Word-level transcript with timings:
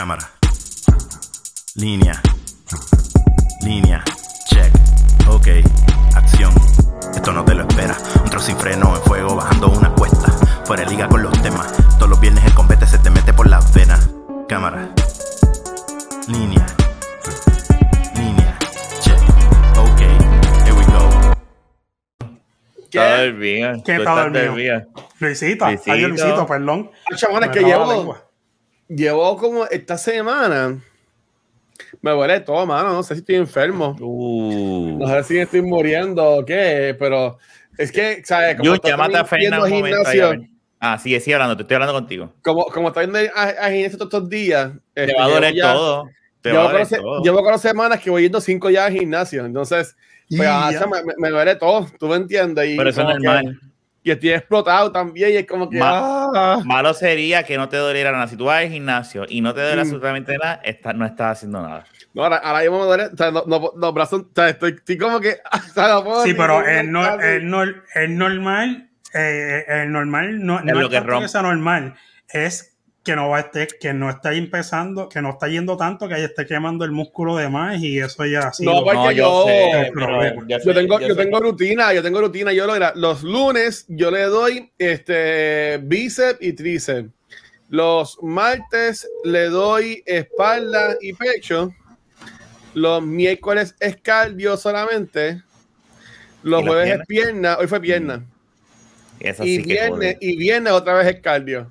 Cámara. 0.00 0.30
Línea. 1.74 2.22
Línea. 3.60 4.02
Check. 4.46 4.72
Ok. 5.28 5.48
Acción. 6.16 6.54
Esto 7.14 7.32
no 7.34 7.44
te 7.44 7.52
lo 7.54 7.68
espera. 7.68 7.94
Un 8.24 8.30
trozo 8.30 8.46
sin 8.46 8.56
freno 8.56 8.96
en 8.96 9.02
fuego 9.02 9.36
bajando 9.36 9.68
una 9.68 9.90
cuesta. 9.94 10.32
Fuera 10.64 10.84
de 10.84 10.90
liga 10.90 11.06
con 11.06 11.22
los 11.22 11.42
temas. 11.42 11.70
Todos 11.98 12.08
los 12.08 12.18
viernes 12.18 12.42
el 12.46 12.54
combate 12.54 12.86
se 12.86 12.96
te 12.98 13.10
mete 13.10 13.34
por 13.34 13.46
las 13.46 13.74
venas. 13.74 14.08
Cámara. 14.48 14.88
Línea. 16.28 16.64
Línea. 18.16 18.58
Check. 19.02 19.20
Ok. 19.76 20.00
Here 20.64 20.72
we 20.72 20.84
go. 20.86 21.34
Dormida. 22.90 23.72
¿Quién 23.72 23.84
Tú 23.84 23.90
está 23.90 23.98
estás 23.98 24.16
dormido? 24.16 24.44
dormida. 24.46 24.86
Luisito, 25.18 25.66
Luisito. 25.66 25.92
adiós 25.92 26.08
Luisito, 26.08 26.46
perdón. 26.46 26.90
Chavales, 27.16 27.50
Me 27.50 27.54
que 27.54 27.60
llevo, 27.66 27.92
lengua. 27.92 28.29
Llevo 28.94 29.36
como 29.36 29.64
esta 29.66 29.96
semana. 29.96 30.78
Me 32.02 32.10
duele 32.10 32.40
todo, 32.40 32.66
mano. 32.66 32.92
No 32.92 33.02
sé 33.02 33.14
si 33.14 33.20
estoy 33.20 33.36
enfermo. 33.36 33.96
Uh. 34.00 34.98
No 34.98 35.06
sé 35.08 35.24
si 35.24 35.38
estoy 35.38 35.62
muriendo 35.62 36.22
o 36.36 36.44
qué, 36.44 36.94
pero 36.98 37.38
es 37.78 37.90
que, 37.90 38.22
¿sabes? 38.24 38.56
Como 38.56 38.64
Yo, 38.64 38.76
llámate 38.82 39.16
a 39.16 39.24
también 39.24 39.50
Fernan 39.52 39.62
un 39.62 39.68
yendo 39.70 39.76
al 39.76 39.82
momento. 39.82 40.08
ahí, 40.10 40.18
a 40.20 40.22
gimnasio, 40.26 40.40
ver. 40.40 40.50
Ah, 40.78 40.98
sigue, 40.98 41.20
sigue 41.20 41.34
hablando. 41.34 41.56
Te 41.56 41.62
estoy 41.62 41.74
hablando 41.76 41.94
contigo. 41.94 42.32
como, 42.42 42.64
como 42.66 42.88
está 42.88 43.02
yendo 43.02 43.18
a, 43.34 43.42
a 43.42 43.70
gimnasio 43.70 43.98
todos 43.98 44.12
estos 44.14 44.28
días. 44.30 44.72
Te 44.94 45.04
este, 45.04 45.14
va 45.14 45.24
a 45.24 45.28
doler 45.28 45.54
ya- 45.54 45.72
todo. 45.72 46.10
Te 46.42 46.50
va 46.52 46.54
Llevo 46.54 46.68
a 46.68 46.72
doler 46.72 46.88
todo. 46.88 47.22
llevo 47.22 47.40
cuatro 47.42 47.58
semanas 47.58 48.00
que 48.00 48.08
voy 48.10 48.22
yendo 48.22 48.40
cinco 48.40 48.70
ya 48.70 48.86
al 48.86 48.92
gimnasio. 48.92 49.44
Entonces, 49.44 49.94
pues, 50.28 50.40
sea, 50.40 50.86
me, 50.86 51.02
me- 51.18 51.28
duele 51.30 51.56
todo. 51.56 51.86
¿Tú 51.98 52.06
me 52.08 52.16
entiendes? 52.16 52.66
Y 52.70 52.76
Pero 52.76 52.88
eso 52.90 53.00
es 53.00 53.06
como 53.06 53.18
que- 53.18 53.24
normal. 53.26 53.60
Y 54.02 54.10
estoy 54.10 54.30
explotado 54.30 54.90
también. 54.92 55.30
Y 55.32 55.36
es 55.36 55.46
como 55.46 55.68
que. 55.68 55.78
Ma- 55.78 56.30
ah. 56.34 56.62
Malo 56.64 56.94
sería 56.94 57.42
que 57.42 57.56
no 57.58 57.68
te 57.68 57.76
doliera 57.76 58.12
nada. 58.12 58.28
Si 58.28 58.36
tú 58.36 58.46
vas 58.46 58.62
al 58.62 58.68
gimnasio 58.70 59.26
y 59.28 59.40
no 59.42 59.52
te 59.52 59.60
duele 59.60 59.76
Mm. 59.76 59.80
absolutamente 59.80 60.38
nada, 60.38 60.60
está- 60.64 60.92
no 60.94 61.04
estás 61.04 61.38
haciendo 61.38 61.60
nada. 61.62 61.84
No, 62.14 62.22
ahora, 62.24 62.36
ahora 62.38 62.60
mismo 62.60 62.78
me 62.80 62.84
duele. 62.86 63.04
O 63.12 63.16
sea, 63.16 63.30
no, 63.30 63.44
no- 63.46 63.72
los 63.76 63.94
brazos. 63.94 64.22
O 64.22 64.30
sea, 64.34 64.48
estoy, 64.48 64.70
estoy 64.72 64.96
como 64.98 65.20
que. 65.20 65.36
o 65.52 65.72
sea, 65.74 65.88
no 65.88 66.04
puedo 66.04 66.22
Sí, 66.24 66.32
pero 66.34 66.66
es, 66.66 66.84
no, 66.86 67.04
es, 67.20 67.42
nor- 67.42 67.82
es 67.94 68.08
normal, 68.10 68.88
eh, 69.14 69.64
el 69.68 69.92
normal 69.92 70.44
no, 70.44 70.60
no 70.60 70.72
lo 70.74 70.90
es 70.90 71.02
que 71.22 71.28
sea 71.28 71.42
normal, 71.42 71.94
es 72.28 72.69
que 73.02 73.16
no 73.16 73.30
va 73.30 73.38
a 73.38 73.40
estar, 73.40 73.66
que 73.80 73.94
no 73.94 74.10
está 74.10 74.34
empezando, 74.34 75.08
que 75.08 75.22
no 75.22 75.30
está 75.30 75.48
yendo 75.48 75.76
tanto, 75.76 76.06
que 76.06 76.14
ahí 76.14 76.22
esté 76.24 76.44
quemando 76.44 76.84
el 76.84 76.90
músculo 76.92 77.34
de 77.36 77.48
más 77.48 77.80
y 77.82 77.98
eso 77.98 78.26
ya 78.26 78.52
sido. 78.52 78.74
No, 78.74 78.84
porque 78.84 78.96
No, 78.98 79.10
yo- 79.12 79.44
sé, 79.46 79.90
pero 79.94 80.06
pero 80.18 80.46
Yo 80.46 80.58
sé- 80.58 80.74
tengo, 80.74 81.00
yo 81.00 81.16
tengo 81.16 81.40
rutina, 81.40 81.94
yo 81.94 82.02
tengo 82.02 82.20
rutina. 82.20 82.52
Yo 82.52 82.66
lo 82.66 82.74
era- 82.76 82.92
los 82.94 83.22
lunes 83.22 83.86
yo 83.88 84.10
le 84.10 84.22
doy 84.24 84.70
este 84.78 85.78
bíceps 85.82 86.42
y 86.42 86.52
tríceps. 86.52 87.08
Los 87.70 88.18
martes 88.22 89.08
le 89.24 89.44
doy 89.48 90.02
espalda 90.04 90.96
y 91.00 91.12
pecho. 91.14 91.72
Los 92.74 93.02
miércoles 93.02 93.74
es 93.80 93.96
cardio 93.96 94.56
solamente. 94.56 95.42
Los 96.42 96.60
¿Y 96.60 96.64
las 96.64 96.72
jueves 96.74 97.00
es 97.00 97.06
pierna. 97.06 97.56
Hoy 97.58 97.66
fue 97.66 97.80
pierna. 97.80 98.24
Y 99.20 99.32
sí 99.32 99.62
viernes, 99.62 100.16
y 100.20 100.36
viernes 100.36 100.72
otra 100.72 100.94
vez 100.94 101.06
es 101.14 101.20
cardio. 101.20 101.70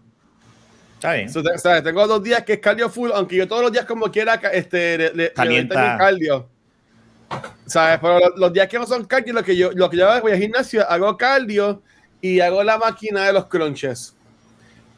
Está 0.99 1.13
bien. 1.13 1.29
So, 1.29 1.41
te- 1.41 1.57
¿sabes? 1.57 1.81
Tengo 1.81 2.05
dos 2.05 2.21
días 2.21 2.43
que 2.43 2.53
es 2.53 2.59
cardio 2.59 2.89
full, 2.89 3.09
aunque 3.13 3.37
yo 3.37 3.47
todos 3.47 3.61
los 3.61 3.71
días 3.71 3.85
como 3.85 4.11
quiera 4.11 4.35
este, 4.51 4.97
le, 4.97 5.13
le- 5.13 5.33
Calienta. 5.33 5.97
cardio. 5.97 6.47
¿Sabes? 7.65 7.99
Pero 8.01 8.19
los, 8.19 8.31
los 8.37 8.53
días 8.53 8.67
que 8.67 8.77
no 8.79 8.85
son 8.85 9.05
cardio, 9.05 9.33
lo 9.33 9.43
que 9.43 9.55
yo, 9.55 9.71
lo 9.71 9.89
que 9.89 9.95
yo 9.97 10.09
hago, 10.09 10.23
voy 10.23 10.33
al 10.33 10.39
gimnasio, 10.39 10.85
hago 10.89 11.15
cardio 11.15 11.81
y 12.19 12.41
hago 12.41 12.63
la 12.63 12.77
máquina 12.77 13.25
de 13.27 13.33
los 13.33 13.45
crunches. 13.45 14.13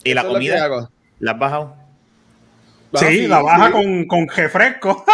¿Y 0.03 0.13
la 0.15 0.21
Eso 0.21 0.31
comida? 0.31 0.89
¿La 1.19 1.33
has 1.33 1.39
bajado? 1.39 1.75
Sí, 2.93 3.27
la 3.27 3.41
baja 3.41 3.67
sí. 3.67 3.71
con, 3.73 4.05
con 4.05 4.27
refresco. 4.27 5.05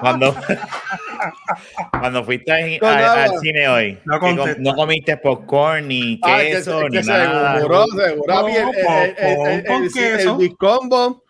Cuando, 0.00 0.34
cuando 1.98 2.24
fuiste 2.24 2.52
a- 2.52 2.78
Con 2.78 2.88
a- 2.88 3.22
al 3.24 3.38
cine 3.40 3.68
hoy, 3.68 3.98
No 4.04 4.20
com- 4.20 4.38
no 4.58 4.74
comiste 4.74 5.16
popcorn 5.16 5.88
ni 5.88 6.20
Ah, 6.22 6.42
es 6.42 6.48
que- 6.48 6.54
queso 6.56 6.80
es 6.82 6.90
que 6.92 7.00
ni 7.00 7.06
nada. 7.06 7.56
seguro, 7.58 7.84
seguro. 7.86 8.34
No, 8.34 8.48
el, 8.48 8.56
el, 8.56 9.64
el, 9.66 10.40
el, 10.42 10.56
Combo 10.56 11.24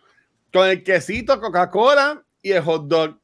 con 0.53 0.67
el 0.69 0.83
quesito, 0.83 1.39
Coca-Cola 1.39 2.21
y 2.41 2.51
el 2.51 2.61
hot 2.63 2.87
dog. 2.87 3.17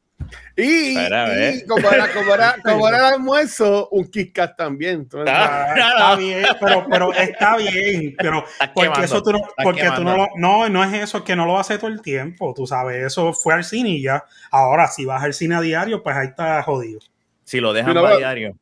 Y, 0.56 0.98
a 0.98 1.66
como, 1.68 1.90
era, 1.90 2.12
como, 2.14 2.34
era, 2.34 2.56
como 2.64 2.88
era 2.88 2.98
el 3.08 3.14
almuerzo, 3.16 3.88
un 3.90 4.06
Kit 4.10 4.34
Kat 4.34 4.56
también. 4.58 5.08
¿tú 5.08 5.18
me 5.18 5.24
Ah. 5.28 5.74
Ah, 5.74 5.76
está 5.76 6.16
bien, 6.18 6.46
pero, 6.60 6.86
pero 6.90 7.14
está 7.14 7.58
bien, 7.58 8.16
pero 8.18 8.44
porque 8.74 8.90
quemando, 8.90 9.06
eso 9.06 9.24
tú 9.24 9.32
no, 9.32 9.40
porque 9.64 9.90
tú 9.96 10.04
no 10.04 10.18
lo, 10.18 10.28
no, 10.36 10.70
no 10.70 10.84
es 10.84 10.94
eso, 10.94 11.24
que 11.24 11.36
no 11.36 11.46
lo 11.46 11.58
hace 11.58 11.78
todo 11.78 11.90
el 11.90 12.02
tiempo, 12.02 12.54
tú 12.56 12.68
sabes, 12.68 13.06
eso 13.06 13.34
fue 13.34 13.54
al 13.54 13.64
cine 13.64 13.90
y 13.90 14.02
ya. 14.04 14.24
Ahora, 14.52 14.88
si 14.88 15.06
vas 15.06 15.24
al 15.24 15.34
cine 15.34 15.56
a 15.56 15.62
diario, 15.62 16.04
pues 16.04 16.16
ahí 16.16 16.28
está 16.28 16.62
jodido. 16.64 17.00
Si 17.44 17.60
lo 17.60 17.74
dejan 17.74 17.94
para 17.94 18.08
pero- 18.08 18.18
diario. 18.18 18.58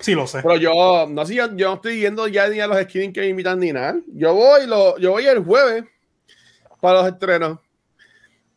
Sí, 0.00 0.14
lo 0.14 0.28
sé. 0.28 0.42
Pero 0.42 0.56
yo 0.56 1.06
no 1.08 1.26
sé, 1.26 1.34
yo, 1.34 1.56
yo 1.56 1.70
no 1.70 1.74
estoy 1.74 1.98
yendo 2.00 2.28
ya 2.28 2.48
ni 2.48 2.60
a 2.60 2.68
los 2.68 2.80
screenings 2.82 3.12
que 3.14 3.20
me 3.22 3.26
invitan 3.28 3.58
ni 3.58 3.72
nada. 3.72 3.96
Yo 4.14 4.32
voy, 4.32 4.64
lo, 4.66 4.96
yo 4.98 5.10
voy 5.10 5.26
el 5.26 5.40
jueves 5.40 5.84
para 6.80 7.00
los 7.02 7.08
estrenos. 7.12 7.58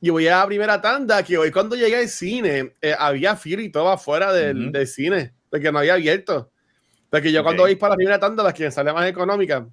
Y 0.03 0.09
voy 0.09 0.27
a 0.27 0.39
la 0.39 0.47
primera 0.47 0.81
tanda, 0.81 1.21
que 1.23 1.37
hoy 1.37 1.51
cuando 1.51 1.75
llegué 1.75 1.97
al 1.97 2.09
cine, 2.09 2.73
eh, 2.81 2.95
había 2.97 3.35
fila 3.35 3.61
y 3.61 3.69
todo 3.69 3.89
afuera 3.89 4.33
del, 4.33 4.63
Ujú. 4.63 4.71
del 4.71 4.87
cine, 4.87 5.33
porque 5.49 5.71
no 5.71 5.77
había 5.79 5.93
abierto. 5.93 6.51
Porque 7.09 7.31
yo 7.31 7.43
cuando 7.43 7.63
Ok. 7.63 7.69
voy 7.69 7.75
para 7.75 7.91
la 7.91 7.95
primera 7.97 8.19
tanda, 8.19 8.41
la 8.43 8.53
que 8.53 8.71
sale 8.71 8.91
más 8.93 9.07
económica, 9.07 9.67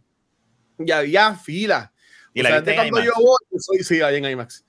y 0.78 0.90
había 0.90 1.34
fila. 1.34 1.92
¿Y 2.34 2.40
o 2.40 2.42
la 2.42 2.48
sea, 2.50 2.60
de 2.60 2.70
en 2.72 2.76
cuando 2.76 3.02
yo 3.02 3.12
voy, 3.16 3.38
soy, 3.58 3.78
sí, 3.82 4.02
ahí 4.02 4.16
en 4.16 4.26
IMAX. 4.26 4.64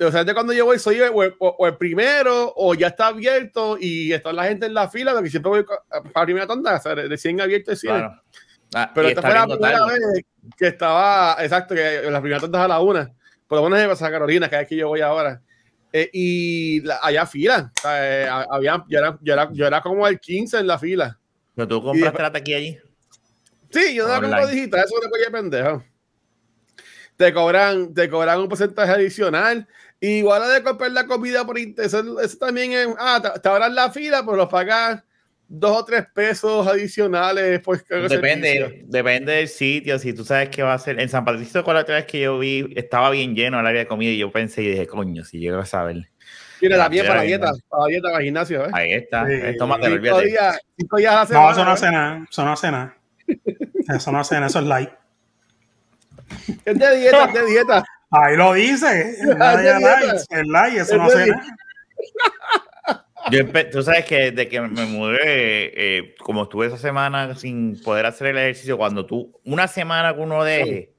O 0.00 0.10
sea, 0.10 0.24
de 0.24 0.34
cuando 0.34 0.52
yo 0.52 0.64
voy, 0.66 0.78
soy 0.78 1.00
o, 1.00 1.12
o- 1.16 1.56
o 1.58 1.66
el 1.66 1.76
primero, 1.76 2.52
o 2.56 2.74
ya 2.74 2.88
está 2.88 3.08
abierto 3.08 3.76
y 3.80 4.12
está 4.12 4.32
la 4.32 4.44
gente 4.44 4.66
en 4.66 4.74
la 4.74 4.88
fila, 4.88 5.12
porque 5.14 5.30
siempre 5.30 5.50
voy 5.50 5.64
para 5.64 5.80
la 6.14 6.24
primera 6.24 6.46
tanda, 6.46 6.76
o 6.76 6.80
sea, 6.80 6.94
recién 6.94 7.40
abierto 7.40 7.72
el 7.72 7.76
cine. 7.76 7.92
Claro. 7.94 8.22
Ah, 8.74 8.90
Pero 8.94 9.08
esta 9.08 9.20
fue 9.22 9.34
la 9.34 9.46
primera 9.46 9.78
tarde. 9.78 9.98
vez 10.14 10.24
que 10.56 10.66
estaba, 10.68 11.36
exacto, 11.40 11.74
que 11.74 12.02
la 12.10 12.20
primera 12.20 12.40
tanda 12.40 12.58
es 12.60 12.64
a 12.64 12.68
la 12.68 12.80
una. 12.80 13.12
Por 13.52 13.60
lo 13.60 13.68
menos 13.68 13.80
en 13.84 13.96
Santa 13.98 14.12
Carolina, 14.12 14.48
que 14.48 14.58
es 14.62 14.66
que 14.66 14.76
yo 14.76 14.88
voy 14.88 15.02
ahora. 15.02 15.42
Eh, 15.92 16.08
y 16.14 16.80
la- 16.80 17.00
allá 17.02 17.26
fila. 17.26 17.70
Eh, 17.86 18.26
había, 18.50 18.82
yo, 18.88 18.98
era, 18.98 19.18
yo, 19.20 19.32
era, 19.34 19.50
yo 19.52 19.66
era 19.66 19.82
como 19.82 20.08
el 20.08 20.18
15 20.18 20.56
en 20.58 20.66
la 20.66 20.78
fila. 20.78 21.18
Pero 21.54 21.68
tú 21.68 21.82
compraste 21.82 22.22
la 22.22 22.32
taquilla 22.32 22.56
allí. 22.56 22.78
Sí, 23.68 23.94
yo 23.94 24.04
no 24.08 24.14
la 24.14 24.20
compro 24.22 24.46
digital, 24.46 24.84
eso 24.86 24.94
es 25.02 25.06
una 25.06 25.38
pendejo. 25.38 25.84
Te 27.18 27.34
cobran, 27.34 27.92
te 27.92 28.08
cobran 28.08 28.40
un 28.40 28.48
porcentaje 28.48 28.90
adicional. 28.90 29.68
Igual 30.00 30.44
a 30.44 30.48
de 30.48 30.62
comprar 30.62 30.90
la 30.92 31.06
comida 31.06 31.44
por 31.44 31.58
internet, 31.58 31.92
eso, 31.94 32.20
eso 32.20 32.38
también 32.38 32.72
es, 32.72 32.88
ah, 32.98 33.20
te, 33.22 33.38
te 33.38 33.48
abran 33.50 33.74
la 33.74 33.90
fila, 33.90 34.24
pero 34.24 34.38
lo 34.38 34.48
pagas 34.48 35.04
dos 35.54 35.76
o 35.76 35.84
tres 35.84 36.06
pesos 36.14 36.66
adicionales. 36.66 37.60
Pues. 37.62 37.84
Depende, 37.86 38.84
depende 38.86 39.32
del 39.34 39.48
sitio. 39.48 39.98
Si 39.98 40.12
tú 40.14 40.24
sabes 40.24 40.48
que 40.48 40.62
va 40.62 40.74
a 40.74 40.78
ser. 40.78 40.98
En 41.00 41.08
San 41.08 41.24
Patricio, 41.24 41.62
con 41.62 41.74
la 41.74 41.82
otra 41.82 41.96
vez 41.96 42.06
que 42.06 42.20
yo 42.20 42.38
vi, 42.38 42.72
estaba 42.74 43.10
bien 43.10 43.34
lleno 43.34 43.60
el 43.60 43.66
área 43.66 43.80
de 43.82 43.86
comida 43.86 44.10
y 44.10 44.18
yo 44.18 44.32
pensé 44.32 44.62
y 44.62 44.70
dije, 44.70 44.86
coño, 44.86 45.24
si 45.24 45.38
llego 45.38 45.58
a 45.58 45.66
saber. 45.66 46.08
Mira, 46.60 46.76
Ya, 46.76 46.82
también 46.84 47.04
ya, 47.04 47.08
para 47.10 47.20
la 47.20 47.26
dieta, 47.26 47.52
para 47.68 47.82
la 47.82 47.88
dieta, 47.88 48.08
para 48.08 48.18
el 48.18 48.24
gimnasio, 48.24 48.64
¿eh? 48.66 48.70
Ahí 48.72 48.92
está. 48.92 49.26
Sí. 49.26 49.32
Eh, 49.34 49.56
Tómatelo, 49.58 49.96
Cinco 49.96 50.16
olvídate. 50.16 50.26
días, 50.28 50.58
cinco 50.78 50.96
días 50.96 51.12
a 51.12 51.16
la 51.16 51.26
semana. 51.26 51.46
No, 51.46 51.52
eso 51.52 51.64
no 51.64 51.70
¿eh? 51.70 51.74
hace 51.74 51.90
nada, 51.90 52.26
eso 52.30 52.44
no 52.44 52.52
hace 52.52 52.70
nada. 52.70 52.96
Eso 53.96 54.12
no 54.12 54.18
hace 54.20 54.34
nada, 54.36 54.46
eso 54.46 54.58
es 54.60 54.64
light. 54.66 54.90
Es 56.64 56.78
de 56.78 56.96
dieta, 56.96 57.24
es 57.24 57.34
de 57.34 57.46
dieta. 57.46 57.84
Ahí 58.10 58.36
lo 58.36 58.52
dice, 58.54 59.16
el 59.22 59.42
Ah, 59.42 59.54
light, 59.54 60.20
de 60.30 60.44
light, 60.44 60.74
eso 60.78 60.92
Es 60.92 60.98
no 60.98 61.04
hace 61.04 61.26
nada. 61.26 61.42
Yo 63.30 63.44
tú 63.70 63.82
sabes 63.82 64.04
que 64.04 64.30
desde 64.30 64.48
que 64.48 64.60
me 64.60 64.86
mudé, 64.86 65.18
eh, 65.20 66.14
como 66.18 66.44
estuve 66.44 66.66
esa 66.66 66.78
semana 66.78 67.34
sin 67.34 67.80
poder 67.82 68.06
hacer 68.06 68.28
el 68.28 68.38
ejercicio, 68.38 68.76
cuando 68.76 69.06
tú, 69.06 69.38
una 69.44 69.68
semana 69.68 70.14
que 70.14 70.20
uno 70.20 70.42
deje, 70.42 70.92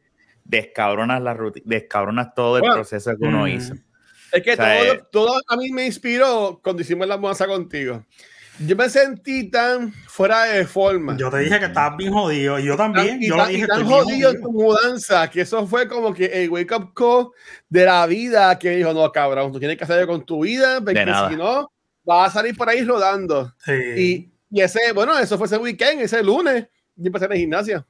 descabronas 0.43 1.21
la 1.21 1.33
rutina, 1.33 1.65
descabronas 1.67 2.33
todo 2.33 2.57
el 2.57 2.61
Bueno, 2.61 2.75
proceso 2.75 3.11
que 3.17 3.27
uno 3.27 3.43
mm. 3.43 3.47
hizo. 3.47 3.73
Es 4.31 4.41
que 4.41 4.53
O 4.53 4.55
sea, 4.55 4.77
todo, 4.77 4.93
eh, 4.93 5.03
todo 5.11 5.41
a 5.47 5.57
mí 5.57 5.71
me 5.71 5.85
inspiró 5.85 6.59
cuando 6.63 6.81
hicimos 6.81 7.07
la 7.07 7.17
mudanza 7.17 7.45
contigo. 7.45 8.03
Yo 8.59 8.75
me 8.75 8.87
sentí 8.87 9.49
tan 9.49 9.91
fuera 9.91 10.43
de 10.43 10.65
forma. 10.65 11.17
Yo 11.17 11.29
te 11.31 11.39
dije 11.39 11.59
que 11.59 11.65
estabas 11.65 11.97
bien 11.97 12.13
jodido, 12.13 12.59
y 12.59 12.65
yo 12.65 12.77
tan, 12.77 12.93
también, 12.93 13.21
y 13.21 13.27
yo 13.27 13.35
tan- 13.35 13.45
lo 13.47 13.51
y 13.51 13.55
dije, 13.55 13.67
tan 13.67 13.81
estoy 13.81 13.93
bien 13.93 14.05
jodido 14.05 14.29
en 14.29 14.41
tu 14.41 14.51
mudanza 14.51 15.29
que 15.29 15.41
eso 15.41 15.65
fue 15.65 15.87
como 15.87 16.13
que 16.13 16.25
el 16.25 16.49
wake 16.51 16.71
up 16.71 16.93
call 16.93 17.29
de 17.67 17.85
la 17.85 18.05
vida 18.05 18.57
que 18.59 18.71
dijo, 18.71 18.93
no, 18.93 19.11
cabrón, 19.11 19.51
tú 19.51 19.59
tienes 19.59 19.75
que 19.77 19.83
hacer 19.83 19.99
algo 19.99 20.13
con 20.13 20.25
tu 20.25 20.43
vida 20.43 20.79
porque 20.81 21.03
nada. 21.05 21.29
si 21.29 21.35
no, 21.35 21.72
vas 22.03 22.29
a 22.29 22.33
salir 22.39 22.55
por 22.55 22.69
ahí 22.69 22.83
rodando. 22.83 23.53
Sí. 23.65 23.71
Y, 23.71 24.33
y 24.57 24.61
ese, 24.61 24.91
bueno, 24.93 25.17
eso 25.17 25.37
fue 25.37 25.47
ese 25.47 25.57
weekend, 25.57 26.01
ese 26.01 26.21
lunes, 26.23 26.67
yo 26.95 27.07
empecé 27.07 27.25
en 27.25 27.31
el 27.33 27.37
gimnasio. 27.39 27.85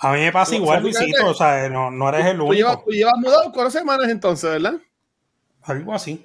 A 0.00 0.12
mí 0.12 0.20
me 0.20 0.30
pasa 0.32 0.54
igual, 0.54 0.82
Luisito, 0.82 1.26
o 1.26 1.34
sea, 1.34 1.68
no, 1.68 1.90
no 1.90 2.08
eres 2.10 2.26
el 2.26 2.38
Tú 2.38 2.54
llevas, 2.54 2.74
único. 2.76 2.84
tú 2.86 2.90
llevas 2.92 3.14
mudado 3.18 3.50
cuatro 3.52 3.70
semanas 3.70 4.08
entonces, 4.08 4.50
¿verdad? 4.50 4.74
Algo 5.62 5.92
así. 5.94 6.24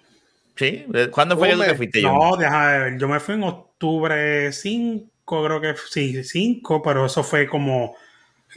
¿Sí? 0.55 0.85
¿Cuándo 1.11 1.35
fue 1.37 1.49
que 1.49 1.55
tú 1.55 1.75
fuiste 1.75 2.01
yo? 2.01 2.13
No, 2.13 2.37
deja 2.37 2.71
de 2.71 2.79
ver. 2.79 2.99
Yo 2.99 3.07
me 3.07 3.19
fui 3.19 3.33
en 3.33 3.43
octubre 3.43 4.51
5, 4.53 5.09
creo 5.25 5.59
que 5.59 5.73
sí, 5.89 6.23
5, 6.23 6.81
pero 6.83 7.07
eso 7.07 7.23
fue 7.23 7.47
como 7.47 7.95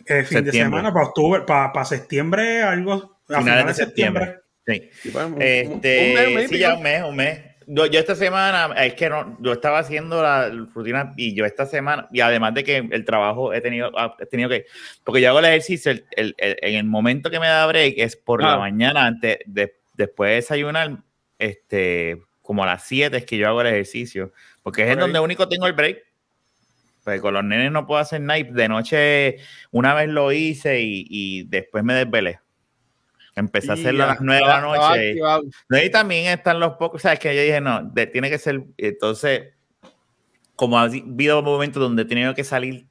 eh, 0.05 0.23
fin 0.25 0.45
de 0.45 0.53
Septiembre. 0.53 0.53
semana, 0.81 0.93
para 0.93 1.07
octubre, 1.07 1.43
para, 1.47 1.73
para 1.73 1.87
septiembre, 1.87 2.63
algo. 2.63 3.17
A 3.31 3.39
Finales 3.39 3.45
finales, 3.45 3.77
de 3.77 3.83
de 3.83 3.87
septiembre. 3.87 4.41
Sí. 4.67 4.91
Este, 5.03 5.25
un 5.25 5.39
mes, 5.39 6.29
un 6.29 6.35
mes 6.35 6.45
y 6.45 6.49
sí, 6.55 6.59
ya 6.59 6.75
un 6.75 6.83
mes, 6.83 7.03
un 7.03 7.17
mes. 7.17 7.41
Yo, 7.69 7.87
yo 7.87 7.99
esta 7.99 8.15
semana, 8.15 8.73
es 8.85 8.95
que 8.95 9.09
no, 9.11 9.37
yo 9.41 9.53
estaba 9.53 9.81
haciendo 9.81 10.23
la 10.23 10.49
rutina 10.73 11.13
y 11.17 11.35
yo 11.35 11.45
esta 11.45 11.67
semana, 11.67 12.09
y 12.13 12.21
además 12.21 12.55
de 12.55 12.63
que 12.63 12.77
el 12.91 13.05
trabajo 13.05 13.53
he 13.53 13.61
tenido, 13.61 13.91
ah, 13.99 14.17
he 14.21 14.27
tenido 14.27 14.49
que, 14.49 14.67
porque 15.03 15.21
yo 15.21 15.31
hago 15.31 15.41
el 15.41 15.47
ejercicio, 15.47 15.91
el, 15.91 16.07
el- 16.13 16.35
el- 16.39 16.57
en 16.63 16.75
el 16.77 16.85
momento 16.85 17.29
que 17.29 17.41
me 17.41 17.49
da 17.49 17.67
break 17.67 17.95
es 17.97 18.17
por 18.17 18.41
la 18.43 18.55
Ah. 18.55 18.59
mañana, 18.59 19.07
antes, 19.07 19.39
de- 19.47 19.75
después 19.95 20.31
de 20.31 20.35
desayunar, 20.37 20.99
este, 21.41 22.23
como 22.41 22.63
a 22.63 22.67
las 22.67 22.85
7 22.85 23.17
es 23.17 23.25
que 23.27 23.37
yo 23.37 23.49
hago 23.49 23.61
el 23.63 23.67
ejercicio, 23.67 24.33
porque 24.63 24.85
es 24.85 24.91
en 24.93 25.01
donde 25.01 25.19
único 25.19 25.49
tengo 25.49 25.67
el 25.67 25.73
break. 25.73 25.99
Pues 27.03 27.21
con 27.21 27.35
los 27.35 27.45
nenes 27.45 27.71
no 27.73 27.87
puedo 27.87 28.01
hacer 28.01 28.21
nada. 28.21 28.41
De 28.43 28.69
noche 28.69 29.37
una 29.71 29.95
vez 29.95 30.09
lo 30.09 30.31
hice 30.33 30.81
y, 30.81 31.07
y 31.09 31.43
después 31.45 31.83
me 31.85 31.95
desvelé. 31.95 32.41
Empecé 33.37 33.71
a 33.71 33.75
hacerlo 33.75 34.05
a 34.05 34.07
las 34.09 34.21
9 34.21 34.41
de 34.41 34.47
la 34.47 34.61
noche. 34.63 35.09
activado. 35.11 35.43
No, 35.69 35.79
y 35.79 35.91
también 35.91 36.27
están 36.27 36.59
los 36.59 36.73
pocos, 36.75 37.03
¿sabes? 37.03 37.19
Que 37.19 37.35
yo 37.37 37.43
dije, 37.43 37.61
no, 37.61 37.83
de- 37.83 38.07
tiene 38.07 38.31
que 38.31 38.39
ser, 38.39 38.65
entonces, 38.79 39.53
como 40.57 40.79
ha 40.79 40.83
habido 40.85 41.43
momentos 41.43 41.83
donde 41.83 42.03
he 42.03 42.07
tenido 42.07 42.35
que 42.35 42.45
salir 42.45 42.87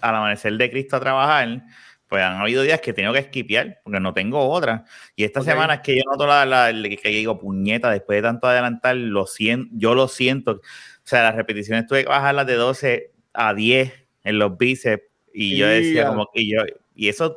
al 0.00 0.14
amanecer 0.14 0.52
de 0.56 0.70
Cristo 0.70 0.96
a 0.96 1.00
trabajar, 1.00 1.62
pues 2.06 2.22
han 2.22 2.40
habido 2.40 2.62
días 2.62 2.80
que 2.80 2.90
he 2.92 2.94
tenido 2.94 3.12
que 3.12 3.18
esquipear, 3.18 3.80
porque 3.82 3.98
no 4.00 4.14
tengo 4.14 4.48
otra. 4.48 4.84
Y 5.16 5.24
esta 5.24 5.40
Ok. 5.40 5.46
semana 5.46 5.74
es 5.74 5.80
que 5.80 5.96
yo 5.96 6.02
noto 6.10 6.26
la, 6.26 6.46
la- 6.46 6.70
el 6.70 6.96
que 6.98 7.08
digo, 7.08 7.38
puñeta, 7.38 7.90
después 7.90 8.18
de 8.18 8.22
tanto 8.22 8.46
adelantar, 8.46 8.96
lo 8.96 9.26
siento, 9.26 9.68
yo 9.76 9.94
lo 9.94 10.06
siento. 10.08 10.52
O 10.52 10.60
sea, 11.02 11.24
las 11.24 11.34
repeticiones 11.34 11.86
tuve 11.86 12.04
que 12.04 12.08
bajarlas 12.08 12.46
de 12.46 12.54
12 12.54 13.10
a 13.34 13.52
10 13.52 13.92
en 14.22 14.38
los 14.38 14.56
bíceps, 14.56 15.02
y 15.34 15.56
yo 15.56 15.66
decía, 15.66 16.02
Ya. 16.04 16.08
como 16.08 16.28
que 16.32 16.46
yo, 16.48 16.60
y 16.94 17.08
esos 17.08 17.36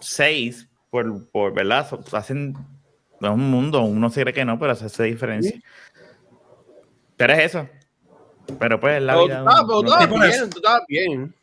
6, 0.00 0.68
por, 0.90 1.28
por 1.30 1.52
verdad, 1.54 1.88
so- 1.88 2.02
hacen 2.16 2.52
no 3.20 3.28
es 3.28 3.34
un 3.34 3.50
mundo, 3.50 3.82
uno 3.82 4.10
se 4.10 4.22
cree 4.22 4.34
que 4.34 4.44
no, 4.44 4.58
pero 4.58 4.74
se 4.74 4.86
hace 4.86 5.04
diferencia. 5.04 5.58
Pero 7.16 7.32
es 7.32 7.38
eso. 7.54 7.68
Pero 8.58 8.78
pues 8.78 9.00
la 9.02 9.14
Pero 9.14 9.24
vida. 9.26 9.44
tú 9.44 9.44
pero 9.90 10.08
tú 10.08 10.14
por 10.14 10.20
bien, 10.22 10.32
eso. 10.34 10.48
tú 10.50 10.58
estabas 10.58 10.82
bien. 10.88 11.34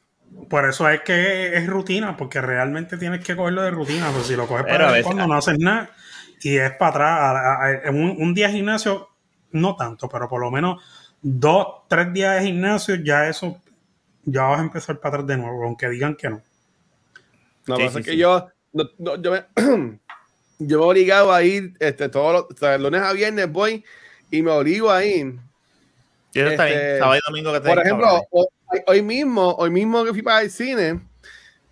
Por 0.50 0.68
eso 0.68 0.90
es 0.90 1.02
que 1.02 1.56
es 1.58 1.68
rutina, 1.68 2.16
porque 2.18 2.42
realmente 2.42 2.98
tienes 2.98 3.24
que 3.24 3.36
cogerlo 3.36 3.62
de 3.62 3.72
rutina. 3.72 4.10
Pues 4.12 4.28
si 4.28 4.36
lo 4.36 4.48
coges 4.48 4.66
Pero 4.66 4.86
para 4.86 5.04
cuando 5.04 5.28
no 5.28 5.34
haces 5.36 5.60
nada 5.60 5.90
y 6.42 6.58
es 6.58 6.72
para 6.72 6.90
atrás. 6.90 7.20
a- 7.20 7.32
a- 7.32 7.66
a- 7.66 7.72
en 7.90 7.96
un, 7.96 8.16
un 8.22 8.34
día 8.34 8.48
de 8.48 8.54
gimnasio, 8.54 9.10
no 9.52 9.76
tanto, 9.76 10.10
pero 10.10 10.28
por 10.28 10.42
lo 10.42 10.50
menos 10.52 10.82
dos, 11.22 11.68
tres 11.88 12.12
días 12.14 12.40
de 12.40 12.48
gimnasio, 12.48 12.96
ya 12.96 13.28
eso, 13.28 13.62
ya 14.26 14.44
vas 14.44 14.60
a 14.60 14.64
empezar 14.64 15.00
para 15.00 15.16
atrás 15.16 15.28
de 15.28 15.38
nuevo, 15.38 15.64
aunque 15.66 15.90
digan 15.90 16.16
que 16.16 16.30
no. 16.30 16.42
No, 17.68 17.78
Sí, 17.78 17.84
pasa 17.84 17.92
sí, 17.94 18.00
es 18.00 18.06
que 18.06 18.12
sí. 18.12 18.18
yo, 18.18 18.50
no- 18.74 18.90
no, 18.98 19.22
yo, 19.22 19.32
me, 19.32 19.46
yo 20.60 20.80
me 20.80 20.86
obligado 20.86 21.32
a 21.32 21.44
ir 21.44 21.74
este, 21.80 22.10
todos 22.10 22.34
los 22.34 22.44
o 22.44 22.58
sea, 22.58 22.78
lunes 22.78 23.02
a 23.02 23.14
viernes 23.14 23.52
voy 23.52 23.84
y 24.32 24.42
me 24.42 24.52
obligo 24.52 24.92
a 24.92 25.04
ir. 25.06 25.36
Este, 26.34 26.66
bien. 26.66 27.00
Sábado 27.00 27.16
y 27.16 27.32
domingo 27.32 27.54
que 27.54 27.60
te 27.60 27.70
Por 27.70 27.80
ejemplo, 27.80 28.22
hoy, 28.32 28.48
hoy 28.88 29.02
mismo, 29.04 29.56
hoy 29.56 29.70
mismo 29.70 30.04
que 30.04 30.12
fui 30.12 30.24
para 30.24 30.42
el 30.42 30.50
cine, 30.50 31.00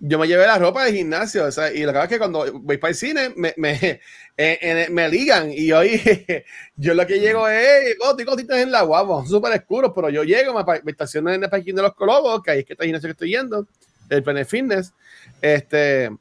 yo 0.03 0.17
me 0.17 0.27
llevé 0.27 0.45
la 0.47 0.57
ropa 0.57 0.85
de 0.85 0.93
gimnasio, 0.93 1.45
o 1.45 1.51
sea, 1.51 1.71
y 1.71 1.81
lo 1.81 1.87
que 1.87 1.93
pasa 1.93 2.03
es 2.05 2.09
que 2.09 2.17
cuando 2.17 2.51
voy 2.59 2.77
para 2.77 2.89
el 2.89 2.95
cine 2.95 3.33
me, 3.35 3.53
me, 3.57 3.73
eh, 3.81 3.99
eh, 4.37 4.87
me 4.89 5.09
ligan 5.09 5.51
y 5.51 5.71
hoy 5.71 6.01
yo 6.75 6.93
lo 6.93 7.05
que 7.05 7.19
llego 7.19 7.47
es, 7.47 7.95
oh, 8.03 8.15
tengo 8.15 8.31
cositas 8.31 8.59
en 8.59 8.71
la 8.71 8.81
guagua, 8.81 9.25
súper 9.25 9.53
oscuros, 9.53 9.91
pero 9.93 10.09
yo 10.09 10.23
llego, 10.23 10.53
me, 10.53 10.81
me 10.83 10.91
estaciono 10.91 11.31
en 11.31 11.43
el 11.43 11.49
parking 11.49 11.75
de 11.75 11.81
los 11.83 11.93
Colobos, 11.93 12.41
que 12.43 12.51
ahí 12.51 12.59
es 12.59 12.65
que 12.65 12.73
está 12.73 12.83
el 12.83 12.87
gimnasio 12.87 13.07
que 13.07 13.11
estoy 13.11 13.29
yendo, 13.29 13.67
el 14.09 14.23
Planet 14.23 14.47
Fitness, 14.47 14.93
este, 15.41 16.11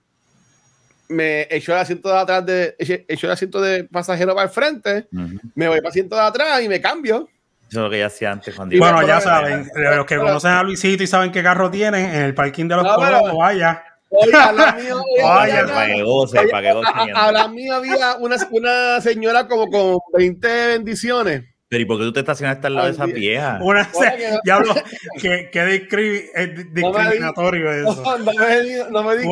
me 1.11 1.47
echo 1.55 1.73
el 1.73 1.79
asiento 1.79 2.09
de 2.09 2.19
atrás, 2.19 2.47
de, 2.47 2.75
echo 2.79 3.27
el 3.27 3.33
asiento 3.33 3.61
de 3.61 3.85
pasajero 3.85 4.35
para 4.35 4.47
el 4.47 4.53
frente, 4.53 5.07
me 5.11 5.69
voy 5.69 5.77
para 5.79 5.81
el 5.81 5.87
asiento 5.89 6.17
de 6.17 6.23
atrás 6.23 6.63
y 6.63 6.69
me 6.69 6.81
cambio. 6.81 7.29
Eso 7.69 7.79
es 7.81 7.85
lo 7.85 7.91
que 7.91 7.99
yo 8.01 8.07
hacía 8.07 8.33
antes 8.33 8.55
cuando 8.55 8.75
iba- 8.75 8.91
Bueno, 8.93 9.07
ya 9.07 9.21
saben, 9.21 9.69
pero- 9.75 9.97
los 9.97 10.07
que 10.07 10.17
conocen 10.17 10.51
a 10.51 10.63
Luisito 10.63 11.03
y 11.03 11.07
saben 11.07 11.31
qué 11.31 11.43
carro 11.43 11.71
tienen, 11.71 12.05
en 12.07 12.23
el 12.23 12.35
parking 12.35 12.67
de 12.67 12.77
los 12.77 12.85
No, 12.85 12.95
Colomos, 12.97 13.37
vaya. 13.37 13.85
Oye, 14.13 14.33
a 14.35 14.51
la 14.51 14.73
mía, 14.73 14.95
Vaya, 15.23 15.67
para 15.67 15.87
que 15.87 16.03
goce, 16.03 16.49
para 16.49 16.63
que 16.63 16.73
goce. 16.73 16.91
a, 17.15 17.27
a 17.27 17.33
la 17.33 17.47
mía 17.47 17.77
había 17.77 18.17
una, 18.19 18.37
una 18.51 19.01
señora 19.01 19.47
como 19.47 19.71
con 19.71 19.99
20 20.15 20.49
bendiciones. 20.67 21.45
Pero 21.71 21.83
¿y 21.83 21.85
por 21.85 21.99
qué 21.99 22.03
tú 22.05 22.13
te 22.13 22.19
estacionaste 22.19 22.67
al 22.67 22.75
lado 22.75 22.87
de 22.89 22.93
esas 22.95 23.07
Ay, 23.07 23.13
viejas? 23.13 23.61
Una, 23.63 23.89
Bueno, 23.95 24.17
que- 24.17 24.39
diablo, 24.43 24.75
que, 25.23 25.51
que 25.53 25.65
discri- 25.65 26.25
es 26.35 26.75
discriminatorio 26.75 27.73
eso. 27.73 28.03
No, 28.03 28.19
no 28.19 28.33
me 28.35 28.61
di, 28.63 28.73
no 28.91 29.03
me 29.05 29.17
di 29.17 29.27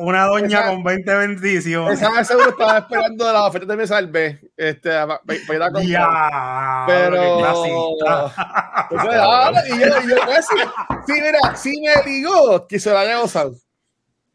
Una, 0.00 0.24
doña 0.24 0.58
Esa- 0.58 0.70
con 0.70 0.82
20 0.82 1.14
bendiciones. 1.14 2.00
Esa 2.00 2.10
vez 2.10 2.26
seguro 2.26 2.48
estaba 2.50 2.78
esperando 2.78 3.32
la 3.32 3.44
oferta 3.46 3.74
de 3.74 3.76
me 3.76 3.86
salvé. 3.86 4.40
Este, 4.56 4.90
para, 4.90 5.20
ir 5.54 5.62
a 5.62 5.70
comprar. 5.70 5.86
Ya, 5.86 6.84
Pero. 6.88 7.38
Eso 8.90 9.10
ah, 9.12 9.52
y 9.66 9.70
yo, 9.70 9.86
y 9.86 10.08
yo, 10.10 10.16
pues, 10.24 10.46
sí, 11.06 11.12
mira, 11.12 11.38
sí 11.54 11.72
me 11.80 12.10
ligó 12.10 12.66
que 12.66 12.80
se 12.80 12.90
lo 12.90 12.98
haya 12.98 13.18
gozado. 13.20 13.54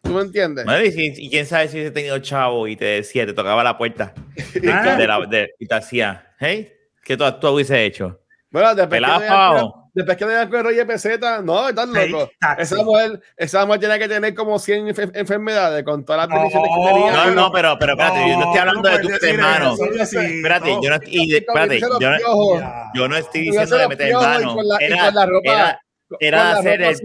¿Tú 0.02 0.12
me 0.14 0.22
entiendes? 0.22 0.66
Madre, 0.66 0.94
y, 0.96 1.30
quién 1.30 1.46
sabe 1.46 1.68
si 1.68 1.76
hubiese 1.76 1.92
tenido 1.92 2.18
chavo 2.20 2.70
y 2.70 2.78
te 2.78 2.86
decía, 2.86 3.26
te 3.26 3.34
tocaba 3.34 3.66
la 3.66 3.78
puerta 3.78 4.14
Ah. 4.72 4.96
de 4.96 5.08
la- 5.08 5.26
de- 5.30 5.50
y 5.60 5.66
te 5.68 5.76
hacía, 5.76 6.26
hey, 6.40 6.72
¿qué 7.04 7.18
tú, 7.18 7.24
tú 7.40 7.48
hubiese 7.50 7.84
hecho? 7.86 8.20
Bueno, 8.52 8.70
después 8.76 9.00
que, 9.02 9.06
Pelado 9.08 9.28
pavo. 9.28 9.90
después 9.96 10.16
que 10.16 10.26
dan 10.26 10.48
con 10.50 10.64
Roger 10.64 10.86
Peseta, 10.86 11.42
no, 11.42 11.70
estás 11.70 11.88
loco. 11.90 12.30
Esa 12.60 12.76
mujer, 12.84 13.20
esa 13.36 13.66
mujer 13.66 13.80
tiene 13.80 13.98
que 14.00 14.08
tener 14.08 14.36
como 14.36 14.60
100 14.60 14.88
enfer- 14.90 15.12
enfermedades 15.16 15.84
con 15.84 16.06
todas 16.06 16.22
las 16.22 16.30
No, 16.30 16.36
bendiciones 16.36 16.70
que 16.70 16.94
tenía. 16.94 17.12
No, 17.12 17.32
no, 17.32 17.52
pero, 17.52 17.76
pero 17.80 17.94
espérate, 17.94 18.30
yo 18.30 18.38
no 18.38 18.44
estoy 18.46 18.60
hablando 18.60 18.82
de 18.90 18.90
puedes 19.00 19.02
tu 19.08 19.14
decir 19.26 19.30
hermano. 19.40 19.74
eso, 19.74 19.86
Luisito. 19.88 20.22
Espérate, 20.22 20.70
yo 20.84 20.90
no, 20.92 20.98
y 21.08 21.36
espérate, 21.36 21.80
yo 21.80 22.10
no, 22.12 22.18
yo 22.94 23.08
no 23.08 23.16
estoy 23.18 23.42
diciendo 23.42 23.76
de 23.78 23.88
meter 23.88 24.14
mano. 24.14 24.56
Era, 24.80 25.06
con 25.06 25.16
la 25.16 25.26
ropa- 25.26 25.52
era, 25.52 25.80
con 26.08 26.18
era 26.20 26.38
la 26.44 26.52
hacer 26.60 26.82
el, 26.84 26.96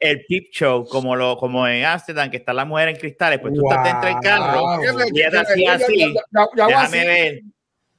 el, 0.00 0.24
peep 0.28 0.44
show 0.52 0.84
como, 0.84 1.16
lo, 1.16 1.38
como 1.38 1.66
en 1.66 1.82
Amsterdam, 1.86 2.30
que 2.30 2.36
está 2.36 2.52
la 2.52 2.66
mujer 2.66 2.88
en 2.90 2.96
cristales, 2.96 3.38
pues 3.40 3.54
tú 3.54 3.62
estás 3.70 3.84
dentro 3.84 4.06
del 4.10 4.18
carro 4.20 4.60
Wow. 4.60 4.80
¿Qué 4.82 4.92
me- 4.92 5.04
y 5.14 5.20
ella 5.22 5.30
te 5.30 5.38
hacía 5.38 5.72
así, 5.72 6.14
déjame 6.56 6.74
así, 6.74 6.98
ver, 6.98 7.40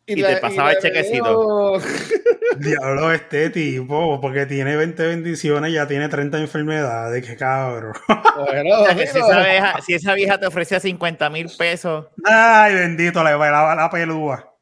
y 0.07 0.21
te 0.21 0.37
pasaba 0.37 0.71
el 0.73 0.79
chequecito. 0.79 1.79
Diablo, 2.59 3.11
este 3.11 3.49
tipo, 3.49 4.21
porque 4.21 4.45
tiene 4.45 4.75
20 4.75 5.07
bendiciones, 5.07 5.73
ya 5.73 5.87
tiene 5.87 6.07
30 6.07 6.37
enfermedades, 6.39 7.25
qué 7.25 7.35
cabrón. 7.35 7.93
Bueno, 8.37 8.81
O 8.81 8.85
sea, 8.85 8.95
que 8.95 9.07
si, 9.07 9.17
esa 9.19 9.39
vieja, 9.43 9.81
si 9.85 9.93
esa 9.93 10.13
vieja 10.13 10.39
te 10.39 10.45
ofrecía 10.47 10.79
50 10.79 11.29
mil 11.29 11.49
pesos, 11.57 12.07
Ay, 12.23 12.75
bendito, 12.75 13.23
le 13.23 13.35
bailaba 13.35 13.75
la 13.75 13.89
pelúa. 13.89 14.53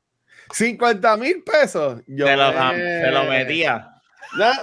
50 0.52 1.18
mil 1.18 1.44
pesos. 1.44 2.02
Yo 2.08 2.26
te 2.26 2.36
lo, 2.36 2.52
te 2.52 3.12
lo 3.12 3.24
metía. 3.26 3.90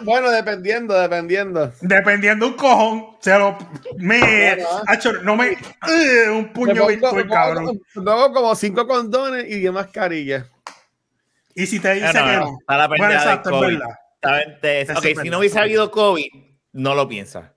Bueno, 0.03 0.31
dependiendo, 0.31 0.99
dependiendo. 0.99 1.73
Dependiendo 1.81 2.47
un 2.49 2.55
cojón, 2.55 3.07
se 3.21 3.39
lo. 3.39 3.57
Me. 3.99 4.19
Bueno. 4.21 4.69
Hacho, 4.89 5.13
no 5.23 5.37
me. 5.37 5.51
eh, 5.53 6.29
un 6.31 6.53
puño 6.53 6.87
virtual, 6.89 7.13
pongo- 7.23 7.29
cabrón. 7.35 7.81
pongo 7.95 8.33
como 8.33 8.55
5 8.57 8.87
condones 8.89 9.45
y 9.49 9.61
10 9.61 9.73
mascarillas. 9.73 10.47
Y 11.55 11.67
si 11.67 11.81
te 11.81 11.95
dice 11.95 12.07
Ah, 12.07 12.13
no, 12.13 12.25
que 12.27 12.33
no, 12.33 12.41
no. 12.41 12.57
está 12.61 12.77
la 12.77 12.89
Bueno, 12.89 13.11
exacto, 13.13 13.51
es 13.51 13.57
COVID. 13.57 13.79
verdad. 13.79 13.95
Saben, 14.23 14.59
te- 14.61 14.81
Eso 14.83 14.93
ok, 14.93 14.99
es 14.99 15.03
si 15.03 15.15
verdad. 15.15 15.31
no 15.33 15.39
hubiese 15.39 15.59
habido 15.61 15.91
COVID, 15.91 16.29
no 16.73 16.95
lo 16.95 17.09
piensas. 17.09 17.51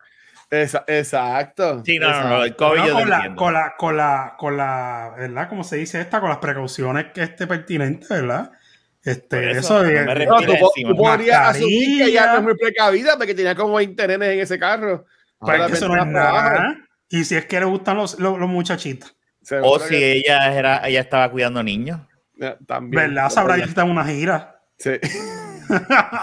Esa- 0.49 0.83
exacto. 0.87 1.83
Sí, 1.83 1.97
no, 1.97 2.09
no, 2.09 2.13
no, 2.13 2.19
exacto. 2.21 2.43
el 2.45 2.55
COVID 2.55 2.69
Bueno, 2.69 2.85
yo 2.85 2.93
lo 2.93 2.99
con, 2.99 3.09
la, 3.09 3.35
con 3.35 3.53
la, 3.53 3.73
con 3.77 3.97
la, 3.97 4.35
con 4.37 4.57
la, 4.57 5.13
¿verdad? 5.17 5.49
¿Cómo 5.49 5.63
se 5.63 5.77
dice 5.77 5.99
esta? 5.99 6.19
Con 6.19 6.29
las 6.29 6.37
precauciones 6.39 7.07
que 7.13 7.23
esté 7.23 7.47
pertinente, 7.47 8.05
¿verdad? 8.09 8.51
Por 8.51 9.11
Este, 9.11 9.51
eso, 9.51 9.59
eso, 9.59 9.83
no 9.83 9.89
es- 9.89 10.05
me 10.05 10.25
No, 10.25 10.37
tú, 10.41 10.53
tú 10.87 10.95
podrías 10.95 11.47
asumir 11.49 11.97
que 12.03 12.09
ella 12.11 12.27
no 12.33 12.37
es 12.37 12.43
muy 12.43 12.55
precavida 12.57 13.17
porque 13.17 13.33
tenía 13.33 13.55
como 13.55 13.75
20 13.75 14.07
nenes 14.07 14.29
en 14.29 14.39
ese 14.39 14.57
carro. 14.59 15.05
Pero 15.39 15.53
es 15.53 15.59
Para 15.59 15.67
que 15.67 15.73
eso 15.73 15.87
no 15.89 16.01
es 16.01 16.07
nada. 16.07 16.75
Y 17.09 17.23
si 17.25 17.35
es 17.35 17.45
que 17.45 17.59
le 17.59 17.65
gustan 17.65 17.97
los, 17.97 18.17
los, 18.19 18.39
los 18.39 18.49
muchachitos, 18.49 19.15
O 19.61 19.77
si 19.79 19.89
que- 19.89 20.11
ella 20.13 20.53
era, 20.53 20.87
ella 20.87 21.01
estaba 21.01 21.29
cuidando 21.29 21.61
niños. 21.63 21.99
Eh, 22.43 22.57
También. 22.67 23.13
¿verdad? 23.13 23.29
Sabrá 23.29 23.55
que 23.55 23.63
está 23.63 23.81
en 23.83 23.91
una 23.91 24.05
gira. 24.05 24.59
Sí. 24.77 24.91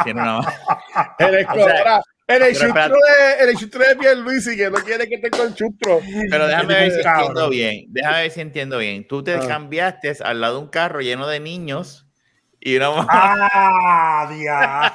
Tiene 0.05 0.21
una- 0.23 0.41
El. 1.19 1.35
El 1.35 2.47
pero 2.47 2.53
chustro 2.53 2.97
de, 2.97 3.51
el 3.51 3.57
chustro 3.57 3.85
de 3.89 3.97
Pierluisi 3.97 4.57
que 4.57 4.71
no 4.71 4.79
quiere 4.79 5.09
que 5.09 5.17
esté 5.17 5.31
con 5.31 5.53
chustro. 5.53 6.01
Pero 6.31 6.47
déjame 6.47 6.75
ver 6.75 6.93
si 6.93 7.03
Cabrón. 7.03 7.21
entiendo 7.27 7.49
bien. 7.51 7.85
Déjame 7.89 8.21
ver 8.23 8.31
si 8.31 8.41
entiendo 8.41 8.79
bien. 8.79 9.09
Tú 9.09 9.25
te 9.25 9.35
Ah. 9.35 9.41
cambiaste 9.49 10.17
al 10.23 10.41
lado 10.41 10.55
de 10.59 10.61
un 10.63 10.69
carro 10.69 11.01
lleno 11.01 11.27
de 11.27 11.41
niños 11.41 12.07
y 12.61 12.77
una 12.77 12.91
mamá. 12.91 13.07
¡Ah, 13.11 14.29
dia! 14.31 14.93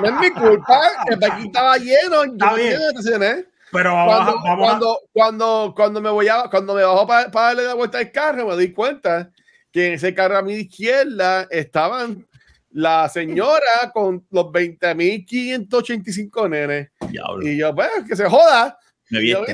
No 0.00 0.06
es 0.06 0.14
mi 0.20 0.30
culpa. 0.30 0.80
El 1.10 1.18
parking 1.18 1.46
estaba 1.46 1.76
lleno. 1.76 2.24
Yo 2.24 2.32
Está 2.32 2.54
bien. 2.54 2.70
tenía 2.72 2.88
estaciones. 2.88 3.44
Pero 3.72 3.92
vamos, 3.94 4.14
Cuando, 4.16 4.30
a, 4.30 4.34
vamos 4.42 4.48
a- 4.48 4.70
cuando, 4.70 4.98
cuando, 5.12 5.72
cuando 5.76 6.00
me 6.00 6.08
voy 6.10 6.28
a, 6.28 6.44
cuando 6.50 6.72
me 6.74 6.82
bajo 6.84 7.06
para, 7.06 7.28
darle 7.28 7.64
la 7.64 7.74
vuelta 7.74 7.98
al 7.98 8.10
carro, 8.12 8.46
me 8.46 8.54
doy 8.54 8.72
cuenta 8.72 9.30
que 9.76 9.88
en 9.88 9.92
ese 9.92 10.14
carro 10.14 10.38
a 10.38 10.42
mi 10.42 10.54
izquierda 10.54 11.46
estaban 11.50 12.26
la 12.70 13.10
señora 13.10 13.92
con 13.92 14.24
los 14.30 14.46
20.585 14.46 16.48
nenes. 16.48 16.88
Diablo. 17.10 17.46
Y 17.46 17.58
yo, 17.58 17.74
pues, 17.74 17.90
que 18.08 18.16
se 18.16 18.26
joda. 18.26 18.78
Me 19.10 19.20
Y 19.20 19.32
yo 19.32 19.44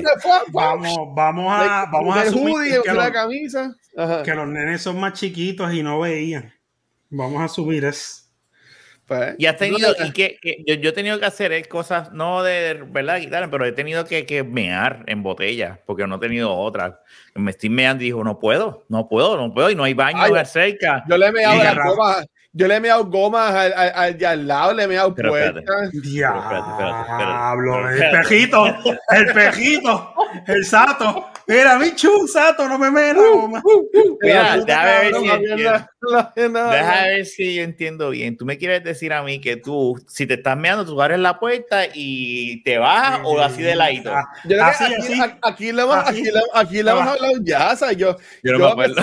Vamos, 0.53 0.97
vamos 1.13 1.45
a, 1.49 1.89
vamos 1.91 2.15
a 2.15 2.21
asumir 2.21 2.55
hoodie, 2.55 2.81
que, 2.83 2.93
la 2.93 3.03
los, 3.03 3.11
camisa. 3.11 3.75
Ajá. 3.97 4.23
que 4.23 4.33
los 4.33 4.47
nenes 4.47 4.81
son 4.81 4.97
más 4.97 5.11
chiquitos 5.11 5.73
y 5.73 5.83
no 5.83 5.99
veían. 5.99 6.53
Vamos 7.09 7.41
a 7.41 7.45
asumir 7.45 7.83
eso. 7.83 8.22
Pues, 9.07 9.35
Y 9.37 9.45
has 9.47 9.57
tenido, 9.57 9.93
y 10.05 10.11
que, 10.11 10.37
que 10.41 10.63
yo, 10.65 10.75
yo 10.75 10.89
he 10.91 10.93
tenido 10.93 11.19
que 11.19 11.25
hacer 11.25 11.67
cosas, 11.67 12.11
no 12.13 12.41
de 12.41 12.83
verdad 12.87 13.19
quitar, 13.19 13.49
pero 13.49 13.65
he 13.65 13.73
tenido 13.73 14.05
que, 14.05 14.25
que 14.25 14.43
mear 14.43 15.03
en 15.07 15.23
botella, 15.23 15.81
porque 15.85 16.07
no 16.07 16.15
he 16.15 16.19
tenido 16.19 16.55
otra. 16.55 17.01
Me 17.35 17.51
estoy 17.51 17.69
meando 17.69 18.03
y 18.03 18.07
digo, 18.07 18.23
no 18.23 18.39
puedo, 18.39 18.85
no 18.87 19.09
puedo, 19.09 19.35
no 19.35 19.53
puedo, 19.53 19.69
y 19.69 19.75
no 19.75 19.83
hay 19.83 19.93
baño 19.93 20.19
Ay, 20.21 20.45
cerca. 20.45 21.03
Yo 21.09 21.17
le 21.17 21.27
he 21.27 21.31
meado 21.31 21.55
Y 21.55 21.57
las 21.57 21.75
Rafa. 21.75 22.25
Yo 22.55 22.67
le 22.67 22.75
he 22.75 22.79
meado 22.79 23.03
gomas 23.05 23.51
al, 23.53 23.73
al, 23.73 23.91
al 23.95 24.17
de 24.17 24.27
al 24.27 24.47
lado, 24.47 24.73
le 24.75 24.83
he 24.83 24.87
meado 24.87 25.15
puertas. 25.15 25.63
Diablo, 25.91 27.89
espérate, 27.89 27.95
el 27.95 28.03
espérate. 28.03 28.29
pejito, 28.29 28.65
el 29.09 29.25
pejito, 29.33 30.13
el 30.47 30.65
sato. 30.65 31.27
Mira, 31.47 31.77
bicho, 31.77 32.09
sato, 32.31 32.69
no 32.69 32.77
me 32.77 32.89
metas. 32.91 33.23
goma. 33.33 33.61
Mira, 34.21 34.55
La 34.55 34.59
puta 34.59 34.85
déjame 34.85 34.99
ver 35.01 35.15
si 35.15 35.29
entiendo. 35.29 36.69
Deja 36.69 37.03
ver 37.03 37.25
si 37.25 37.55
yo 37.55 37.63
entiendo 37.63 38.09
bien. 38.11 38.37
Tú 38.37 38.45
me 38.45 38.57
quieres 38.57 38.83
decir 38.83 39.11
a 39.13 39.23
mí 39.23 39.41
que 39.41 39.57
tú, 39.57 39.99
si 40.07 40.25
te 40.27 40.35
estás 40.35 40.55
meando, 40.57 40.85
tú 40.85 41.01
abres 41.01 41.19
la 41.19 41.39
puerta 41.39 41.85
y 41.93 42.63
te 42.63 42.77
vas 42.77 43.19
o 43.23 43.39
así 43.41 43.61
de 43.61 43.75
ladito. 43.75 44.13
Ah, 44.15 44.25
Yo 44.45 44.49
creo 44.57 44.57
que 44.57 44.63
Así, 44.63 44.83
aquí, 44.85 44.95
así. 44.95 45.21
a- 45.21 45.37
aquí 45.41 45.71
le 45.71 45.81
hemos, 45.81 45.95
aquí 45.97 46.23
le, 46.23 46.41
aquí 46.53 46.83
le 46.83 46.91
hemos 46.91 47.03
Ah. 47.07 47.11
hablado 47.13 47.33
ya, 47.41 47.75
¿sabes? 47.75 47.97
Yo, 47.97 48.15
Yo 48.43 48.51
no 48.53 48.59
yo, 48.59 48.65
me 48.65 48.71
acuerdo. 48.71 48.95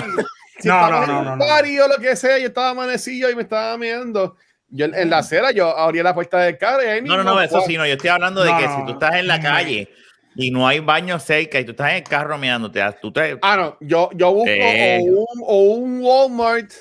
Si, 0.61 0.67
No, 0.67 0.89
no, 0.89 1.05
no, 1.05 1.23
no, 1.23 1.35
no. 1.35 1.45
o 1.45 1.87
lo 1.87 1.97
que 1.97 2.15
sea, 2.15 2.37
yo 2.37 2.47
estaba 2.47 2.69
amanecido 2.69 3.29
y 3.29 3.35
me 3.35 3.41
estaba 3.41 3.77
meando. 3.77 4.37
Yo 4.69 4.85
en, 4.85 5.09
la 5.09 5.17
acera, 5.17 5.51
yo 5.51 5.77
abría 5.77 6.01
la 6.01 6.13
puerta 6.13 6.39
del 6.39 6.57
carro 6.57 6.81
y 6.83 6.87
ahí 6.87 7.01
No, 7.01 7.17
no, 7.17 7.23
no, 7.23 7.41
eso 7.41 7.61
sí, 7.61 7.75
no. 7.75 7.85
Yo 7.85 7.93
estoy 7.93 8.09
hablando 8.09 8.41
de 8.41 8.51
que 8.57 8.67
si 8.67 8.85
tú 8.85 8.93
estás 8.93 9.15
en 9.15 9.27
la 9.27 9.41
calle 9.41 9.89
y 10.35 10.49
no 10.49 10.65
hay 10.65 10.79
baño 10.79 11.19
cerca 11.19 11.59
y 11.59 11.65
tú 11.65 11.71
estás 11.71 11.91
en 11.91 11.97
el 11.97 12.03
carro 12.03 12.37
meándote, 12.37 12.81
tú 13.01 13.11
te. 13.11 13.37
Ah, 13.41 13.57
no, 13.57 13.77
yo, 13.81 14.09
yo 14.13 14.31
busco 14.33 14.49
Eh. 14.49 15.01
o, 15.01 15.19
un, 15.19 15.43
o 15.45 15.61
un 15.75 16.01
Walmart 16.01 16.71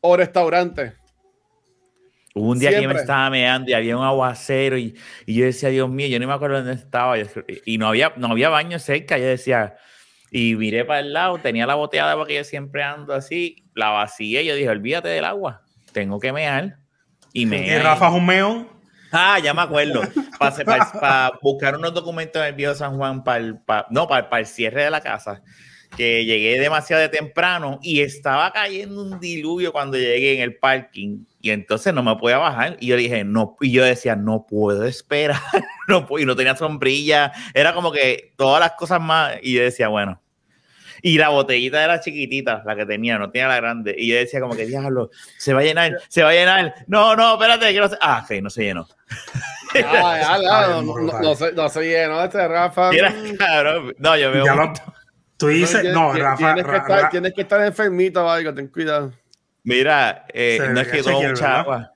o 0.00 0.16
restaurante. 0.16 0.94
Hubo 2.34 2.50
un 2.50 2.58
día 2.58 2.70
que 2.70 2.82
yo 2.82 2.88
me 2.88 2.96
estaba 2.96 3.30
meando 3.30 3.70
y 3.70 3.74
había 3.74 3.96
un 3.96 4.04
aguacero 4.04 4.76
y, 4.76 4.94
y 5.24 5.34
yo 5.36 5.46
decía, 5.46 5.70
Dios 5.70 5.88
mío, 5.88 6.06
yo 6.08 6.18
no 6.20 6.26
me 6.26 6.34
acuerdo 6.34 6.56
dónde 6.58 6.74
estaba. 6.74 7.14
Y 7.64 7.78
no 7.78 7.88
había, 7.88 8.12
no 8.16 8.26
había 8.26 8.50
baño 8.50 8.78
cerca. 8.78 9.16
Yo 9.16 9.24
decía, 9.24 9.76
y 10.30 10.54
miré 10.56 10.84
para 10.84 11.00
el 11.00 11.12
lado, 11.12 11.38
tenía 11.38 11.66
la 11.66 11.74
botella 11.74 12.06
de 12.06 12.10
agua 12.12 12.26
que 12.26 12.34
yo 12.36 12.44
siempre 12.44 12.82
ando 12.82 13.14
así, 13.14 13.64
la 13.74 13.90
vacié. 13.90 14.44
Yo 14.44 14.54
dije, 14.54 14.68
olvídate 14.68 15.08
del 15.08 15.24
agua, 15.24 15.62
tengo 15.92 16.18
que 16.20 16.32
mear. 16.32 16.78
Y 17.32 17.46
me. 17.46 17.66
Y 17.66 17.78
Rafa 17.78 18.10
meón. 18.10 18.68
Ah, 19.12 19.38
ya 19.38 19.54
me 19.54 19.62
acuerdo. 19.62 20.02
Para 21.00 21.32
buscar 21.40 21.76
unos 21.76 21.94
documentos 21.94 22.42
en 22.42 22.48
el 22.48 22.54
viejo 22.54 22.74
San 22.74 22.96
Juan 22.96 23.22
para 23.24 23.38
el, 23.38 23.58
pa- 23.58 23.86
no, 23.90 24.06
para 24.08 24.38
el 24.38 24.46
cierre 24.46 24.84
de 24.84 24.90
la 24.90 25.00
casa. 25.00 25.42
Que 25.96 26.24
llegué 26.24 26.58
demasiado 26.58 27.02
de 27.02 27.08
temprano 27.08 27.78
y 27.82 28.00
estaba 28.00 28.52
cayendo 28.52 29.02
un 29.02 29.20
diluvio 29.20 29.72
cuando 29.72 29.96
llegué 29.96 30.34
en 30.34 30.42
el 30.42 30.56
parking. 30.56 31.24
Y 31.40 31.50
entonces 31.50 31.94
no 31.94 32.02
me 32.02 32.16
podía 32.16 32.38
bajar. 32.38 32.76
Y 32.80 32.88
yo 32.88 32.96
dije, 32.96 33.24
no, 33.24 33.56
y 33.60 33.70
yo 33.72 33.84
decía, 33.84 34.16
no 34.16 34.46
puedo 34.46 34.84
esperar. 34.84 35.40
No 35.88 36.04
puedo, 36.04 36.20
y 36.20 36.26
no 36.26 36.34
tenía 36.34 36.56
sombrilla. 36.56 37.30
Era 37.54 37.72
como 37.72 37.92
que 37.92 38.32
todas 38.36 38.58
las 38.58 38.72
cosas 38.72 39.00
más. 39.00 39.34
Y 39.40 39.54
yo 39.54 39.62
decía, 39.62 39.86
bueno. 39.86 40.20
Y 41.00 41.18
la 41.18 41.28
botellita 41.28 41.84
era 41.84 42.00
chiquitita, 42.00 42.64
la 42.66 42.74
que 42.74 42.84
tenía, 42.86 43.18
no 43.18 43.30
tenía 43.30 43.46
la 43.46 43.56
grande. 43.56 43.94
Y 43.96 44.08
yo 44.08 44.16
decía, 44.16 44.40
como 44.40 44.56
que 44.56 44.66
diablo, 44.66 45.10
se 45.38 45.52
va 45.52 45.60
a 45.60 45.62
llenar, 45.62 45.92
se 46.08 46.24
va 46.24 46.30
a 46.30 46.32
llenar. 46.32 46.74
No, 46.88 47.14
no, 47.14 47.34
espérate, 47.34 47.72
que 47.72 47.78
no 47.78 47.88
se. 47.88 47.96
Ah, 48.00 48.24
ok, 48.24 48.42
no 48.42 48.50
se 48.50 48.64
llenó. 48.64 48.88
Ah, 49.84 50.18
ya, 50.20 50.42
ya, 50.42 50.58
Ay, 50.58 50.70
no, 50.70 50.82
no, 50.82 51.20
no, 51.20 51.34
se, 51.34 51.52
no 51.52 51.68
se 51.68 51.82
llenó 51.82 52.24
este 52.24 52.48
Rafa. 52.48 52.90
Mira, 52.90 53.14
cabrón. 53.38 53.94
No, 53.98 54.16
yo 54.16 54.32
veo. 54.32 54.44
Ya. 54.44 54.74
Tú 55.36 55.48
dices, 55.48 55.80
Tienes- 55.82 55.94
no, 55.94 56.12
tienes- 56.12 56.22
Rafa. 56.22 56.36
Tienes 56.38 56.64
que, 56.64 56.70
Ra- 56.70 56.78
estar, 56.78 57.02
Ra- 57.02 57.08
tienes 57.10 57.32
que 57.34 57.40
estar 57.42 57.60
enfermito 57.62 58.24
o 58.24 58.28
algo, 58.28 58.54
ten 58.54 58.68
cuidado. 58.68 59.12
Mira, 59.64 60.24
eh, 60.32 60.68
no 60.72 60.80
es 60.80 60.88
que 60.88 61.02
tomo 61.02 61.22
mucha 61.22 61.60
agua. 61.60 61.92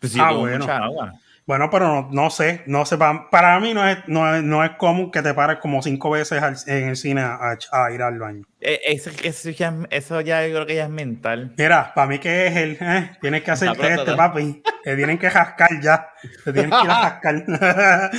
Pues 0.00 0.12
sí, 0.12 0.18
Ah, 0.20 0.28
tomo 0.28 0.40
bueno. 0.40 0.58
mucha 0.58 0.76
agua. 0.76 1.12
Bueno, 1.50 1.68
pero 1.68 1.88
no, 1.88 2.08
no 2.12 2.30
sé, 2.30 2.62
no 2.66 2.86
sé. 2.86 2.96
pa- 2.96 3.28
Para, 3.28 3.58
mí 3.58 3.74
no 3.74 3.84
es, 3.84 3.98
no, 4.06 4.32
es, 4.36 4.40
no 4.40 4.62
es 4.62 4.70
común 4.76 5.10
que 5.10 5.20
te 5.20 5.34
pares 5.34 5.58
como 5.58 5.82
cinco 5.82 6.08
veces 6.10 6.40
al- 6.40 6.54
en 6.68 6.90
el 6.90 6.94
cine 6.96 7.22
a, 7.22 7.58
a 7.72 7.90
ir 7.90 8.02
al 8.02 8.20
baño. 8.20 8.44
Eh, 8.60 8.78
eso, 8.84 9.10
eso, 9.24 9.50
ya, 9.50 9.74
eso 9.90 10.20
ya 10.20 10.46
yo 10.46 10.54
creo 10.54 10.66
que 10.66 10.76
ya 10.76 10.84
es 10.84 10.90
mental. 10.90 11.52
Mira, 11.58 11.92
para 11.92 12.06
mí 12.06 12.20
que 12.20 12.46
es 12.46 12.56
el, 12.56 12.78
eh, 12.80 13.10
tienes 13.20 13.42
que 13.42 13.50
hacerte 13.50 13.78
pronto, 13.78 14.02
este, 14.02 14.14
papi. 14.14 14.62
Te 14.84 14.94
tienen 14.94 15.18
que 15.18 15.28
jascar 15.28 15.80
ya. 15.82 16.10
Te 16.44 16.52
tienen 16.52 16.70
que 16.70 16.84
ir 16.84 16.90
a 16.90 16.94
jascar. 16.94 17.44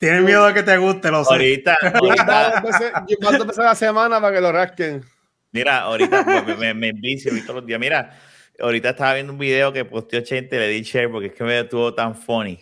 Tienes 0.00 0.22
miedo 0.22 0.46
de 0.46 0.54
que 0.54 0.62
te 0.62 0.78
guste, 0.78 1.10
lo 1.10 1.24
sé. 1.26 1.32
Ahorita, 1.32 1.76
ahorita, 1.94 2.62
yo 3.06 3.16
veces 3.20 3.58
a 3.58 3.62
la 3.64 3.74
semana 3.74 4.18
para 4.18 4.34
que 4.34 4.40
lo 4.40 4.50
rasquen. 4.50 5.04
mira, 5.52 5.80
ahorita 5.80 6.24
pues, 6.24 6.46
me, 6.46 6.54
me, 6.54 6.72
me 6.72 6.88
envicio 6.88 7.34
vi 7.34 7.42
todos 7.42 7.56
los 7.56 7.66
días. 7.66 7.78
Mira, 7.78 8.16
ahorita 8.60 8.90
estaba 8.90 9.14
viendo 9.14 9.32
un 9.32 9.38
video 9.38 9.72
que 9.72 9.84
posteó 9.84 10.20
Chente, 10.22 10.58
le 10.58 10.68
di 10.68 10.82
share 10.82 11.10
porque 11.10 11.28
es 11.28 11.32
que 11.34 11.44
me 11.44 11.58
estuvo 11.60 11.94
tan 11.94 12.14
funny 12.14 12.60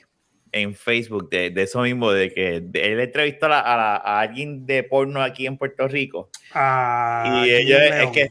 en 0.52 0.74
Facebook 0.74 1.28
de, 1.30 1.50
de 1.50 1.62
eso 1.62 1.82
mismo, 1.82 2.12
de 2.12 2.32
que 2.32 2.60
de- 2.60 2.92
él 2.92 3.00
entrevistó 3.00 3.46
a, 3.46 3.48
la- 3.50 3.60
a 3.60 3.76
la- 3.76 3.96
a 3.96 4.20
alguien 4.20 4.64
de 4.66 4.82
porno 4.84 5.20
aquí 5.22 5.46
en 5.46 5.56
Puerto 5.58 5.88
Rico. 5.88 6.30
Ah, 6.52 7.44
Y 7.46 7.50
ellos, 7.50 7.80
es 7.80 8.10
que 8.10 8.28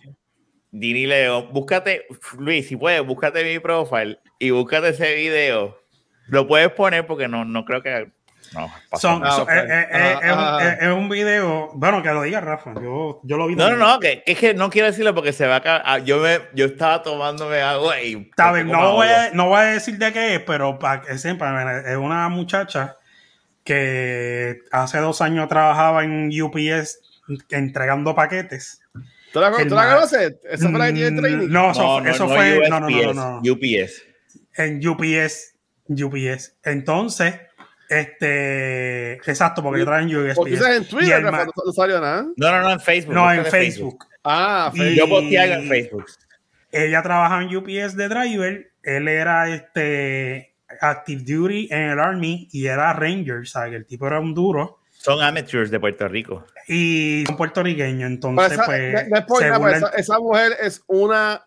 Dini 0.72 1.06
León, 1.06 1.50
búscate, 1.52 2.06
Luis, 2.40 2.68
si 2.68 2.76
puedes, 2.78 3.06
búscate 3.06 3.44
mi 3.44 3.60
profile 3.60 4.18
y 4.40 4.50
búscate 4.52 4.90
ese 4.90 5.14
video. 5.16 5.78
Lo 6.28 6.48
puedes 6.48 6.70
poner 6.72 7.06
porque 7.06 7.28
no, 7.28 7.44
no 7.46 7.66
creo 7.66 7.84
que. 7.84 8.10
No, 8.54 8.72
Son-. 9.00 9.22
Ah, 9.26 9.32
son- 9.32 9.50
eh, 9.50 9.66
eh, 9.68 9.88
eh, 9.92 9.94
Ah, 9.94 10.20
es, 10.22 10.32
un- 10.32 10.40
ah. 10.40 10.60
es- 10.80 10.82
es 10.84 10.88
un 10.94 11.10
video. 11.10 11.72
Bueno, 11.74 12.04
que 12.04 12.10
lo 12.10 12.22
diga 12.22 12.40
Rafa. 12.42 12.74
Yo, 12.76 13.20
yo 13.24 13.38
lo 13.38 13.48
vi. 13.48 13.56
no, 13.56 13.70
no, 13.72 13.78
no, 13.78 14.00
que, 14.00 14.24
que 14.24 14.34
es 14.34 14.38
que 14.40 14.54
no 14.54 14.70
quiero 14.70 14.88
decirlo 14.88 15.14
porque 15.16 15.34
se 15.34 15.48
va 15.48 15.56
a 15.56 15.58
acabar. 15.58 16.04
Yo, 16.04 16.20
me, 16.20 16.40
yo 16.54 16.66
estaba 16.66 17.02
tomándome 17.04 17.62
agua 17.62 18.00
y. 18.02 18.16
Está 18.30 18.52
bien, 18.52 18.68
poco 18.68 18.80
no, 18.80 18.94
voy 18.94 19.08
a, 19.08 19.32
no 19.34 19.48
voy 19.48 19.60
a 19.60 19.64
decir 19.64 19.98
de 19.98 20.12
qué 20.14 20.36
es, 20.36 20.42
pero 20.42 20.78
para 20.80 21.02
que 21.02 21.18
sepan, 21.18 21.86
es 21.86 21.98
una 21.98 22.30
muchacha 22.30 22.98
que 23.64 24.60
hace 24.72 24.98
dos 25.00 25.22
años 25.22 25.48
trabajaba 25.48 26.04
en 26.04 26.30
UPS 26.42 27.00
entregando 27.50 28.14
paquetes. 28.16 28.82
¿Tú 29.32 29.40
la, 29.40 29.52
¿tú 29.52 29.74
la 29.74 29.96
conoces? 29.96 30.36
¿Esa 30.48 30.70
fue 30.70 30.78
la 30.80 30.88
que 30.88 30.94
tiene 30.94 31.12
Mm, 31.12 31.18
training? 31.20 31.48
No, 31.50 31.72
eso, 31.72 32.02
No, 32.02 32.10
eso 32.10 32.28
no 32.28 32.36
fue. 32.36 32.70
No, 32.70 32.80
no, 32.82 32.90
no, 32.90 32.90
no, 32.90 32.98
USPS, 33.00 33.16
no. 33.16 33.52
UPS. 33.54 34.04
En 34.58 34.88
UPS. 34.88 35.56
UPS. 35.90 36.56
Entonces, 36.64 37.36
este. 37.90 39.14
Exacto, 39.14 39.62
porque 39.64 39.80
yo 39.80 39.86
trabajo 39.86 40.08
en 40.08 40.16
UPS. 40.16 40.36
Porque 40.36 40.52
dices 40.52 40.68
en 40.68 40.88
Twitter, 40.88 41.22
no, 41.24 41.32
no 41.32 41.74
salió 41.74 42.00
nada. 42.00 42.26
No, 42.36 42.52
no, 42.52 42.62
no, 42.62 42.72
en 42.72 42.80
Facebook. 42.80 43.14
no, 43.14 43.32
en 43.32 43.46
Facebook. 43.46 44.06
Ah, 44.24 44.72
Y- 44.74 44.78
Facebook. 44.78 44.98
Yo 44.98 45.10
posteé 45.10 45.40
algo 45.40 45.56
en 45.56 45.70
Facebook. 45.70 46.06
Ella 46.72 47.04
trabajaba 47.04 47.44
en 47.44 47.56
UPS 47.56 47.96
de 47.96 48.08
driver. 48.08 48.72
Él 48.82 49.08
era 49.08 49.50
este 49.50 50.56
active 50.82 51.22
duty 51.24 51.68
en 51.72 51.92
el 51.92 52.00
Army 52.00 52.48
y 52.52 52.66
era 52.66 52.94
Ranger, 52.94 53.38
o 53.38 53.46
sea, 53.46 53.70
que 53.70 53.76
el 53.76 53.86
tipo 53.86 54.08
era 54.08 54.20
un 54.20 54.34
duro. 54.34 54.80
Son 54.92 55.22
amateurs 55.22 55.70
de 55.70 55.80
Puerto 55.80 56.08
Rico. 56.08 56.46
Y 56.68 57.24
son 57.28 57.36
puertorriqueños, 57.38 58.10
entonces, 58.10 58.54
esa, 58.54 58.66
pues. 58.66 58.94
nada, 59.50 59.72
esa, 59.76 59.90
esa 59.90 60.20
mujer 60.20 60.54
es 60.62 60.82
una 60.88 61.46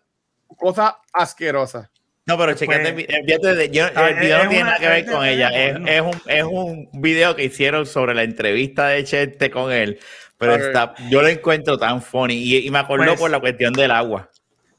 cosa 0.57 0.97
asquerosa. 1.11 1.89
No, 2.27 2.37
pero 2.37 2.51
Pues- 2.51 2.59
checate 2.59 2.89
el 2.89 2.95
vi- 2.95 3.05
el 3.07 3.23
video 3.25 3.55
de- 3.55 3.69
yo- 3.71 3.87
el 3.87 4.15
video 4.15 4.43
no 4.43 4.49
tiene 4.49 4.63
nada 4.65 4.77
que 4.79 4.87
ver 4.89 5.05
con 5.05 5.25
ella. 5.25 5.49
es 5.49 6.01
un, 6.01 6.21
es 6.27 6.43
un 6.43 6.89
video 6.93 7.35
que 7.35 7.45
hicieron 7.45 7.85
sobre 7.85 8.13
la 8.13 8.23
entrevista 8.23 8.87
de 8.89 9.03
Chente 9.05 9.49
con 9.49 9.71
él. 9.71 9.97
Pero 10.37 10.53
está, 10.55 10.93
yo 11.09 11.21
lo 11.23 11.29
encuentro 11.29 11.77
tan 11.79 12.01
funny. 12.01 12.35
Y, 12.35 12.67
y 12.67 12.69
me 12.69 12.79
acordó 12.79 13.05
Pues- 13.05 13.19
por 13.19 13.31
la 13.31 13.39
cuestión 13.39 13.73
del 13.73 13.91
agua. 13.91 14.29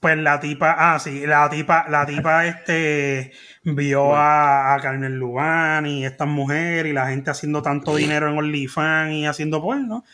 Pues 0.01 0.17
la 0.19 0.39
tipa, 0.39 0.77
ah, 0.79 0.99
sí, 1.01 1.27
la 1.27 1.51
tipa, 1.51 1.87
la 1.89 2.07
tipa 2.07 2.47
este 2.47 3.33
vio 3.65 4.15
a, 4.15 4.75
a 4.75 4.81
Carmen 4.81 5.17
Lubán 5.19 5.87
y 5.87 6.05
estas 6.05 6.29
mujeres 6.29 6.89
y 6.89 6.93
la 6.95 7.09
gente 7.09 7.31
haciendo 7.33 7.63
tanto 7.63 7.97
dinero 7.97 8.29
en 8.29 8.39
OnlyFans 8.39 9.13
y 9.15 9.27
haciendo 9.27 9.61
porno, 9.61 10.05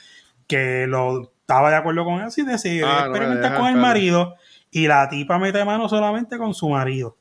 que 0.46 0.86
lo 0.86 1.30
estaba 1.40 1.68
de 1.68 1.76
acuerdo 1.76 2.06
con 2.06 2.22
eso 2.22 2.40
y 2.40 2.44
decidió 2.44 2.88
Ah, 2.88 3.00
no 3.00 3.10
experimentar 3.14 3.58
con 3.58 3.66
el 3.68 3.76
marido 3.76 4.36
y 4.70 4.86
la 4.86 5.06
tipa 5.10 5.38
mete 5.38 5.62
mano 5.66 5.86
solamente 5.90 6.38
con 6.38 6.54
su 6.54 6.70
marido 6.70 7.18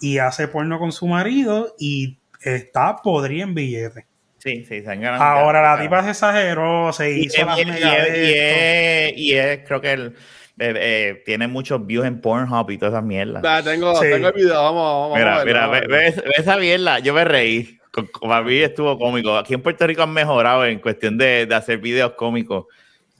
y 0.00 0.18
hace 0.18 0.48
porno 0.48 0.78
con 0.78 0.92
su 0.92 1.06
marido 1.06 1.74
y 1.78 2.18
está 2.42 2.96
podrida 2.96 3.44
en 3.44 3.54
billetes. 3.54 4.04
Sí, 4.38 4.64
sí, 4.64 4.82
se 4.82 4.90
han 4.90 5.00
ganado. 5.00 5.22
Ahora 5.24 5.60
la 5.76 5.82
tipa 5.82 6.02
se 6.04 6.10
exageró, 6.10 6.92
se 6.92 7.10
Y, 7.12 7.24
hizo 7.26 7.44
las 7.44 7.58
y- 7.58 7.62
es, 7.62 9.12
y 9.16 9.34
es- 9.34 9.60
creo 9.66 9.80
que 9.80 9.92
él, 9.92 10.14
eh, 10.60 10.74
eh, 10.76 11.22
tiene 11.26 11.48
muchos 11.48 11.84
views 11.84 12.06
en 12.06 12.20
Pornhub 12.20 12.70
y 12.70 12.78
todas 12.78 12.94
esas 12.94 13.04
mierdas. 13.04 13.42
Ah, 13.44 13.60
tengo, 13.64 13.94
Sí. 13.96 14.08
tengo 14.10 14.28
el 14.28 14.34
video, 14.34 14.54
vamos, 14.62 15.10
vamos 15.10 15.16
a 15.16 15.18
Mira, 15.18 15.44
verlo, 15.44 15.44
mira, 15.46 15.66
ve, 15.66 15.86
ve- 15.88 16.22
ve 16.24 16.32
esa 16.36 16.56
mierda. 16.56 16.98
Yo 17.00 17.14
me 17.14 17.24
reí. 17.24 17.74
Para 18.20 18.42
mí 18.42 18.56
estuvo 18.58 18.96
cómico. 18.96 19.36
Aquí 19.36 19.54
en 19.54 19.62
Puerto 19.62 19.84
Rico 19.86 20.02
han 20.02 20.12
mejorado 20.12 20.64
en 20.64 20.78
cuestión 20.78 21.18
de, 21.18 21.46
de 21.46 21.54
hacer 21.56 21.78
videos 21.78 22.12
cómicos. 22.12 22.66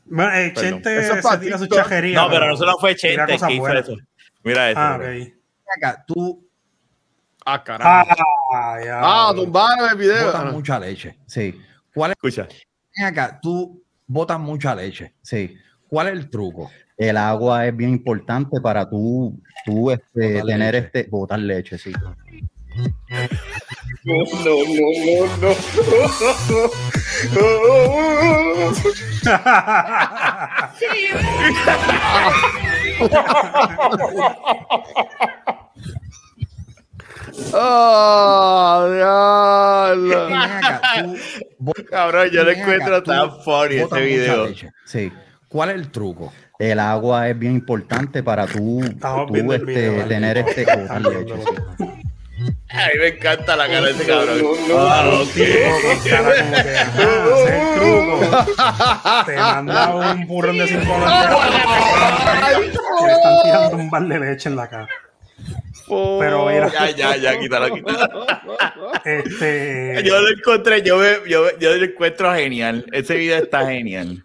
Bueno, 0.05 0.33
eh. 0.35 0.53
Chente 0.55 0.99
Eso 1.01 1.15
es 1.15 1.17
se 1.17 1.23
pa' 1.23 1.41
tira 1.41 1.59
su 1.59 1.65
TikTok. 1.65 1.83
chajería. 1.83 2.15
No, 2.15 2.31
pero 2.31 2.47
no 2.55 2.79
fue 2.79 2.95
tira 2.95 3.27
Chente 3.27 3.33
cosas 3.33 3.49
que 3.49 3.55
hizo 3.55 3.63
buenas. 3.63 3.89
eso. 3.89 3.97
Mira 4.45 4.71
eso. 4.71 4.81
Ah, 4.81 4.99
mira. 5.01 5.25
ok. 5.27 5.33
Acá, 5.77 6.05
tú 6.07 6.48
Ah, 7.51 7.65
carajo. 7.65 8.11
Ah, 8.53 8.79
ya. 8.85 9.01
Ah, 9.03 9.33
tumbaron 9.35 9.89
el 9.91 9.97
video. 9.97 10.27
botas 10.27 10.43
Ah, 10.43 10.51
mucha 10.53 10.79
leche. 10.79 11.17
Sí. 11.27 11.59
¿Cuál 11.95 12.11
es 12.11 12.17
Escucha. 12.23 12.47
Ven 12.95 13.07
acá, 13.07 13.39
tú 13.41 13.83
botas 14.07 14.39
mucha 14.39 14.75
leche. 14.75 15.15
Sí. 15.23 15.57
¿Cuál 15.89 16.09
es 16.09 16.13
el 16.13 16.29
truco? 16.29 16.71
El 16.99 17.17
agua 17.17 17.67
es 17.67 17.75
bien 17.75 17.89
importante 17.91 18.61
para 18.61 18.87
tú, 18.87 19.41
tú 19.65 19.91
este, 19.91 20.35
Botar 20.35 20.47
tener 20.47 20.75
leche. 20.75 20.87
este, 20.87 21.11
botar 21.11 21.39
leche, 21.39 21.79
sí. 21.79 21.91
No, 21.93 22.15
no, 24.45 24.57
no, 24.75 25.37
no. 25.41 25.55
¡Oh, 37.53 38.89
bo- 41.59 41.73
Cabrón, 41.91 42.29
yo 42.31 42.45
lo 42.45 42.51
encuentro 42.51 43.03
tan 43.03 43.31
funny 43.43 43.77
mucha 43.81 43.97
video. 43.97 44.49
Sí. 44.85 45.13
¿Cuál 45.49 45.71
es 45.71 45.77
el 45.77 45.91
truco? 45.91 46.33
El 46.59 46.79
agua 46.81 47.29
es 47.29 47.39
bien 47.39 47.53
importante 47.55 48.23
para 48.23 48.47
tú, 48.47 48.81
tú, 49.01 49.53
este, 49.53 49.65
video, 49.65 50.05
tener 50.07 50.39
este, 50.39 50.65
botar 50.65 51.01
leche. 51.01 51.35
A 52.71 52.87
mí 52.87 52.99
me 53.01 53.09
encanta 53.09 53.57
la 53.57 53.67
cara 53.67 53.87
de 53.87 53.91
ese 53.93 54.05
cabrón. 54.07 54.39
no, 54.69 54.79
Ah, 54.79 55.23
truco. 57.77 58.21
Te 59.27 59.37
manda 59.37 59.95
un 59.95 60.27
burrón 60.27 60.59
de 60.59 60.69
cinco 60.69 60.93
dólares. 60.99 61.37
Le 63.07 63.13
están 63.13 63.43
tirando 63.45 63.77
un 63.77 63.91
bar 63.91 64.03
de 64.07 64.19
leche 64.21 64.49
en 64.49 64.57
la 64.57 64.69
cara. 64.69 64.89
Pero 65.89 66.47
mira, 66.47 66.71
Ya, 66.71 66.91
ya, 66.91 67.17
ya, 67.17 67.39
quítalo, 67.39 67.75
quítalo. 67.75 68.27
este, 69.05 70.03
Yo 70.05 70.21
lo 70.21 70.29
encontré, 70.31 70.83
yo, 70.83 70.99
me- 70.99 71.29
yo, 71.29 71.57
yo 71.59 71.75
lo 71.77 71.85
encuentro 71.85 72.35
genial. 72.35 72.87
Ese 72.93 73.15
video 73.17 73.43
está 73.43 73.67
genial. 73.67 74.25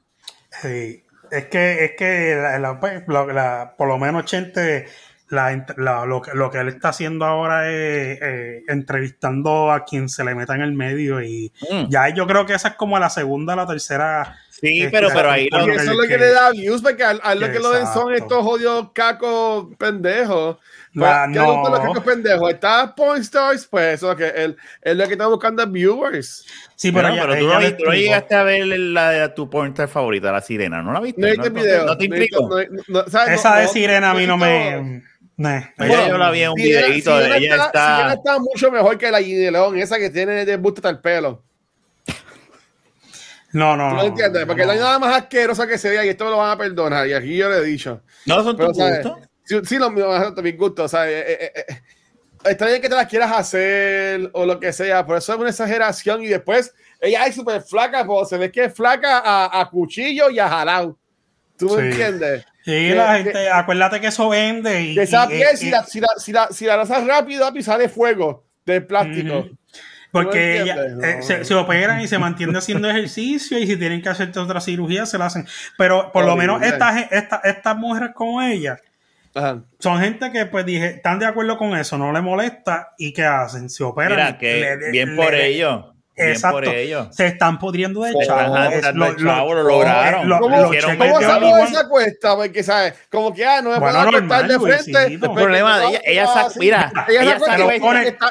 sí, 0.61 1.03
es 1.31 1.45
que, 1.45 1.85
es 1.85 1.91
que 1.97 2.35
la- 2.35 2.59
la- 2.59 2.79
pues, 2.79 3.03
la- 3.07 3.73
por 3.77 3.87
lo 3.87 3.97
menos 3.97 4.25
Chente, 4.25 4.87
la, 5.29 5.51
ent- 5.51 5.75
la- 5.77 6.05
lo, 6.05 6.21
que- 6.21 6.31
lo 6.33 6.51
que 6.51 6.59
él 6.59 6.67
está 6.69 6.89
haciendo 6.89 7.25
ahora 7.25 7.69
es 7.71 8.19
eh, 8.21 8.63
entrevistando 8.67 9.71
a 9.71 9.83
quien 9.83 10.09
se 10.09 10.23
le 10.23 10.35
meta 10.35 10.53
en 10.55 10.61
el 10.61 10.73
medio 10.73 11.21
y 11.23 11.51
Mm. 11.71 11.89
ya 11.89 12.09
yo 12.09 12.27
creo 12.27 12.45
que 12.45 12.53
esa 12.53 12.69
es 12.69 12.73
como 12.75 12.99
la 12.99 13.09
segunda, 13.09 13.55
la 13.55 13.65
tercera. 13.65 14.37
Sí, 14.51 14.81
este, 14.83 14.91
pero, 14.91 15.09
pero 15.13 15.31
ahí 15.31 15.49
lo, 15.51 15.59
Porque 15.59 15.75
eso 15.75 15.91
es 15.91 15.97
lo 15.97 16.03
que- 16.03 16.07
que 16.09 16.17
le 16.19 16.27
da 16.31 16.51
views, 16.51 16.81
porque 16.81 17.03
a, 17.03 17.09
a 17.09 17.35
lo 17.35 17.51
que 17.51 17.59
lo 17.59 17.71
ven 17.71 17.87
son 17.87 18.13
estos 18.13 18.43
jodidos 18.43 18.91
cacos 18.93 19.67
pendejos. 19.77 20.57
Pues, 20.95 21.09
La- 21.09 21.27
¿qué 21.33 21.39
gustan 21.39 21.71
los 21.71 21.81
no. 21.81 21.87
cacos 21.87 22.03
pendejos? 22.03 22.51
Está 22.51 22.93
Point 22.95 23.23
Stars, 23.23 23.65
pues 23.65 23.95
eso 23.95 24.11
es 24.11 24.11
lo 24.11 24.17
que 24.17 24.43
él, 24.43 24.57
es 24.81 24.95
lo 24.95 25.05
que 25.07 25.13
está 25.13 25.25
buscando 25.27 25.63
es 25.63 25.71
viewers. 25.71 26.45
Sí, 26.75 26.91
Pero, 26.91 27.07
pero, 27.09 27.13
ella- 27.15 27.27
pero 27.27 27.39
tú, 27.39 27.47
no, 27.71 27.77
tú 27.77 27.83
no 27.85 27.93
llegaste 27.93 28.35
a 28.35 28.43
ver 28.43 28.67
la 28.67 29.09
de 29.09 29.29
tu 29.29 29.49
pornstar 29.49 29.87
favorita, 29.87 30.31
la 30.31 30.41
sirena, 30.41 30.83
¿no 30.83 30.93
la 30.93 30.99
viste? 30.99 31.19
No 31.21 31.27
viste 31.27 31.47
el 31.47 31.53
video. 31.53 31.85
¿No 31.85 31.97
te 31.97 32.07
no 32.07 32.15
no- 32.17 32.83
no- 32.89 33.09
¿sabes? 33.09 33.39
Esa 33.39 33.49
No- 33.51 33.55
de 33.55 33.63
no- 33.63 33.69
Sirena 33.71 34.11
a 34.11 34.13
mí 34.13 34.27
no 34.27 34.37
no- 34.37 34.45
me. 34.45 35.01
Nah, 35.35 35.57
Ella 35.79 35.87
ella- 35.87 36.07
yo 36.09 36.17
la 36.19 36.29
vi 36.29 36.41
en 36.43 36.49
un 36.51 36.55
Sirena- 36.57 36.85
videito, 36.87 37.17
Sirena 37.17 37.37
ella 37.37 37.49
está, 37.55 37.65
está... 37.65 37.95
Sirena 37.95 38.13
está 38.13 38.39
mucho 38.39 38.71
mejor 38.71 38.97
que 38.99 39.09
la 39.11 39.17
de 39.17 39.51
León, 39.51 39.77
esa 39.79 39.97
que 39.97 40.11
tiene 40.11 40.45
de 40.45 40.57
busto 40.57 40.79
hasta 40.79 40.89
el 40.91 40.99
pelo. 40.99 41.41
No, 43.51 43.75
no. 43.77 43.89
¿Tú 43.89 43.95
no, 43.95 44.01
me 44.01 44.07
entiendes? 44.09 44.45
Porque 44.45 44.61
no. 44.61 44.67
no 44.67 44.73
hay 44.73 44.79
nada 44.79 44.99
más 44.99 45.15
asqueroso 45.15 45.67
que 45.67 45.77
se 45.77 45.89
vea 45.89 46.05
y 46.05 46.09
esto 46.09 46.25
me 46.25 46.31
lo 46.31 46.37
van 46.37 46.51
a 46.51 46.57
perdonar. 46.57 47.07
Y 47.07 47.13
aquí 47.13 47.35
yo 47.37 47.49
le 47.49 47.57
he 47.57 47.63
dicho. 47.63 48.01
No, 48.25 48.43
son 48.43 48.57
tus 48.57 48.67
gustos. 48.67 49.17
Sí, 49.43 49.59
sí, 49.65 49.77
lo 49.77 49.89
mío 49.89 50.15
es 50.15 50.43
mi 50.43 50.51
gusto. 50.53 50.83
O 50.85 50.87
sea, 50.87 51.09
eh, 51.09 51.19
eh, 51.19 51.51
eh, 51.55 51.63
eh, 51.67 51.77
está 52.49 52.65
bien 52.67 52.81
que 52.81 52.89
te 52.89 52.95
las 52.95 53.07
quieras 53.07 53.31
hacer 53.31 54.29
o 54.33 54.45
lo 54.45 54.59
que 54.59 54.71
sea, 54.73 55.05
pero 55.05 55.17
eso 55.17 55.33
es 55.33 55.39
una 55.39 55.49
exageración. 55.49 56.23
Y 56.23 56.27
después 56.27 56.73
ella 57.01 57.25
es 57.25 57.35
súper 57.35 57.61
flaca, 57.61 58.05
pues 58.05 58.29
se 58.29 58.37
ve 58.37 58.51
que 58.51 58.65
es 58.65 58.73
flaca 58.73 59.19
a, 59.19 59.61
a 59.61 59.69
cuchillo 59.69 60.29
y 60.29 60.39
a 60.39 60.47
jalao. 60.49 60.97
¿Tú 61.57 61.75
me 61.77 61.89
entiendes? 61.89 62.45
Sí, 62.65 62.71
Que- 62.71 62.95
la 62.95 63.17
que- 63.17 63.23
gente, 63.25 63.49
acuérdate 63.49 63.99
que 64.01 64.07
eso 64.07 64.29
vende. 64.29 64.81
Y, 64.81 64.95
Que 64.95 65.03
esa 65.03 65.25
y- 65.25 65.27
piel, 65.29 65.49
y- 65.53 65.57
si, 65.57 65.69
la, 65.69 65.83
si, 65.85 65.99
la, 65.99 66.07
si, 66.17 66.31
la, 66.31 66.47
si 66.51 66.65
la 66.65 66.77
lanzas 66.77 67.05
rápido, 67.05 67.51
sale 67.61 67.89
fuego 67.89 68.45
del 68.65 68.85
plástico. 68.85 69.49
Porque 70.11 70.59
¿Tú 70.59 70.65
me 70.65 70.71
ella, 70.71 71.17
eh, 71.17 71.21
se, 71.23 71.43
se 71.43 71.55
operan 71.55 71.99
y 72.01 72.07
se 72.07 72.19
mantienen 72.19 72.55
haciendo 72.55 72.87
ejercicio 72.89 73.57
y 73.57 73.65
si 73.65 73.77
tienen 73.77 73.99
que 74.01 74.09
hacerte 74.09 74.37
otra 74.39 74.61
cirugía 74.61 75.05
se 75.07 75.17
la 75.17 75.25
hacen. 75.25 75.47
Pero 75.77 76.11
por 76.11 76.23
lo 76.25 76.35
menos 76.35 76.61
estas 76.61 77.11
esta, 77.11 77.41
estas 77.43 77.75
mujeres 77.75 78.11
como 78.13 78.39
ella 78.41 78.77
Ajá. 79.35 79.63
son 79.79 79.99
gente 79.99 80.31
que 80.31 80.45
pues 80.45 80.65
dije, 80.65 80.87
están 80.87 81.19
de 81.19 81.25
acuerdo 81.25 81.57
con 81.57 81.75
eso, 81.77 81.97
no 81.97 82.11
le 82.11 82.21
molesta 82.21 82.93
y 82.97 83.13
¿qué 83.13 83.23
hacen? 83.25 83.69
Se 83.69 83.83
operan. 83.83 84.11
Mira, 84.17 84.37
que 84.37 84.59
le- 84.59 84.77
le- 84.77 84.91
bien 84.91 85.15
le- 85.15 85.21
por 85.23 85.31
le- 85.33 85.47
ellos. 85.47 85.85
Bien 86.15 86.29
Exacto. 86.29 86.57
por 86.57 86.67
ellos. 86.67 87.07
Se 87.09 87.25
están 87.25 87.57
pudriendo 87.57 88.03
de 88.03 88.11
Se 88.11 88.27
chavo. 88.27 88.55
lo- 88.93 89.53
lo 89.55 89.63
lograron. 89.63 90.29
lo- 90.29 90.37
¿Cómo, 90.39 90.57
¿Cómo 90.57 90.71
de 90.71 90.79
salió 91.25 91.57
esa 91.57 91.89
cuesta? 91.89 92.35
Porque, 92.35 92.61
¿sabes? 92.61 92.93
Como 93.09 93.33
que, 93.33 93.43
ah, 93.43 93.63
no 93.63 93.71
me 93.71 93.79
Bueno, 93.79 94.11
puedo 94.27 94.43
de 94.47 94.59
frente. 94.59 95.03
El 95.15 95.19
problema 95.19 95.79
de 95.79 95.87
ella, 95.87 96.01
ella 96.05 96.27
saca, 96.27 96.49
mira, 96.59 96.91
Ella 97.09 97.39
saca- 97.39 97.57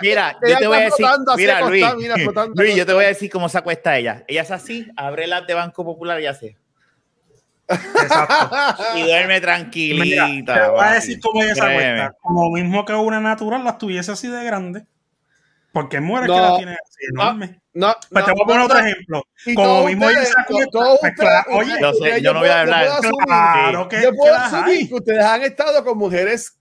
mira, 0.01 0.37
yo 0.47 0.57
te 0.59 0.67
voy 0.69 0.77
a 0.77 0.81
decir, 0.81 1.07
mira, 1.37 1.61
Luis, 2.55 2.77
yo 2.77 2.87
te 2.87 2.93
voy 2.93 3.05
a 3.05 3.09
decir 3.09 3.29
cómo 3.31 3.49
se 3.49 3.59
acuesta 3.59 3.99
ella. 3.99 4.23
Ella 4.29 4.43
es 4.43 4.51
así, 4.53 4.87
abre 4.97 5.27
la 5.27 5.41
de 5.41 5.55
Banco 5.55 5.85
Popular 5.85 6.21
y 6.21 6.27
hace. 6.27 6.57
Exacto. 7.69 8.57
Y 8.97 9.03
duerme 9.03 9.35
Mira, 9.35 9.41
tranquilita. 9.41 10.55
te 10.55 10.69
voy 10.69 10.79
a 10.81 10.83
papi. 10.83 10.95
decir 10.95 11.21
cómo 11.21 11.43
ella 11.43 11.55
se 11.55 11.61
Créeme. 11.61 12.01
acuesta. 12.03 12.19
Como 12.23 12.51
mismo 12.51 12.85
que 12.85 12.93
una 12.95 13.21
natural 13.21 13.65
la 13.65 13.79
tuviese 13.79 14.13
así 14.13 14.29
de 14.29 14.45
grande. 14.45 14.87
Porque 15.73 16.01
muere 16.01 16.27
que 16.27 16.33
No. 16.33 16.51
la 16.51 16.57
tiene 16.59 16.73
así 16.73 17.07
enorme. 17.15 17.61
No, 17.75 17.95
Pues 18.11 18.27
no, 18.27 18.27
te 18.27 18.33
voy 18.33 18.43
a 18.43 18.45
poner 18.45 18.59
no, 18.59 18.65
otro 18.67 18.79
no. 18.81 18.87
ejemplo. 18.87 19.23
Como 19.55 19.87
mismo 19.87 20.11
ella 20.11 20.19
ustedes- 20.21 20.35
se 20.35 20.41
acuesta. 20.43 20.71
todos 20.71 20.99
pues, 21.01 21.13
ustedes- 21.13 21.45
oye, 21.51 21.73
Yo 21.81 21.93
sé, 21.95 22.21
yo 22.23 22.35
no 22.35 22.41
voy 22.41 22.49
a 22.49 22.53
puedo- 22.53 22.61
hablar. 22.61 22.85
puedo 22.87 22.99
asumir- 23.01 23.25
claro 23.27 23.89
que, 23.89 24.03
Yo 24.03 24.11
que 24.11 24.17
puedo 24.19 24.35
las 24.35 24.53
asumir 24.53 24.89
que 24.89 24.95
ustedes 24.95 25.25
han 25.25 25.43
estado 25.43 25.85
con 25.85 25.97
mujeres 25.99 26.59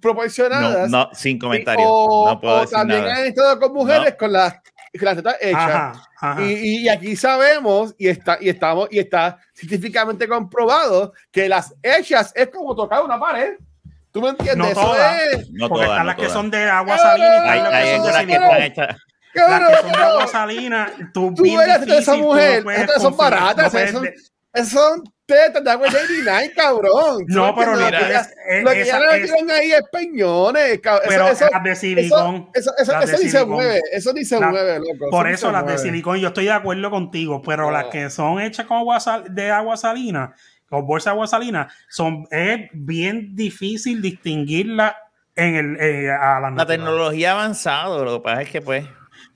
proporcionadas. 0.00 0.88
no, 0.90 1.10
sin 1.12 1.38
comentarios. 1.38 1.86
O, 1.88 2.26
no 2.30 2.40
puedo 2.40 2.54
o 2.56 2.60
decir 2.62 2.76
también 2.78 3.00
nada. 3.02 3.16
han 3.16 3.24
estado 3.26 3.60
con 3.60 3.72
mujeres 3.74 4.10
No. 4.12 4.16
con 4.16 4.32
las, 4.32 4.54
con 4.98 5.06
las 5.06 5.16
tetas 5.16 5.36
hechas. 5.40 5.60
Ajá, 5.60 5.92
ajá. 6.20 6.42
Y, 6.42 6.84
y 6.84 6.88
aquí 6.88 7.16
sabemos 7.16 7.94
y 7.98 8.08
está 8.08 8.38
y 8.40 8.48
estamos 8.48 8.88
y 8.90 8.98
está 8.98 9.38
científicamente 9.52 10.28
comprobado 10.28 11.12
que 11.30 11.48
las 11.48 11.74
hechas 11.82 12.32
es 12.34 12.48
como 12.48 12.74
tocar 12.74 13.02
una 13.02 13.18
pared. 13.18 13.54
¿Tú 14.12 14.22
me 14.22 14.28
entiendes? 14.28 14.56
No 14.76 14.80
todas. 14.80 15.22
es- 15.32 15.50
No 15.50 15.68
porque 15.68 15.86
todas, 15.86 15.98
están 15.98 16.06
no 16.06 16.12
las 16.12 16.16
que 16.16 16.28
son 16.30 16.50
de 16.50 16.64
agua 16.70 16.98
salina 16.98 17.56
y 17.56 17.60
las 17.60 17.70
que 17.72 17.96
son 17.96 18.02
de 18.04 18.10
algunas 18.10 18.26
que 18.26 18.32
están 18.32 18.62
hechas. 18.62 18.96
Las 19.34 19.68
que 19.68 19.76
son 19.82 19.92
de 19.92 19.98
agua 19.98 20.26
salina, 20.28 20.92
tú 21.12 21.34
Tú 21.34 21.42
bien 21.42 21.58
las 21.58 21.68
esa 21.82 21.84
difícil, 21.84 22.14
tú 22.14 22.20
mujer, 22.20 22.64
no 22.64 22.70
estas 22.70 23.02
son 23.02 23.16
baratas, 23.16 23.74
esas 23.74 24.68
son 24.70 25.02
tetas 25.26 25.64
de 25.64 25.70
agua 25.70 25.88
89, 25.88 26.52
cabrón. 26.54 27.26
¿Tú 27.26 27.34
No, 27.34 27.54
pero 27.54 27.76
no, 27.76 27.80
lo 27.80 27.90
que 27.90 27.96
es- 28.04 28.08
ya- 28.10 28.26
es- 28.48 28.62
lo 28.64 28.70
que 28.70 28.80
esa- 28.82 28.98
ya 28.98 29.12
le 29.12 29.20
metieron 29.20 29.50
ahí 29.50 29.72
es 29.72 29.82
peñones. 29.90 30.80
cabrón. 30.80 31.06
Pero 31.08 31.28
eso- 31.28 31.48
las 31.50 31.62
de 31.64 31.76
silicón. 31.76 32.50
Eso, 32.54 32.70
eso, 32.78 32.92
eso 33.00 33.00
ni 33.02 33.06
se 33.06 33.16
silicón. 33.30 33.48
mueve, 33.50 33.80
eso 33.92 34.12
ni 34.12 34.24
se 34.24 34.40
La- 34.40 34.48
mueve, 34.50 34.78
loco. 34.78 35.10
Por 35.10 35.28
eso 35.28 35.50
las 35.50 35.66
de 35.66 35.78
silicón, 35.78 36.18
yo 36.18 36.28
estoy 36.28 36.44
de 36.44 36.52
acuerdo 36.52 36.90
contigo, 36.90 37.42
pero 37.42 37.68
Ah. 37.68 37.72
las 37.72 37.84
que 37.86 38.10
son 38.10 38.40
hechas 38.40 38.66
con 38.66 38.78
agua 38.78 39.00
sal- 39.00 39.34
de 39.34 39.50
agua 39.50 39.76
salina, 39.76 40.34
con 40.68 40.86
bolsa 40.86 41.10
de 41.10 41.14
agua 41.14 41.26
salina, 41.26 41.68
son, 41.88 42.26
es 42.30 42.68
bien 42.72 43.34
difícil 43.34 44.02
distinguirla 44.02 44.96
en 45.36 45.54
el, 45.56 45.76
eh, 45.80 46.10
a 46.10 46.38
la 46.40 46.50
La 46.50 46.66
tecnología 46.66 47.30
ha 47.32 47.34
avanzado, 47.34 48.04
lo 48.04 48.18
que 48.18 48.24
pasa 48.24 48.42
es 48.42 48.50
que 48.50 48.60
pues... 48.60 48.84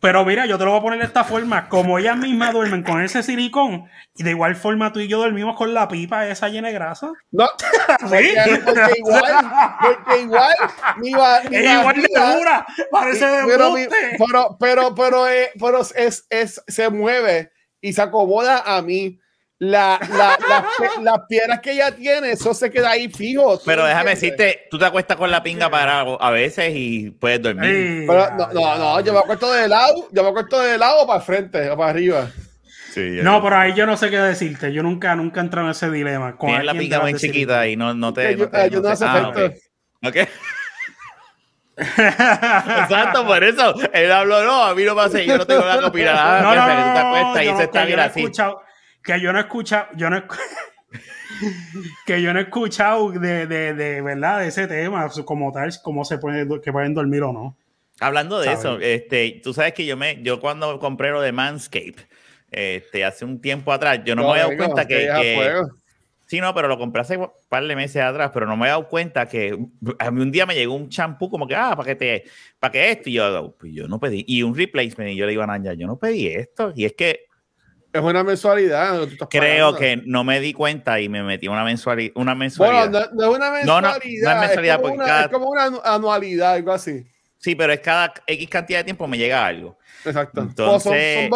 Pero 0.01 0.25
mira, 0.25 0.47
yo 0.47 0.57
te 0.59 0.65
lo 0.65 0.71
voy 0.71 0.79
a 0.79 0.83
poner 0.83 0.99
de 1.01 1.07
esta 1.07 1.25
forma. 1.25 1.69
Como 1.69 1.99
ellas 1.99 2.17
mismas 2.17 2.53
duermen 2.53 2.83
con 2.85 3.03
ese 3.03 3.23
silicón, 3.23 3.85
y 4.15 4.23
de 4.23 4.31
igual 4.31 4.55
forma 4.55 4.93
tú 4.93 5.01
y 5.01 5.09
yo 5.09 5.19
dormimos 5.19 5.57
con 5.57 5.75
la 5.75 5.89
pipa 5.89 6.27
esa 6.29 6.49
llena 6.49 6.69
de 6.69 6.75
grasa. 6.75 7.11
No, 7.33 7.47
porque, 8.01 8.35
porque 8.65 8.93
igual, 8.99 9.51
porque 9.83 10.21
igual, 10.23 10.53
mi, 10.99 11.13
va- 11.15 11.41
mi 11.51 11.57
Es 11.57 11.65
igual 11.81 11.97
de 11.97 12.37
dura, 12.37 12.67
parece 12.93 13.27
de 13.27 13.43
pero, 13.47 13.73
mi- 13.73 13.87
pero, 14.19 14.57
pero, 14.61 14.95
pero, 14.95 15.29
eh, 15.29 15.51
pero 15.59 15.81
es, 15.81 16.27
es, 16.31 16.63
se 16.67 16.91
mueve 16.91 17.51
y 17.81 17.93
se 17.93 18.03
acomoda 18.03 18.63
a 18.77 18.81
mí. 18.83 19.19
La, 19.61 19.99
la, 20.11 20.39
las 20.49 21.03
las 21.03 21.21
piedras 21.29 21.59
que 21.61 21.73
ella 21.73 21.91
tiene, 21.91 22.31
eso 22.31 22.55
se 22.55 22.71
queda 22.71 22.91
ahí 22.91 23.09
fijo. 23.09 23.59
¿tú 23.59 23.65
Pero 23.67 23.83
me 23.83 23.89
déjame 23.89 24.13
entiendes? 24.13 24.39
decirte, 24.39 24.69
tú 24.71 24.79
te 24.79 24.85
acuestas 24.85 25.17
con 25.17 25.31
la 25.33 25.43
pinga 25.43 25.69
para 25.69 26.01
a 26.03 26.31
veces 26.31 26.73
y 26.77 27.11
puedes 27.11 27.43
dormir. 27.43 28.05
Pero, 28.07 28.31
no, 28.37 28.53
no, 28.53 28.79
no, 28.79 29.01
yo 29.01 29.13
me 29.13 29.19
acuesto 29.19 29.51
de 29.53 29.67
lado, 29.67 30.09
yo 30.13 30.23
me 30.23 30.29
acuesto 30.29 30.61
de 30.61 30.79
lado 30.79 31.03
o 31.03 31.07
para 31.09 31.19
el 31.19 31.25
frente 31.25 31.69
o 31.71 31.77
para 31.77 31.91
arriba. 31.91 32.31
Sí, 32.95 33.19
No, 33.23 33.43
pero 33.43 33.57
ahí 33.57 33.75
yo 33.75 33.85
no 33.85 33.97
sé 33.97 34.11
qué 34.11 34.19
decirte. 34.19 34.73
Yo 34.73 34.83
nunca, 34.85 35.15
nunca 35.17 35.41
he 35.41 35.45
entrado 35.45 35.67
en 35.67 35.73
ese 35.73 35.91
dilema. 35.91 36.37
Con 36.37 36.51
Tienes 36.51 36.65
la 36.65 36.73
de 36.73 36.99
muy 37.01 37.15
chiquita 37.15 37.67
y 37.67 37.77
no, 37.77 37.95
no 37.95 38.13
te... 38.13 38.37
Yo- 38.37 38.49
no 38.49 38.81
no 38.81 38.91
ese 38.93 39.05
ah, 39.07 39.33
ok. 40.05 40.17
Exacto, 41.79 43.27
por 43.27 43.43
eso. 43.45 43.75
Él 43.93 44.11
habló, 44.11 44.43
no, 44.45 44.65
a 44.65 44.75
mí 44.75 44.85
no 44.85 44.95
me 44.95 45.03
hace, 45.03 45.25
yo 45.25 45.37
no 45.39 45.47
tengo 45.47 45.61
nada 45.61 45.79
que 45.79 45.85
opinar. 45.87 46.15
Ah, 46.17 46.41
No, 46.43 46.55
no, 46.55 46.67
no, 47.35 47.43
y 47.43 47.47
se 47.47 47.53
no- 47.53 47.61
está 47.61 47.85
no 47.85 48.03
así. 48.03 48.21
escuchado, 48.21 48.63
que 49.09 49.21
yo 49.23 49.33
no 49.33 49.39
he 49.39 49.43
escuchado, 49.43 49.89
yo 49.97 50.11
no 50.11 50.23
que 52.07 52.21
yo 52.21 52.33
no 52.35 52.41
he 52.41 52.43
escuchado 52.43 53.11
de, 53.13 53.47
de, 53.47 53.73
de 53.73 54.03
verdad 54.03 54.41
de 54.41 54.49
ese 54.49 54.67
tema, 54.67 55.09
como 55.25 55.51
tal, 55.51 55.71
cómo 55.83 56.05
se 56.05 56.19
puede, 56.19 56.61
que 56.61 56.73
pueden 56.73 56.93
dormir 56.93 57.23
o 57.23 57.33
no. 57.33 57.57
Hablando 58.01 58.39
de 58.39 58.45
¿Sabes? 58.45 58.61
eso, 58.61 58.79
este, 58.81 59.41
tú 59.43 59.55
sabes 59.55 59.73
que 59.73 59.87
yo 59.87 59.97
me, 59.97 60.23
yo 60.23 60.41
cuando 60.41 60.79
compré 60.79 61.11
lo 61.11 61.23
de 61.23 61.33
Manscape, 61.33 61.97
este, 62.51 63.05
hace 63.05 63.25
un 63.25 63.41
tiempo 63.41 63.73
atrás. 63.73 64.01
Yo 64.05 64.15
no, 64.15 64.25
me 64.25 64.41
había 64.41 64.45
dado 64.45 64.57
cuenta 64.57 64.87
que, 64.87 64.97
que-. 64.97 65.63
Sí, 66.27 66.41
no, 66.41 66.55
pero 66.55 66.69
lo 66.69 66.77
compré 66.77 67.01
hace 67.01 67.17
un 67.17 67.31
par 67.49 67.67
de 67.67 67.75
meses 67.75 68.03
atrás, 68.03 68.31
pero 68.35 68.47
no 68.47 68.59
me 68.59 68.67
he 68.67 68.69
dado 68.69 68.87
cuenta 68.89 69.27
que 69.27 69.59
a 69.99 70.11
mí 70.11 70.21
un 70.21 70.31
día 70.31 70.45
me 70.45 70.55
llegó 70.55 70.75
un 70.75 70.91
champú 70.91 71.31
como 71.31 71.47
que, 71.47 71.55
ah, 71.57 71.75
para 71.75 71.87
que 71.87 71.95
te, 71.95 72.25
para 72.59 72.73
que 72.73 72.91
esto, 72.91 73.09
y 73.09 73.15
yo, 73.15 73.57
pues 73.59 73.73
yo 73.73 73.89
no 73.89 73.99
pedí, 73.99 74.25
y 74.29 74.43
un 74.43 74.55
replacement, 74.55 75.11
y 75.11 75.17
yo 75.17 75.25
le 75.25 75.31
digo 75.31 75.43
a 75.43 75.47
Naya, 75.47 75.73
yo 75.73 75.87
no 75.87 75.99
pedí 75.99 76.27
esto, 76.27 76.73
y 76.77 76.85
es 76.85 76.93
que 76.93 77.28
Es 77.99 78.05
una 78.05 78.23
mensualidad. 78.25 79.09
creo 79.31 79.73
pagando. 79.73 79.77
que 79.79 80.03
no 80.07 80.25
me 80.25 80.41
di 80.41 80.53
cuenta 80.53 81.01
y 81.01 81.09
me 81.09 81.23
metí 81.23 81.49
una, 81.49 81.65
mensuali- 81.65 82.13
una 82.15 82.33
Bueno, 82.35 82.37
mensualidad. 82.37 83.11
no, 83.13 83.17
no 83.17 83.31
es 83.33 83.37
una 83.39 83.49
No, 83.65 83.81
no, 83.81 83.89
mensualidad. 83.89 84.25
no 84.25 84.31
es 84.35 84.41
mensualidad, 84.47 84.77
es, 84.77 84.83
como 84.83 84.95
una, 84.95 85.05
cada- 85.07 85.21
es 85.23 85.29
como 85.29 85.49
una 85.49 85.67
anu- 85.67 85.81
anualidad, 85.85 86.53
algo 86.55 86.73
así. 86.73 87.07
Sí, 87.39 87.55
pero 87.55 87.73
es 87.73 87.81
cada 87.81 88.13
X 88.27 88.49
cantidad 88.49 88.79
de 88.81 88.85
tiempo 88.85 89.07
me 89.07 89.17
llega 89.19 89.45
algo. 89.47 89.79
Exacto. 90.05 90.41
Entonces, 90.43 90.83
son, 90.83 90.93
son 91.23 91.31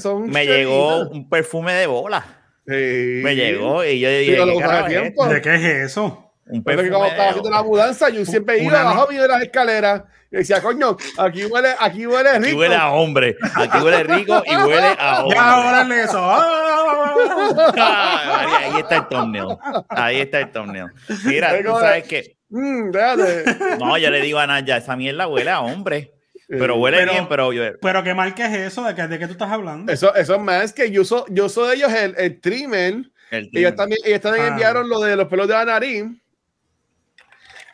son 0.00 0.22
Me 0.26 0.40
chelitas. 0.44 0.56
llegó 0.56 1.08
un 1.08 1.28
perfume 1.28 1.72
de 1.74 1.86
bola. 1.86 2.24
Sí. 2.66 3.20
Me 3.22 3.34
llegó 3.34 3.84
y 3.84 3.98
yo 4.00 4.10
dije. 4.10 4.32
¿De 4.32 5.40
qué 5.42 5.54
es 5.54 5.90
eso? 5.90 6.27
Un 6.50 6.62
Porque 6.62 6.76
perfume 6.76 6.88
cuando 6.90 7.06
estaba 7.08 7.28
haciendo 7.30 7.50
la 7.50 7.62
mudanza, 7.62 8.08
yo 8.08 8.24
siempre 8.24 8.62
iba 8.62 8.80
abajo 8.80 9.08
mío 9.10 9.22
de 9.22 9.28
las 9.28 9.42
escaleras 9.42 10.02
y 10.30 10.36
decía, 10.38 10.60
coño, 10.62 10.96
aquí 11.18 11.44
huele, 11.46 11.74
aquí 11.78 12.06
huele 12.06 12.30
Aquí 12.30 12.44
rico. 12.46 12.58
huele 12.58 12.74
a 12.76 12.88
hombre, 12.90 13.36
aquí 13.54 13.78
huele 13.78 14.02
rico 14.04 14.42
y 14.46 14.56
huele 14.56 14.96
a 14.98 15.20
hombre. 15.22 15.36
Ya, 15.36 15.58
órale 15.58 16.02
eso. 16.02 16.18
¡Ah! 16.20 17.14
Ah, 17.80 18.58
ahí 18.58 18.80
está 18.80 18.96
el 18.96 19.08
thumbnail. 19.08 19.46
Ahí 19.88 20.20
está 20.20 20.40
el 20.40 20.50
thumbnail. 20.52 20.86
Mira, 21.24 21.52
tú 21.62 21.70
sabes 21.78 22.04
que. 22.04 22.36
Mm. 22.50 22.90
No, 23.78 23.96
yo 23.98 24.10
le 24.10 24.20
digo 24.20 24.38
a 24.38 24.46
Naya, 24.46 24.76
esa 24.78 24.96
mierda 24.96 25.26
huele 25.28 25.50
a 25.50 25.60
hombre. 25.60 26.12
Pero 26.48 26.76
huele 26.76 26.98
Pero- 26.98 27.12
bien, 27.12 27.28
pero 27.28 27.52
yo. 27.52 27.62
Pero 27.80 28.02
qué 28.02 28.14
mal 28.14 28.34
que 28.34 28.44
es 28.46 28.52
eso, 28.72 28.82
¿de 28.84 28.94
qué, 28.94 29.06
de 29.06 29.18
qué 29.18 29.26
tú 29.26 29.32
estás 29.32 29.50
hablando? 29.50 29.92
Eso, 29.92 30.14
eso 30.14 30.34
es 30.34 30.40
más 30.40 30.72
que 30.72 30.90
yo 30.90 31.02
uso, 31.02 31.26
yo 31.28 31.46
uso 31.46 31.66
de 31.66 31.76
ellos 31.76 31.92
el, 31.92 32.14
el 32.16 32.40
trimmer. 32.40 32.94
El 33.30 33.50
Ellos 33.52 33.74
también, 33.76 34.00
ellos 34.04 34.20
también 34.22 34.44
Ah. 34.46 34.48
enviaron 34.48 34.88
lo 34.88 35.00
de 35.00 35.14
los 35.16 35.26
pelos 35.28 35.46
de 35.48 35.54
la 35.54 35.64
nariz. 35.66 36.04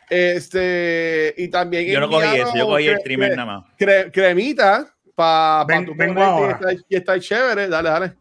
Este, 0.09 1.33
y 1.37 1.47
también 1.49 1.85
yo 1.87 1.99
no 1.99 2.09
cogí 2.09 2.37
eso, 2.39 2.53
yo 2.55 2.67
cogí 2.67 2.87
el 2.87 3.01
trimmer 3.03 3.31
cre- 3.31 3.35
nada 3.35 3.45
más. 3.61 3.65
cre- 3.77 4.11
cremita 4.11 4.93
para 5.15 5.65
Ven- 5.65 5.85
tu 5.85 5.95
vengo 5.95 6.13
ponerte 6.15 6.21
y 6.21 6.43
ahora. 6.43 6.51
está, 6.71 6.73
y 6.89 6.95
está 6.95 7.19
chévere. 7.19 7.67
Dale, 7.67 7.89
dale. 7.89 8.13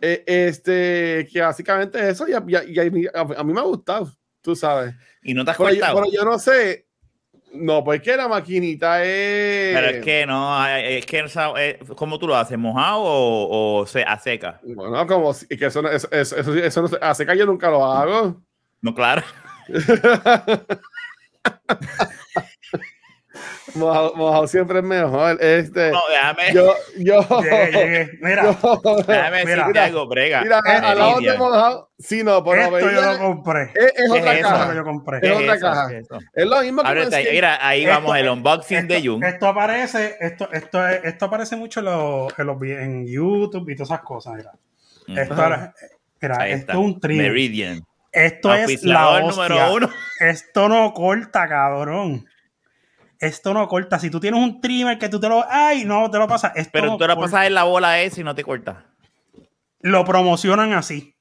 Eh, 0.00 0.22
este, 0.26 1.28
que 1.30 1.40
básicamente 1.40 2.08
eso, 2.08 2.26
y 2.28 2.32
a, 2.32 2.42
y 2.46 2.54
a- 2.54 2.64
y 2.64 2.78
a 2.78 2.90
mí, 2.90 3.04
a 3.14 3.44
mí 3.44 3.52
me 3.52 3.60
ha 3.60 3.64
gustado, 3.64 4.10
tú 4.40 4.54
sabes. 4.56 4.94
Y 5.22 5.34
no 5.34 5.44
te 5.44 5.50
has 5.50 5.56
Pero 5.58 5.70
yo, 5.70 5.80
cortado. 5.80 6.00
pero 6.02 6.12
yo 6.12 6.24
no 6.24 6.38
sé. 6.38 6.86
No, 7.52 7.82
pues 7.82 8.00
que 8.00 8.16
la 8.16 8.28
maquinita 8.28 9.02
es. 9.04 9.74
Pero 9.74 9.88
es 9.88 10.04
que 10.04 10.24
no, 10.24 10.64
es 10.68 11.04
que 11.04 11.18
eh, 11.58 11.78
¿cómo 11.96 12.16
tú 12.18 12.28
lo 12.28 12.36
haces? 12.36 12.56
¿Mojado 12.56 13.00
o, 13.02 13.80
o 13.80 13.86
se, 13.86 14.02
a 14.04 14.16
seca? 14.20 14.60
Bueno, 14.62 15.04
como 15.08 15.34
si- 15.34 15.48
que 15.48 15.66
eso, 15.66 15.82
no- 15.82 15.90
eso, 15.90 16.08
eso, 16.12 16.36
eso, 16.36 16.54
eso 16.54 16.82
no 16.82 16.88
se- 16.88 16.98
a 17.00 17.12
seca 17.14 17.34
yo 17.34 17.44
nunca 17.46 17.68
lo 17.68 17.84
hago. 17.84 18.40
No, 18.80 18.94
claro. 18.94 19.22
Mojado, 23.74 24.14
mojado 24.16 24.46
siempre 24.48 24.78
es 24.80 24.84
mejor. 24.84 25.38
Este, 25.40 25.92
No, 25.92 26.00
déjame, 26.10 26.52
yo, 26.52 26.74
yo, 26.98 27.40
Llegué, 27.40 27.70
llegué. 27.72 28.10
Mira, 28.20 28.42
yo- 28.60 29.02
déjame 29.06 29.44
mira, 29.44 29.56
decirte 29.56 29.78
algo, 29.78 30.08
brega. 30.08 30.42
mira, 30.42 30.58
Esto- 30.58 30.86
al 30.88 30.98
lado 30.98 31.20
de 31.20 31.38
mojado, 31.38 31.90
sí, 31.96 32.24
no, 32.24 32.42
pero 32.44 32.62
esto 32.62 32.80
yo 32.80 32.86
veía- 32.86 33.12
lo 33.12 33.18
compré. 33.20 33.62
es, 33.62 33.84
es 33.84 33.92
¿Qué 34.12 34.18
otra 34.18 34.32
es 34.34 34.40
eso? 34.40 34.48
Esto 34.48 34.50
lo 34.50 34.58
que 34.58 34.60
caja. 34.66 34.74
yo 34.74 34.84
compré. 34.84 35.20
¿Qué 35.20 35.26
es 35.28 35.32
es 35.32 35.38
otra 35.38 35.54
eso? 35.54 35.66
caja. 35.66 35.88
¿Qué 35.88 35.98
es? 35.98 36.08
Es 36.34 36.46
lo 36.46 36.60
mismo 36.62 36.82
que 36.82 36.88
ahí. 36.88 36.94
Manscaped. 36.96 37.30
Mira, 37.30 37.66
ahí 37.68 37.82
Esto- 37.84 37.94
vamos, 37.94 38.16
el 38.18 38.28
unboxing 38.28 38.88
de 38.88 39.06
Jung. 39.06 39.24
Esto 39.24 39.46
aparece, 39.46 40.16
esto, 40.20 40.48
esto, 40.52 40.88
es- 40.88 41.00
esto 41.04 41.24
aparece 41.26 41.56
mucho 41.56 41.78
en, 41.80 41.86
los, 41.86 42.38
en, 42.38 42.46
los 42.46 42.62
en 42.62 43.06
YouTube 43.06 43.70
y 43.70 43.76
todas 43.76 43.90
esas 43.90 44.00
cosas. 44.02 44.34
Mira, 45.06 45.22
esto, 45.22 45.34
Ajá. 45.34 45.46
era- 45.46 45.74
mira, 46.20 46.48
esto 46.48 46.72
es 46.72 46.78
un 46.78 47.00
trim. 47.00 47.18
Meridian. 47.18 47.80
Esto 48.12 48.52
es 48.54 48.82
la 48.84 49.08
hostia. 49.10 49.48
número 49.48 49.74
uno. 49.74 49.90
Esto 50.18 50.68
no 50.68 50.92
corta, 50.92 51.48
cabrón. 51.48 52.26
Esto 53.18 53.52
no 53.54 53.68
corta. 53.68 53.98
Si 53.98 54.10
tú 54.10 54.18
tienes 54.18 54.40
un 54.40 54.60
trimmer 54.60 54.98
que 54.98 55.08
tú 55.08 55.20
te 55.20 55.28
lo. 55.28 55.44
¡Ay! 55.48 55.84
No, 55.84 56.10
te 56.10 56.18
lo 56.18 56.26
pasas. 56.26 56.52
Esto 56.56 56.70
Pero 56.72 56.86
no 56.86 56.92
tú 56.96 57.06
corta. 57.06 57.16
pasas 57.20 57.46
en 57.46 57.54
la 57.54 57.64
bola 57.64 58.00
esa 58.00 58.20
y 58.20 58.24
no 58.24 58.34
te 58.34 58.42
cortas. 58.42 58.78
Lo 59.80 60.04
promocionan 60.04 60.72
así. 60.72 61.14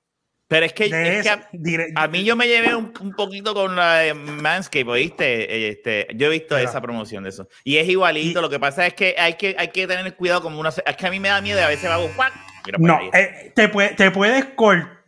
Pero 0.47 0.65
es 0.65 0.73
que, 0.73 0.85
es 0.85 1.23
que 1.23 1.91
a, 1.95 2.07
mí 2.07 2.23
yo 2.23 2.35
me 2.35 2.47
llevé 2.47 2.75
un, 2.75 2.91
un 3.01 3.13
poquito 3.13 3.53
con 3.53 3.75
la 3.75 3.97
de 3.99 4.15
Manscaped, 4.15 4.87
¿oíste? 4.87 5.69
Este, 5.69 6.07
yo 6.15 6.25
he 6.25 6.29
visto 6.31 6.57
esa 6.57 6.81
promoción 6.81 7.23
de 7.23 7.29
eso. 7.29 7.47
Y 7.63 7.77
es 7.77 7.87
igualito. 7.87 8.39
Y- 8.39 8.41
lo 8.41 8.49
que 8.49 8.59
pasa 8.59 8.87
es 8.87 8.95
que 8.95 9.13
hay 9.19 9.35
que, 9.35 9.55
hay 9.59 9.67
que 9.67 9.85
tener 9.85 10.15
cuidado 10.15 10.41
como 10.41 10.59
una... 10.59 10.69
Es 10.69 10.95
que 10.97 11.05
a 11.05 11.11
mí 11.11 11.19
me 11.19 11.29
da 11.29 11.39
miedo 11.39 11.59
y 11.59 11.61
a 11.61 11.67
veces 11.67 11.85
hago... 11.85 12.09
¡guac! 12.15 12.33
Mira 12.65 12.77
No, 12.81 12.99
eh, 13.13 13.51
te, 13.55 13.69
puede- 13.69 13.89
te 13.89 14.09
puedes 14.09 14.43
cortar, 14.55 14.98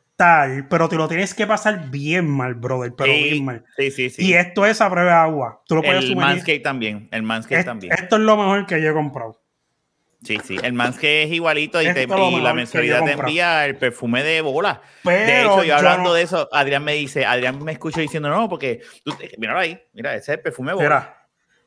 pero 0.70 0.88
te 0.90 0.96
lo 0.96 1.08
tienes 1.08 1.34
que 1.34 1.48
pasar 1.48 1.90
bien 1.90 2.28
mal, 2.30 2.54
brother. 2.56 2.94
Pero 2.98 3.14
Sí, 3.14 3.24
bien 3.24 3.46
mal. 3.46 3.66
sí, 3.78 3.92
sí, 3.92 4.10
sí. 4.10 4.26
Y 4.26 4.34
esto 4.34 4.66
es 4.66 4.80
a 4.82 4.90
prueba 4.90 5.12
de 5.12 5.18
agua. 5.18 5.62
Tú 5.68 5.76
lo 5.76 5.82
puedes 5.82 6.06
el. 6.06 6.16
Manscaped 6.16 6.62
también. 6.62 7.08
El 7.12 7.24
Manscaped 7.24 7.60
Es- 7.60 7.66
también. 7.66 7.94
Esto 7.94 8.16
es 8.18 8.22
lo 8.22 8.38
mejor 8.38 8.66
que 8.66 8.82
yo 8.82 8.90
he 8.90 8.94
comprado. 8.94 9.42
Sí, 10.24 10.38
sí. 10.44 10.56
El 10.62 10.74
Manscaped 10.74 11.24
es 11.24 11.32
igualito 11.32 11.82
y, 11.82 11.92
te- 11.94 12.04
y 12.04 12.42
la 12.42 12.54
mensualidad 12.54 13.04
te 13.04 13.14
envía 13.14 13.66
el 13.66 13.76
perfume 13.76 14.22
de 14.24 14.42
bola. 14.42 14.82
Pero 15.04 15.26
de 15.26 15.42
hecho, 15.42 15.58
yo 15.58 15.64
yo 15.64 15.76
hablando 15.78 16.10
no- 16.10 16.14
de 16.14 16.22
eso, 16.22 16.48
Adrián 16.52 16.84
me 16.84 16.94
dice, 16.94 17.26
Adrián 17.26 17.64
me 17.64 17.72
escucha 17.72 18.02
diciendo, 18.02 18.30
no, 18.30 18.48
porque 18.48 18.82
tú, 19.04 19.16
míralo 19.40 19.60
ahí, 19.60 19.82
mira, 19.94 20.12
ese 20.14 20.34
es 20.34 20.38
el 20.38 20.44
perfume 20.44 20.74
bola. 20.74 21.18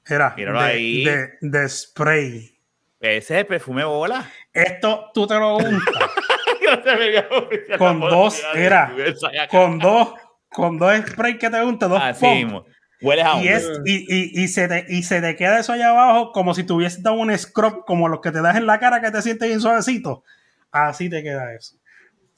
Era, 0.07 0.35
Míralo 0.37 0.61
de, 0.63 0.67
ahí. 0.67 1.05
de- 1.05 1.31
de 1.41 1.69
spray. 1.69 2.61
Ese 3.01 3.35
es 3.35 3.41
el 3.41 3.47
perfume 3.47 3.85
bola. 3.85 4.31
Esto 4.53 5.11
tú 5.13 5.27
te 5.27 5.35
lo 5.35 5.57
untas 5.57 5.81
No 6.65 6.83
se 6.83 6.97
me 6.97 7.05
había 7.05 7.29
olvidado 7.31 7.79
Con 7.79 8.01
dos, 8.01 8.43
era, 8.55 8.93
con 9.51 9.79
dos, 9.79 10.15
con 10.49 10.79
dos 10.79 10.95
spray 11.09 11.39
que 11.39 11.51
te 11.51 11.63
untas, 11.63 11.89
dos 11.91 12.01
Así 12.03 12.27
mismo. 12.27 12.65
Hueles 13.01 13.25
a 13.27 13.43
Y, 13.43 13.49
es, 13.49 13.69
y, 13.85 13.97
y, 14.09 14.43
y, 14.45 14.49
se 14.49 14.67
te, 14.69 14.87
y 14.89 15.03
se 15.03 15.21
te 15.21 15.37
queda 15.37 15.59
eso 15.59 15.73
allá 15.73 15.91
abajo 15.91 16.33
como 16.33 16.55
si 16.55 16.65
tuvieses 16.65 17.03
dado 17.03 17.17
un 17.17 17.37
scrub, 17.37 17.85
como 17.85 18.09
los 18.09 18.21
que 18.21 18.31
te 18.33 18.41
das 18.41 18.57
en 18.57 18.67
la 18.67 18.79
cara 18.79 19.01
que 19.01 19.11
te 19.11 19.21
sientes 19.21 19.49
bien 19.49 19.61
suavecito. 19.61 20.25
Así 20.71 21.11
te 21.11 21.23
queda 21.23 21.53
eso. 21.55 21.77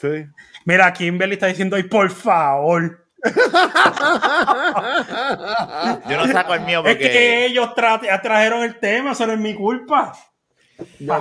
Sí. 0.01 0.27
Mira, 0.65 0.93
Kimberly 0.93 1.35
está 1.35 1.47
diciendo, 1.47 1.77
ay, 1.77 1.85
por 1.85 2.11
favor. 2.11 3.07
Yo 6.09 6.17
no 6.17 6.27
saco 6.33 6.55
el 6.55 6.61
mío 6.63 6.81
Es 6.87 6.95
porque... 6.95 7.11
que 7.11 7.47
ellos 7.47 7.71
tra- 7.75 8.21
trajeron 8.23 8.63
el 8.63 8.79
tema, 8.79 9.13
eso 9.13 9.27
no 9.27 9.33
es 9.35 9.39
mi 9.39 9.55
culpa. 9.55 10.13
Yo- 10.99 11.19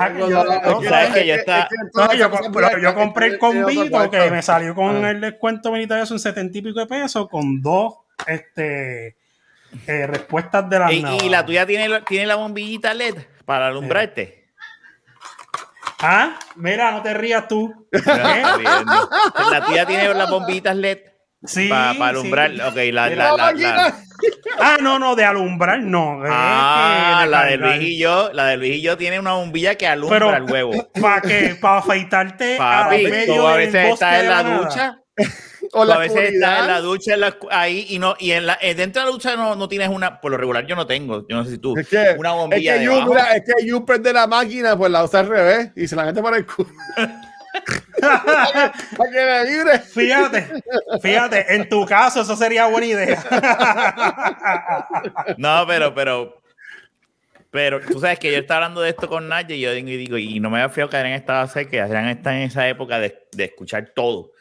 compré 2.94 3.28
el 3.28 3.40
convito 3.40 4.12
que 4.12 4.32
me 4.32 4.42
salió 4.42 4.76
con 4.76 5.06
el 5.06 5.22
descuento 5.22 5.72
militar 5.72 6.00
eso 6.00 6.14
en 6.16 6.20
setenta 6.20 6.58
y 6.58 6.62
pico 6.62 6.80
de 6.80 6.86
pesos 6.88 7.28
con 7.30 7.62
dos 7.62 7.94
este, 8.28 9.16
eh, 9.88 10.08
respuestas 10.08 10.70
de 10.70 10.80
las 10.80 10.92
Y, 10.92 11.06
y 11.24 11.30
la 11.30 11.46
tuya 11.46 11.66
tiene, 11.66 11.88
la- 11.90 12.02
tiene 12.02 12.26
la 12.26 12.36
bombillita 12.36 12.94
LED 12.94 13.16
para 13.46 13.68
alumbrarte. 13.68 14.44
Ah, 16.00 16.38
mira, 16.56 16.92
no 16.92 17.02
te 17.02 17.14
rías 17.14 17.48
tú. 17.48 17.88
La 19.52 19.66
tuya 19.66 19.86
tiene 19.86 20.14
las 20.14 20.30
bombillitas 20.30 20.76
LED 20.76 21.00
Sí, 21.46 21.68
para 21.70 21.94
sí. 21.94 22.02
alumbrar. 22.02 22.52
Ok, 22.52 22.76
la, 22.92 23.10
la, 23.10 23.12
la 23.16 23.38
la, 23.38 23.52
la- 23.54 23.96
Ah, 24.60 24.78
no, 24.82 25.00
no, 25.00 25.16
de 25.16 25.26
alumbrar 25.26 25.80
no. 25.82 26.26
es 26.26 26.32
Ah, 26.34 27.26
la 27.30 27.46
de. 27.46 27.58
Luis 27.58 27.82
y 27.82 27.98
yo, 27.98 28.30
la 28.34 28.48
de 28.48 28.58
Luis 28.58 28.76
y 28.76 28.82
yo 28.82 28.98
tiene 28.98 29.20
una 29.20 29.34
bombilla 29.34 29.76
que 29.76 29.88
alumbra 29.88 30.20
Pero, 30.20 30.36
el 30.36 30.44
huevo. 30.44 30.88
¿Para 31.02 31.22
qué? 31.22 31.58
¿Para 31.60 31.78
afeitarte 31.80 32.56
Papi, 32.58 32.96
al 33.06 33.12
medio 33.12 33.36
tú 33.36 33.48
a 33.48 33.56
veces 33.58 33.94
estás 33.94 34.22
en 34.24 34.30
la 34.30 34.44
ducha, 34.44 35.00
O 35.74 35.84
la 35.86 35.96
a 35.96 35.98
veces 35.98 36.34
estás 36.34 36.62
en 36.62 36.68
la 36.68 36.80
ducha 36.82 37.14
en 37.16 37.20
la- 37.22 37.38
ahí 37.52 37.86
y 37.90 38.00
no 38.00 38.16
y 38.20 38.32
en 38.32 38.46
la 38.46 38.58
eh, 38.62 38.76
dentro 38.76 39.02
de 39.02 39.08
la 39.08 39.12
ducha 39.12 39.36
no, 39.36 39.56
no 39.56 39.68
tienes 39.68 39.90
una, 39.90 40.22
por 40.22 40.32
lo 40.32 40.38
regular 40.38 40.66
yo 40.66 40.76
no 40.76 40.86
tengo, 40.88 41.26
yo 41.28 41.36
no 41.38 41.44
sé 41.44 41.52
si 41.52 41.58
tú, 41.58 41.78
Es 41.78 41.88
que, 41.88 42.16
una 42.18 42.30
es 42.32 42.36
bombilla 42.36 42.78
que, 42.78 42.84
you, 42.86 42.92
mira, 43.08 43.36
es 43.36 43.44
que 43.44 43.66
you 43.66 43.86
prende 43.86 44.14
la 44.14 44.28
máquina, 44.28 44.78
pues 44.78 44.92
la 44.92 45.04
usa 45.04 45.22
al 45.22 45.28
revés 45.28 45.72
y 45.76 45.88
se 45.88 45.96
la 45.96 46.06
mete 46.06 46.22
por 46.22 46.36
el 46.36 46.46
culo. 46.46 46.70
Para 48.02 49.12
que 49.12 49.26
me 49.26 49.50
vibre. 49.50 49.80
Fíjate, 49.80 50.64
fíjate, 51.02 51.56
en 51.56 51.70
tu 51.70 51.86
caso 51.86 52.22
eso 52.22 52.36
sería 52.36 52.68
buena 52.68 52.88
idea. 52.88 53.24
No, 55.38 55.66
pero, 55.68 55.94
pero, 55.94 56.42
pero 57.50 57.82
tú 57.82 58.00
sabes 58.00 58.20
que 58.20 58.32
yo 58.32 58.38
estaba 58.38 58.66
hablando 58.66 58.82
de 58.82 58.90
esto 58.90 59.08
con 59.08 59.28
Nadia 59.28 59.56
y 59.56 59.62
yo 59.62 59.74
digo, 59.74 59.90
y 59.90 59.98
digo, 59.98 60.18
y 60.18 60.40
no 60.40 60.50
me 60.50 60.62
había 60.62 60.70
fijado 60.70 60.90
que 60.90 60.98
Adrián 60.98 61.14
estaba 61.14 61.48
cerca, 61.48 61.72
que 61.72 61.82
Adrián 61.82 62.08
está 62.08 62.36
en 62.36 62.44
esa 62.44 62.68
época 62.68 63.00
de, 63.00 63.28
de 63.32 63.46
escuchar 63.46 63.92
todo. 63.96 64.32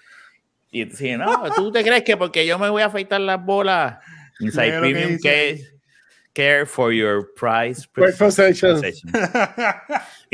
Y 0.71 0.83
entonces, 0.83 1.17
no, 1.17 1.45
¿tú 1.55 1.71
te 1.71 1.85
crees 1.85 2.03
que 2.03 2.17
porque 2.17 2.45
yo 2.45 2.59
me 2.59 2.69
voy 2.69 2.83
a 2.83 2.87
afeitar 2.87 3.21
las 3.21 3.45
bolas? 3.45 3.99
Inside 4.41 4.73
que 4.73 4.79
Premium 4.79 5.11
dice 5.13 5.23
care, 5.23 5.61
care 6.33 6.67
for 6.67 6.93
your 6.93 7.33
price 7.37 7.87
possession. 8.19 8.81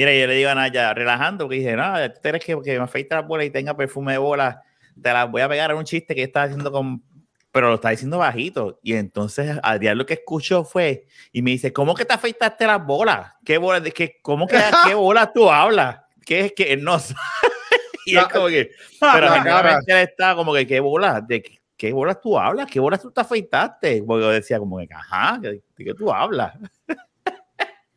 Mira, 0.01 0.15
yo 0.15 0.27
le 0.27 0.35
digo 0.35 0.49
a 0.49 0.55
Naya, 0.55 0.95
relajando, 0.95 1.45
porque 1.45 1.59
dice, 1.59 1.77
no, 1.77 1.93
¿tú 2.11 2.21
crees 2.23 2.43
que 2.43 2.55
porque 2.55 2.79
me 2.79 2.85
afeita 2.85 3.17
las 3.17 3.29
bolas 3.29 3.47
y 3.47 3.51
tenga 3.51 3.77
perfume 3.77 4.13
de 4.13 4.19
bola, 4.19 4.63
te 4.95 5.13
las 5.13 5.31
voy 5.31 5.43
a 5.43 5.49
pegar 5.51 5.71
a 5.71 5.75
un 5.75 5.85
chiste 5.85 6.15
que 6.15 6.23
estaba 6.23 6.47
haciendo 6.47 6.73
con... 6.73 7.05
Pero 7.53 7.69
lo 7.69 7.75
está 7.75 7.91
diciendo 7.91 8.17
bajito. 8.17 8.81
Y 8.83 8.95
entonces 8.95 9.59
Adrián 9.63 9.99
lo 9.99 10.07
que 10.07 10.15
escuchó 10.15 10.65
fue, 10.65 11.07
y 11.33 11.43
me 11.43 11.51
dice, 11.51 11.75
¿cómo 11.75 11.95
que 11.95 12.07
te 12.07 12.15
afeitaste 12.15 12.67
las 12.67 12.83
bolas? 12.83 13.35
¿Qué 13.45 13.59
bolas? 13.59 13.83
¿Qué, 13.95 14.17
¿Cómo 14.23 14.47
que 14.47 14.57
qué 14.87 14.95
bolas 14.95 15.35
tú 15.35 15.51
hablas? 15.51 15.99
¿qué 16.25 16.47
es 16.47 16.53
que 16.55 16.79
no 16.79 16.97
y 18.07 18.17
es 18.17 18.25
como 18.29 18.47
que, 18.47 18.71
pero 19.01 19.27
la 19.27 19.43
genuinamente 19.43 19.93
él 19.93 20.09
está 20.09 20.35
como 20.35 20.55
que, 20.55 20.67
¿qué 20.67 20.81
bolas? 20.81 21.29
¿De 21.29 21.43
qué, 21.43 21.61
qué 21.77 21.93
bolas 21.93 22.23
tú 22.23 22.39
hablas? 22.39 22.71
¿Qué 22.71 22.81
bolas 22.81 23.03
tú 23.03 23.11
te 23.11 23.21
afeitaste? 23.21 24.03
Porque 24.07 24.23
yo 24.23 24.31
decía 24.31 24.59
como 24.59 24.79
que, 24.79 24.89
ajá, 24.95 25.37
¿de, 25.39 25.63
de 25.77 25.85
qué 25.85 25.93
tú 25.93 26.11
hablas? 26.11 26.55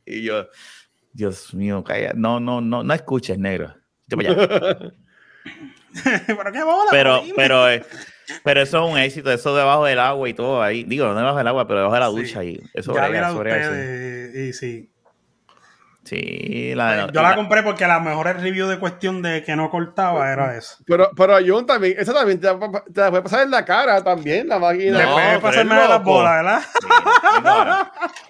y 0.06 0.24
yo, 0.24 0.48
Dios 1.14 1.54
mío, 1.54 1.84
calla, 1.84 2.12
no, 2.16 2.40
no, 2.40 2.60
no, 2.62 2.84
no 2.84 2.94
escuches, 2.94 3.38
negro. 3.38 3.74
Vete 4.08 4.24
para 4.36 4.70
allá. 4.70 4.94
pero 6.28 6.52
qué 6.52 6.64
bola. 6.64 6.90
pero, 6.92 7.20
dime. 7.22 7.34
pero, 7.36 7.70
eh, 7.70 7.86
pero 8.44 8.62
eso 8.62 8.84
es 8.86 8.92
un 8.94 8.98
éxito, 8.98 9.32
eso 9.32 9.56
debajo 9.56 9.86
del 9.86 10.00
agua 10.00 10.28
y 10.28 10.34
todo 10.34 10.62
ahí. 10.62 10.84
Digo, 10.84 11.06
no 11.08 11.16
debajo 11.16 11.38
del 11.38 11.48
agua, 11.48 11.68
pero 11.68 11.80
debajo 11.80 11.94
de 11.96 12.00
la 12.00 12.10
Sí. 12.10 12.16
ducha 12.16 12.44
y 12.44 12.60
eso 12.74 12.94
ya 12.96 13.08
brega, 13.08 13.30
sí. 13.32 13.38
ustedes 13.38 14.36
y 14.36 14.54
sí. 14.54 14.90
Sí, 16.06 16.74
la, 16.76 17.10
Yo 17.14 17.22
la 17.22 17.34
compré 17.34 17.64
porque 17.64 17.88
la 17.88 18.02
mejor 18.02 18.26
review 18.26 18.68
de 18.68 18.78
cuestión 18.78 19.22
de 19.22 19.42
que 19.42 19.56
no 19.56 19.70
cortaba 19.70 20.34
era 20.34 20.58
eso. 20.58 20.76
Pero, 20.86 21.10
pero 21.16 21.38
Jun 21.46 21.66
también, 21.66 21.96
esa 21.98 22.14
también 22.14 22.42
te, 22.42 22.48
la- 22.48 22.60
te 22.94 23.00
la 23.02 23.10
puede 23.10 23.24
pasar 23.24 23.44
en 23.44 23.52
la 23.52 23.64
cara 23.64 24.04
también, 24.04 24.50
la 24.50 24.60
máquina. 24.60 25.02
No, 25.02 25.14
puede 25.14 25.28
pero 25.30 25.42
pasarme 25.42 25.76
es 25.78 25.82
de 25.84 25.88
las 25.88 26.04
bolas, 26.04 26.34
¿verdad? 26.44 26.62
Sí. 26.82 26.88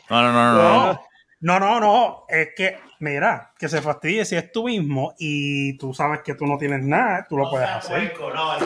No, 0.09 0.21
no, 0.21 0.33
no, 0.33 0.53
no. 0.53 0.85
no. 0.93 1.01
No, 1.43 1.59
no, 1.59 1.79
no, 1.79 1.79
no. 1.81 2.23
Es 2.29 2.49
que, 2.55 2.79
mira, 2.99 3.51
que 3.59 3.67
se 3.67 3.81
fastidie 3.81 4.23
si 4.23 4.35
es 4.37 4.51
tú 4.53 4.63
mismo 4.65 5.13
y 5.19 5.77
tú 5.77 5.93
sabes 5.93 6.21
que 6.21 6.35
tú 6.35 6.45
no 6.47 6.57
tienes 6.57 6.81
nada, 6.83 7.25
tú 7.27 7.37
lo 7.37 7.49
puedes 7.49 7.67
hacer. 7.69 8.13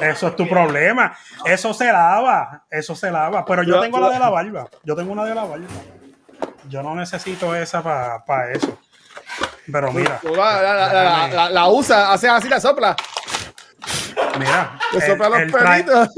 Eso 0.01 0.27
es 0.27 0.35
tu 0.35 0.47
problema. 0.47 1.17
Eso 1.43 1.73
se 1.73 1.91
lava, 1.91 2.65
eso 2.69 2.95
se 2.95 3.09
lava. 3.11 3.43
Pero 3.45 3.63
yo 3.63 3.75
Yo- 3.75 3.81
tengo 3.81 3.99
la 3.99 4.09
de 4.09 4.19
la 4.19 4.29
barba. 4.29 4.67
Yo 4.83 4.95
tengo 4.95 5.11
una 5.11 5.25
de 5.25 5.33
la 5.33 5.43
barba. 5.45 5.65
Yo 6.69 6.83
no 6.83 6.93
necesito 6.95 7.55
esa 7.55 7.81
para 7.83 8.51
eso. 8.51 8.77
Pero 9.71 9.91
mira, 9.91 10.19
la, 10.23 10.61
la, 10.61 10.73
la, 10.75 10.93
la, 10.93 11.27
la- 11.27 11.49
la 11.49 11.67
usa, 11.69 12.13
hace 12.13 12.29
así, 12.29 12.47
la 12.47 12.59
sopla. 12.59 12.95
mira. 14.39 14.77
Le 14.93 15.01
sopla 15.01 15.29
los 15.29 15.51
pelitos. 15.51 16.09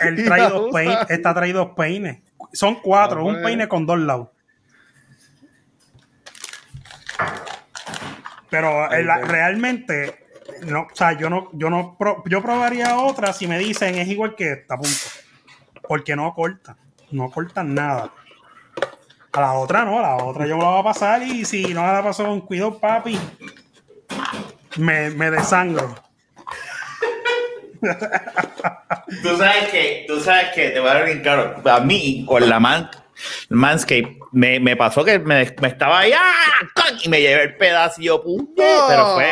Él 0.00 0.24
trae 0.24 0.40
dos 0.48 0.70
peines, 0.72 0.98
esta 1.08 1.34
trae 1.34 1.52
dos 1.52 1.68
peines. 1.76 2.18
Son 2.52 2.80
cuatro, 2.82 3.20
Ah, 3.20 3.24
un 3.24 3.42
peine 3.42 3.68
con 3.68 3.86
dos 3.86 3.98
lados. 4.00 4.28
Pero 8.50 8.90
eh, 8.92 9.02
la- 9.04 9.18
realmente, 9.18 10.26
no, 10.62 10.82
o 10.82 10.94
sea, 10.94 11.12
yo 11.12 11.30
no, 11.30 11.50
yo 11.52 11.70
no, 11.70 11.96
pro- 11.98 12.22
yo 12.26 12.42
probaría 12.42 12.96
otra 12.98 13.32
si 13.32 13.46
me 13.46 13.58
dicen 13.58 13.94
es 13.96 14.08
igual 14.08 14.34
que 14.34 14.52
esta, 14.52 14.76
punto. 14.76 15.06
Porque 15.86 16.14
no 16.16 16.32
corta, 16.34 16.76
no 17.12 17.30
cortan 17.30 17.74
nada. 17.74 18.12
A 19.32 19.40
la 19.40 19.52
otra 19.52 19.84
no, 19.84 19.98
a 19.98 20.02
la 20.02 20.16
otra 20.16 20.46
yo 20.46 20.56
me 20.56 20.64
la 20.64 20.70
voy 20.70 20.80
a 20.80 20.84
pasar 20.84 21.22
y 21.22 21.44
si 21.44 21.72
no 21.72 21.86
me 21.86 21.92
la 21.92 22.02
paso 22.02 22.24
con 22.26 22.40
cuidado, 22.40 22.78
papi, 22.78 23.16
me, 24.76 25.10
me 25.10 25.30
desangro. 25.30 25.94
Tú 29.22 29.36
sabes 29.38 29.68
que, 29.70 30.04
tú 30.06 30.20
sabes 30.20 30.48
que, 30.54 30.70
te 30.70 30.80
voy 30.80 30.90
a 30.90 30.94
dar 30.94 31.04
bien 31.06 31.20
claro. 31.20 31.56
A 31.64 31.80
mí, 31.80 32.24
con 32.26 32.48
la 32.48 32.60
man, 32.60 32.90
Manscape, 33.48 34.18
me, 34.32 34.60
me 34.60 34.76
pasó 34.76 35.04
que 35.04 35.18
me, 35.18 35.52
me 35.60 35.68
estaba 35.68 36.00
ahí 36.00 36.12
¡ah! 36.12 36.84
Y 37.02 37.08
me 37.08 37.20
llevé 37.20 37.42
el 37.44 37.56
pedazo 37.56 38.00
y 38.00 38.04
yo, 38.06 38.22
puñeta, 38.22 38.84
pero 38.88 39.14
fue. 39.14 39.30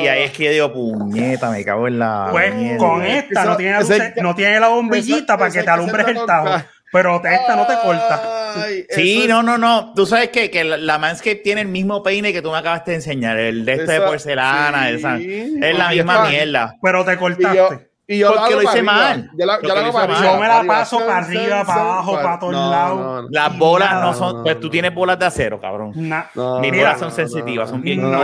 Y, 0.00 0.04
y 0.04 0.08
ahí 0.08 0.22
es 0.24 0.32
que 0.32 0.44
yo 0.44 0.50
digo, 0.50 0.72
puñeta, 0.72 1.50
me 1.50 1.64
cago 1.64 1.88
en 1.88 1.98
la. 1.98 2.28
Pues 2.30 2.54
mierda. 2.54 2.78
con 2.78 3.04
esta 3.04 3.44
no 3.44 3.56
tiene, 3.56 3.78
ese- 3.78 4.14
no 4.22 4.34
tiene 4.34 4.60
la 4.60 4.68
bombillita 4.68 5.36
para 5.38 5.50
que 5.50 5.62
te 5.62 5.70
alumbres 5.70 6.06
el 6.08 6.24
tajo. 6.26 6.48
Pero 6.92 7.22
esta 7.24 7.56
no 7.56 7.66
te 7.66 7.72
corta. 7.82 8.52
Ay, 8.64 8.84
Sí, 8.90 9.22
es- 9.22 9.28
no, 9.28 9.42
no, 9.42 9.56
no. 9.56 9.94
Tú 9.94 10.04
sabes 10.04 10.28
que, 10.28 10.50
que 10.50 10.62
la, 10.62 10.76
la 10.76 10.98
Manscape 10.98 11.36
tiene 11.36 11.62
el 11.62 11.68
mismo 11.68 12.02
peine 12.02 12.34
que 12.34 12.42
tú 12.42 12.50
me 12.50 12.58
acabaste 12.58 12.90
de 12.90 12.96
enseñar, 12.98 13.38
el 13.38 13.64
de 13.64 13.72
este 13.74 13.92
de 13.92 14.00
porcelana, 14.02 14.88
sí. 14.88 14.94
esa. 14.96 15.16
Es 15.16 15.78
la 15.78 15.88
misma 15.90 16.28
mierda. 16.28 16.74
Pero 16.82 17.02
te 17.04 17.16
cortaste. 17.16 17.91
Y 18.14 18.18
yo 18.18 18.34
Porque 18.34 18.54
lo 18.54 18.62
hice 18.62 18.70
arriba. 18.78 18.92
mal. 18.92 19.30
Yo 19.34 19.46
la, 19.46 19.60
yo 19.62 19.68
la 19.68 19.74
lo 19.74 19.80
hago 19.80 19.88
hice 19.98 20.08
mal. 20.08 20.22
Yo 20.24 20.36
me 20.40 20.48
la 20.48 20.64
paso 20.64 20.98
para 20.98 21.16
arriba, 21.18 21.64
para 21.64 21.80
abajo, 21.80 22.14
para 22.14 22.38
todos 22.38 22.52
No, 22.52 22.70
lados. 22.70 23.00
no, 23.00 23.22
no. 23.22 23.28
Las 23.30 23.58
bolas 23.58 23.94
no 23.94 24.14
son, 24.14 24.36
no, 24.38 24.42
pues 24.42 24.60
tú 24.60 24.68
tienes 24.70 24.94
bolas 24.94 25.18
de 25.18 25.26
acero, 25.26 25.60
cabrón. 25.60 25.92
Mis 25.94 26.08
no, 26.08 26.24
bolas 26.34 26.98
son 26.98 27.08
no, 27.08 27.14
sensitivas, 27.14 27.70
son 27.70 27.80
bien. 27.82 28.00
no, 28.02 28.22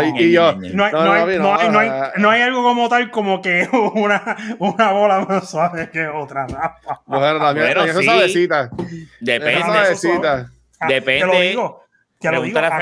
hay, 2.31 2.43
algo 2.43 2.63
como 2.63 2.89
tal 2.89 3.11
como 3.11 3.41
que 3.41 3.69
una, 3.95 4.37
una 4.59 4.93
bola 4.93 5.21
más 5.21 5.49
suave 5.51 5.91
que 5.91 6.07
otra. 6.09 6.47
¿no? 6.47 6.59
Bueno, 7.07 7.39
la 7.39 7.53
mía, 7.55 7.63
Bueno, 7.65 7.81
la 7.81 7.83
mía 7.85 7.93
es 7.93 7.99
sí. 7.99 8.05
suavecita. 8.05 8.63
Esa 8.65 8.97
Depende. 9.21 9.63
suavecita. 9.65 10.51
Ah, 10.81 10.87
Depende. 10.89 11.21
Te 11.21 11.27
lo 11.27 11.41
digo. 11.41 11.85
Te 12.21 12.33
lo 12.33 12.43
digo. 12.43 12.61
Ah. 12.63 12.81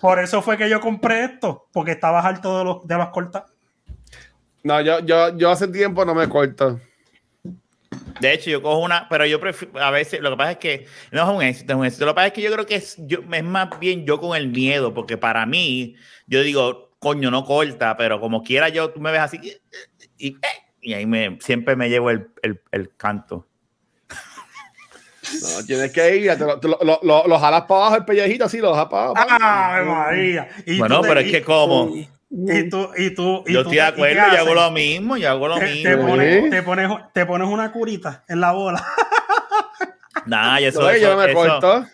Por 0.00 0.18
eso 0.18 0.40
fue 0.42 0.56
que 0.56 0.68
yo 0.68 0.80
compré 0.80 1.24
esto. 1.24 1.66
Porque 1.72 1.92
estabas 1.92 2.24
harto 2.24 2.58
de, 2.58 2.64
los, 2.64 2.86
de 2.86 2.96
las 2.98 3.08
cortas. 3.10 3.44
No, 4.62 4.80
yo, 4.80 5.00
yo, 5.00 5.36
yo 5.36 5.50
hace 5.50 5.68
tiempo 5.68 6.04
no 6.04 6.14
me 6.14 6.28
corto. 6.28 6.80
De 8.20 8.32
hecho, 8.34 8.50
yo 8.50 8.60
cojo 8.60 8.78
una, 8.80 9.08
pero 9.08 9.24
yo 9.24 9.40
prefiero, 9.40 9.80
a 9.82 9.90
veces, 9.90 10.20
lo 10.20 10.30
que 10.30 10.36
pasa 10.36 10.50
es 10.52 10.58
que 10.58 10.86
no 11.10 11.22
es 11.22 11.36
un 11.36 11.42
éxito, 11.42 11.72
es 11.72 11.78
un 11.78 11.86
éxito. 11.86 12.04
Lo 12.04 12.12
que 12.12 12.16
pasa 12.16 12.26
es 12.28 12.32
que 12.34 12.42
yo 12.42 12.52
creo 12.52 12.66
que 12.66 12.74
es, 12.76 12.96
yo, 12.98 13.20
es 13.32 13.44
más 13.44 13.78
bien 13.80 14.04
yo 14.04 14.20
con 14.20 14.36
el 14.36 14.48
miedo, 14.48 14.92
porque 14.92 15.16
para 15.16 15.46
mí, 15.46 15.96
yo 16.26 16.42
digo, 16.42 16.90
coño, 16.98 17.30
no 17.30 17.44
corta, 17.44 17.96
pero 17.96 18.20
como 18.20 18.42
quiera 18.42 18.68
yo, 18.68 18.90
tú 18.90 19.00
me 19.00 19.10
ves 19.10 19.20
así, 19.22 19.40
y, 20.18 20.36
y 20.82 20.92
ahí 20.92 21.06
me, 21.06 21.38
siempre 21.40 21.74
me 21.76 21.88
llevo 21.88 22.10
el, 22.10 22.28
el, 22.42 22.60
el 22.72 22.94
canto. 22.96 23.46
No, 25.42 25.64
tienes 25.64 25.92
que 25.92 26.16
ir, 26.16 26.30
te 26.36 26.44
lo, 26.44 26.58
te 26.60 26.68
lo, 26.68 26.78
lo, 26.82 26.98
lo- 27.02 27.26
lo 27.26 27.38
jalas 27.38 27.62
para 27.62 27.80
abajo 27.82 27.96
el 27.96 28.04
pellejito 28.04 28.44
así, 28.44 28.58
lo 28.58 28.72
jalas 28.74 28.88
para 28.90 29.04
abajo. 29.06 29.26
¡Ay, 29.30 29.84
María! 29.86 30.48
Y 30.66 30.78
Bueno, 30.78 31.00
te- 31.00 31.08
pero 31.08 31.20
es 31.20 31.30
que 31.30 31.42
como, 31.42 31.88
Y 31.94 32.08
tú, 32.70 32.90
y 32.96 33.10
tú, 33.14 33.42
y 33.46 33.52
yo 33.54 33.64
tú 33.64 33.70
estoy 33.72 33.76
de 33.76 33.76
¿y 33.76 33.78
acuerdo, 33.80 34.22
yo 34.32 34.38
hago 34.40 34.54
lo 34.54 34.70
mismo, 34.70 35.16
yo 35.16 35.30
hago 35.30 35.48
lo 35.48 35.58
Te, 35.58 35.66
te 35.66 35.96
mismo. 35.96 36.06
pones, 36.08 36.50
te, 36.50 36.62
pones, 36.62 36.90
te 37.12 37.26
pones 37.26 37.48
una 37.48 37.72
curita 37.72 38.22
en 38.28 38.40
la 38.40 38.52
bola. 38.52 38.84
Nah, 40.26 40.60
y 40.60 40.64
eso, 40.66 40.80
No, 40.82 40.88
yo 40.90 40.96
eso- 40.96 41.10
no 41.10 41.16
me 41.16 41.24
eso- 41.30 41.34
corto. 41.34 41.86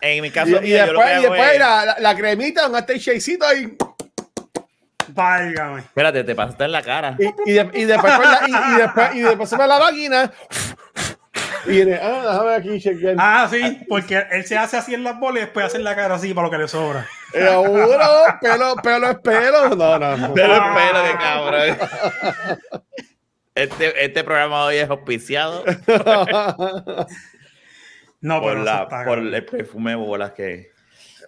en 0.00 0.22
mi 0.22 0.28
Y, 0.28 0.30
caso, 0.30 0.62
y 0.62 0.68
yo 0.70 0.86
lo 0.92 1.00
después, 1.00 1.06
que 1.06 1.12
y 1.12 1.14
hago 1.24 1.34
después 1.34 1.52
es- 1.52 1.58
la, 1.58 1.84
la, 1.86 1.96
la 1.98 2.14
cremita, 2.16 2.68
un 2.68 2.76
este 2.76 2.98
shakecito 2.98 3.46
ahí. 3.46 3.76
Válgame. 5.08 5.80
espérate, 5.80 6.24
te 6.24 6.34
pasaste 6.34 6.64
en 6.64 6.72
la 6.72 6.82
cara. 6.82 7.16
Y, 7.18 7.50
y, 7.50 7.52
de- 7.54 7.70
y 7.74 7.84
después, 7.84 8.12
la- 8.18 8.40
y, 8.48 8.74
y 8.74 8.76
después, 8.78 9.14
y 9.14 9.20
después 9.20 9.48
se 9.50 9.56
me 9.56 9.66
la 9.66 9.78
máquina. 9.78 10.30
Y 11.66 11.70
viene, 11.70 11.94
ah, 11.94 12.22
déjame 12.26 12.54
aquí 12.54 12.80
chequear. 12.80 13.16
Ah, 13.18 13.48
sí, 13.50 13.84
porque 13.88 14.22
él 14.30 14.44
se 14.44 14.56
hace 14.56 14.76
así 14.76 14.94
en 14.94 15.04
las 15.04 15.18
bolas 15.18 15.42
y 15.42 15.44
después 15.46 15.66
hace 15.66 15.76
en 15.78 15.84
la 15.84 15.96
cara 15.96 16.14
así 16.16 16.34
para 16.34 16.46
lo 16.46 16.50
que 16.50 16.58
le 16.58 16.68
sobra. 16.68 17.06
Seguro, 17.32 17.98
pelo, 18.40 18.76
pelo 18.76 19.10
es 19.10 19.18
pelo. 19.18 19.68
No, 19.76 19.98
no, 19.98 20.16
no. 20.16 20.34
Pero 20.34 20.54
espero 20.54 21.04
que 21.04 21.18
cabrón. 21.18 21.76
Este, 23.54 24.04
este 24.04 24.24
programa 24.24 24.64
hoy 24.64 24.76
es 24.78 24.90
auspiciado 24.90 25.64
No, 28.20 28.40
por, 28.40 28.52
pero 28.52 28.62
eso 28.62 28.64
la, 28.64 29.04
por 29.04 29.18
el 29.18 29.44
perfume 29.44 29.90
de 29.90 29.96
bolas 29.96 30.32
que. 30.32 30.72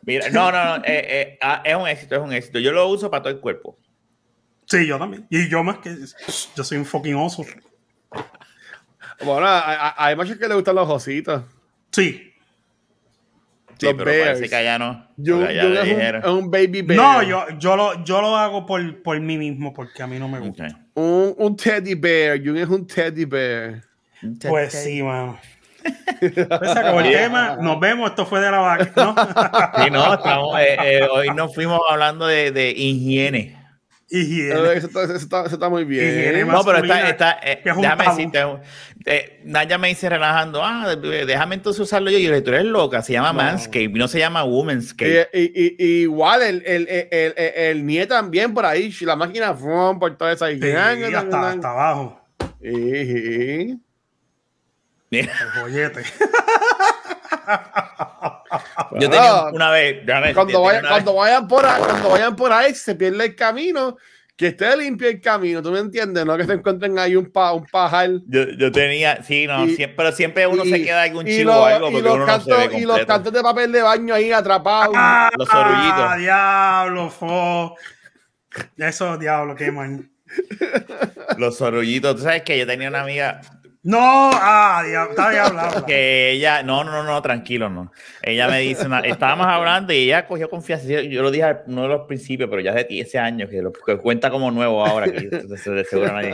Mira, 0.02 0.30
no, 0.30 0.50
no, 0.50 0.78
no. 0.78 0.84
eh, 0.84 1.06
eh, 1.08 1.38
ah, 1.42 1.62
es 1.64 1.76
un 1.76 1.86
éxito, 1.86 2.14
es 2.14 2.20
un 2.22 2.32
éxito. 2.32 2.58
Yo 2.58 2.72
lo 2.72 2.88
uso 2.88 3.10
para 3.10 3.22
todo 3.24 3.32
el 3.34 3.40
cuerpo. 3.40 3.78
Sí, 4.64 4.86
yo 4.86 4.98
también. 4.98 5.26
Y 5.28 5.48
yo 5.48 5.62
más 5.62 5.78
que. 5.78 5.94
Yo 6.56 6.64
soy 6.64 6.78
un 6.78 6.86
fucking 6.86 7.14
oso. 7.14 7.44
Bueno, 9.24 9.46
hay, 9.48 9.92
hay- 9.96 10.16
machos 10.16 10.36
que 10.36 10.46
le 10.48 10.54
gustan 10.54 10.74
los 10.74 10.88
ositos. 10.88 11.42
Sí. 11.92 12.32
Sí, 13.78 13.84
Los 13.86 13.94
pero 13.94 14.04
parece 14.06 14.24
bears. 14.40 14.48
que 14.50 14.56
allá 14.56 14.78
no. 14.78 15.06
Yo, 15.18 15.44
allá 15.46 15.62
es, 15.62 15.66
un, 15.82 15.84
dijeron. 15.84 16.22
es 16.24 16.30
un 16.30 16.50
baby 16.50 16.80
bear. 16.82 16.96
No, 16.98 17.22
yo, 17.22 17.44
yo, 17.58 17.76
lo, 17.76 18.04
yo 18.04 18.22
lo 18.22 18.34
hago 18.36 18.64
por, 18.64 19.02
por 19.02 19.20
mí 19.20 19.36
mismo 19.36 19.74
porque 19.74 20.02
a 20.02 20.06
mí 20.06 20.18
no 20.18 20.28
me 20.28 20.38
gusta. 20.38 20.66
Un, 20.94 21.34
un 21.36 21.56
teddy 21.56 21.94
bear. 21.94 22.38
Jun 22.42 22.56
es 22.56 22.68
un 22.68 22.86
teddy 22.86 23.26
bear. 23.26 23.82
Pues 24.48 24.72
sí, 24.72 25.02
mano. 25.02 25.38
Pues 26.20 26.32
se 26.34 26.40
acabó 26.78 27.00
el 27.00 27.12
tema. 27.12 27.58
Nos 27.60 27.78
vemos. 27.78 28.08
Esto 28.10 28.24
fue 28.24 28.40
de 28.40 28.50
la 28.50 28.58
vaca. 28.58 28.90
¿no? 28.96 29.14
Sí, 29.84 29.90
no, 29.90 30.14
estamos, 30.14 30.58
eh, 30.58 30.76
eh, 30.82 31.08
hoy 31.12 31.28
nos 31.34 31.54
fuimos 31.54 31.80
hablando 31.90 32.26
de, 32.26 32.50
de 32.52 32.70
higiene. 32.70 33.55
Higiene. 34.08 34.72
Eso 34.74 34.86
está, 34.86 35.02
eso 35.02 35.14
está- 35.16 35.46
eso 35.46 35.54
está 35.56 35.68
muy 35.68 35.84
bien. 35.84 36.06
Higiene 36.08 36.44
No, 36.44 36.62
pero 36.64 36.78
está, 36.78 37.08
está 37.10 37.32
eh, 37.42 37.60
es 37.64 37.76
déjame 37.76 38.04
decirte, 38.04 38.38
eh, 39.04 39.40
Naya 39.44 39.78
me 39.78 39.88
dice 39.88 40.08
relajando, 40.08 40.62
ah, 40.64 40.94
déjame 40.96 41.56
entonces 41.56 41.80
usarlo 41.80 42.10
yo. 42.10 42.18
Y 42.18 42.22
yo 42.22 42.30
le 42.30 42.36
digo, 42.36 42.44
tú 42.44 42.50
eres 42.52 42.64
loca, 42.66 43.02
se 43.02 43.12
llama 43.14 43.32
No. 43.32 43.38
Manscape, 43.42 43.88
no 43.88 44.06
se 44.06 44.18
llama 44.20 44.44
Womanscape. 44.44 45.28
Y, 45.32 45.40
y- 45.40 45.52
y- 45.54 45.76
y 45.78 46.02
igual 46.02 46.42
el, 46.42 46.62
el, 46.66 46.86
el, 46.88 47.34
el, 47.36 47.84
NIE 47.86 48.06
también 48.06 48.54
por 48.54 48.64
ahí, 48.64 48.92
la 49.00 49.16
máquina 49.16 49.54
fum, 49.54 49.98
por 49.98 50.16
toda 50.16 50.32
esa 50.32 50.46
Sí, 50.50 50.60
hasta, 51.16 51.50
hasta 51.50 51.70
abajo. 51.70 52.20
Y- 52.62 53.76
El 55.10 55.28
joyete. 55.60 56.02
yo 59.00 59.10
tenía 59.10 59.44
una 59.52 59.70
vez, 59.70 60.04
déjame 60.06 60.34
cuando, 60.34 60.62
vayan, 60.62 60.80
una 60.80 60.88
cuando, 60.90 61.12
vez- 61.12 61.18
vayan 61.20 61.48
por 61.48 61.66
ahí, 61.66 61.82
cuando 61.82 62.08
vayan 62.10 62.36
por 62.36 62.52
ahí, 62.52 62.74
se 62.74 62.94
pierde 62.94 63.24
el 63.24 63.34
camino, 63.36 63.96
que 64.36 64.48
esté 64.48 64.76
limpio 64.76 65.08
el 65.08 65.20
camino, 65.20 65.62
¿tú 65.62 65.70
me 65.70 65.78
entiendes? 65.78 66.24
No 66.26 66.36
que 66.36 66.44
se 66.44 66.52
encuentren 66.52 66.98
ahí 66.98 67.16
un, 67.16 67.32
pa, 67.32 67.52
un 67.54 67.64
pajar. 67.66 68.10
yo, 68.26 68.44
yo 68.58 68.70
tenía, 68.70 69.22
sí, 69.22 69.46
no, 69.46 69.64
Y- 69.64 69.74
siempre, 69.76 69.96
pero 69.96 70.12
siempre 70.12 70.46
uno 70.46 70.62
se 70.64 70.82
queda 70.82 71.02
algún 71.04 71.24
chivo 71.24 71.52
o 71.52 71.64
algo 71.64 71.88
y 71.88 71.92
porque 71.92 72.02
los 72.08 72.14
uno 72.16 72.26
no 72.26 72.32
se 72.40 72.50
cantos, 72.50 72.58
ve 72.58 72.64
Y 72.78 72.82
los 72.82 72.88
completo. 72.98 73.06
cantos 73.06 73.32
de 73.32 73.42
papel 73.42 73.72
de 73.72 73.82
baño 73.82 74.14
ahí 74.14 74.32
atrapados. 74.32 74.94
Los 75.38 75.48
orullitos. 75.48 76.04
Ah, 76.06 76.16
diablo, 76.18 77.08
fo. 77.10 77.76
Eso, 78.76 79.16
diablo, 79.18 79.54
qué 79.54 79.70
man. 79.70 80.10
Los 81.38 81.56
sorullitos. 81.58 82.16
Tú 82.16 82.22
sabes 82.22 82.42
que 82.42 82.58
yo 82.58 82.66
tenía 82.66 82.88
una 82.88 83.02
amiga 83.02 83.40
No, 83.86 84.00
ah, 84.32 84.82
está 85.10 85.30
diablo. 85.30 85.60
que 85.86 86.32
ella, 86.32 86.64
no, 86.64 86.82
no, 86.82 87.04
no, 87.04 87.22
tranquilo, 87.22 87.70
no. 87.70 87.92
Ella 88.20 88.48
me 88.48 88.58
dice, 88.58 88.86
una- 88.86 88.98
estábamos 89.00 89.46
hablando 89.46 89.92
y 89.92 89.98
ella 89.98 90.26
cogió 90.26 90.50
confianza. 90.50 90.88
Yo, 90.88 91.22
lo 91.22 91.30
dije 91.30 91.58
no 91.68 91.82
de 91.82 91.88
los 91.88 92.00
principios, 92.08 92.50
pero 92.50 92.60
ya 92.62 92.72
hace 92.72 92.82
10 92.84 93.14
años, 93.14 93.48
que 93.48 93.62
lo 93.62 93.72
que 93.72 93.96
cuenta 93.98 94.28
como 94.28 94.50
nuevo 94.50 94.84
ahora, 94.84 95.06
que 95.10 95.28
de 95.30 95.84
seguro 95.84 96.12
nadie. 96.12 96.32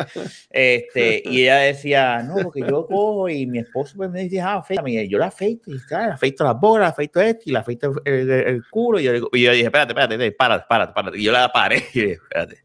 Este, 0.51 1.23
y 1.27 1.43
ella 1.43 1.57
decía, 1.59 2.23
no, 2.23 2.37
porque 2.43 2.61
yo 2.61 2.87
cojo 2.87 3.29
y 3.29 3.47
mi 3.47 3.59
esposo 3.59 3.95
pues, 3.99 4.11
me 4.11 4.21
dice, 4.23 4.41
ah, 4.41 4.55
afeítame. 4.55 5.07
Yo 5.07 5.19
la 5.19 5.27
afeito, 5.27 5.71
y 5.71 5.79
tal, 5.87 6.07
le 6.07 6.13
afeito 6.15 6.45
las 6.45 6.59
bolas, 6.59 6.87
le 6.89 6.91
afeito 6.93 7.21
esto, 7.21 7.43
y 7.47 7.53
le 7.53 7.59
afeito 7.59 7.93
el, 8.07 8.15
el- 8.15 8.31
el 8.31 8.63
culo. 8.71 8.99
Y 8.99 9.03
yo, 9.05 9.13
y 9.33 9.43
yo 9.43 9.53
dije, 9.53 9.65
espérate, 9.67 9.93
espérate, 9.93 10.15
espérate, 10.27 10.65
párate, 10.67 10.93
párate. 10.95 11.19
Y 11.19 11.25
yo 11.25 11.33
la 11.33 11.53
paré 11.53 11.77
y 11.93 11.99
dije, 12.01 12.13
espérate. 12.15 12.63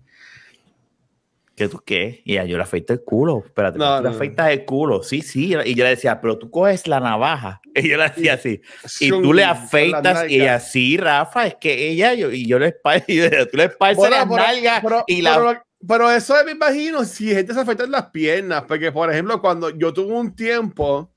¿Qué 1.57 1.67
tú 1.67 1.81
qué? 1.83 2.21
Y 2.23 2.35
yo 2.35 2.55
le 2.55 2.61
afeito 2.61 2.93
el 2.93 3.03
culo. 3.03 3.41
Espérate, 3.43 3.79
No, 3.79 3.97
tú 3.97 4.03
le 4.03 4.09
no. 4.11 4.15
afeitas 4.15 4.51
el 4.51 4.63
culo. 4.63 5.01
Sí, 5.01 5.23
sí. 5.23 5.55
Y 5.65 5.73
yo 5.73 5.83
le 5.85 5.89
decía, 5.89 6.21
pero 6.21 6.37
tú 6.37 6.51
coges 6.51 6.85
la 6.87 6.99
navaja. 6.99 7.59
Y 7.75 7.89
yo 7.89 7.97
le 7.97 8.03
decía 8.09 8.33
así. 8.35 8.61
Y 8.99 9.09
tú 9.09 9.33
le 9.33 9.43
afeitas 9.43 10.29
y 10.29 10.35
ella, 10.35 10.59
sí, 10.59 10.97
Rafa, 10.97 11.47
es 11.47 11.55
que 11.55 11.89
ella, 11.89 12.13
yo, 12.13 12.31
y 12.31 12.45
yo 12.45 12.59
le 12.59 12.67
esparzo, 12.67 13.05
le 13.07 13.45
tú 13.47 13.57
le 13.57 13.63
esparces 13.65 13.97
Bueno, 13.97 14.15
las 14.17 14.25
pero- 14.25 14.37
nalgas 14.37 14.81
pero- 14.83 15.03
y 15.07 15.21
la... 15.23 15.63
pero- 15.87 16.11
eso 16.11 16.35
me 16.45 16.51
imagino 16.51 17.03
si 17.05 17.29
gente 17.33 17.55
se 17.55 17.59
afeita 17.59 17.85
en 17.85 17.91
las 17.91 18.11
piernas, 18.11 18.63
porque 18.67 18.91
por 18.91 19.11
ejemplo, 19.11 19.41
cuando 19.41 19.71
yo 19.71 19.91
tuve 19.93 20.13
un 20.13 20.35
tiempo 20.35 21.11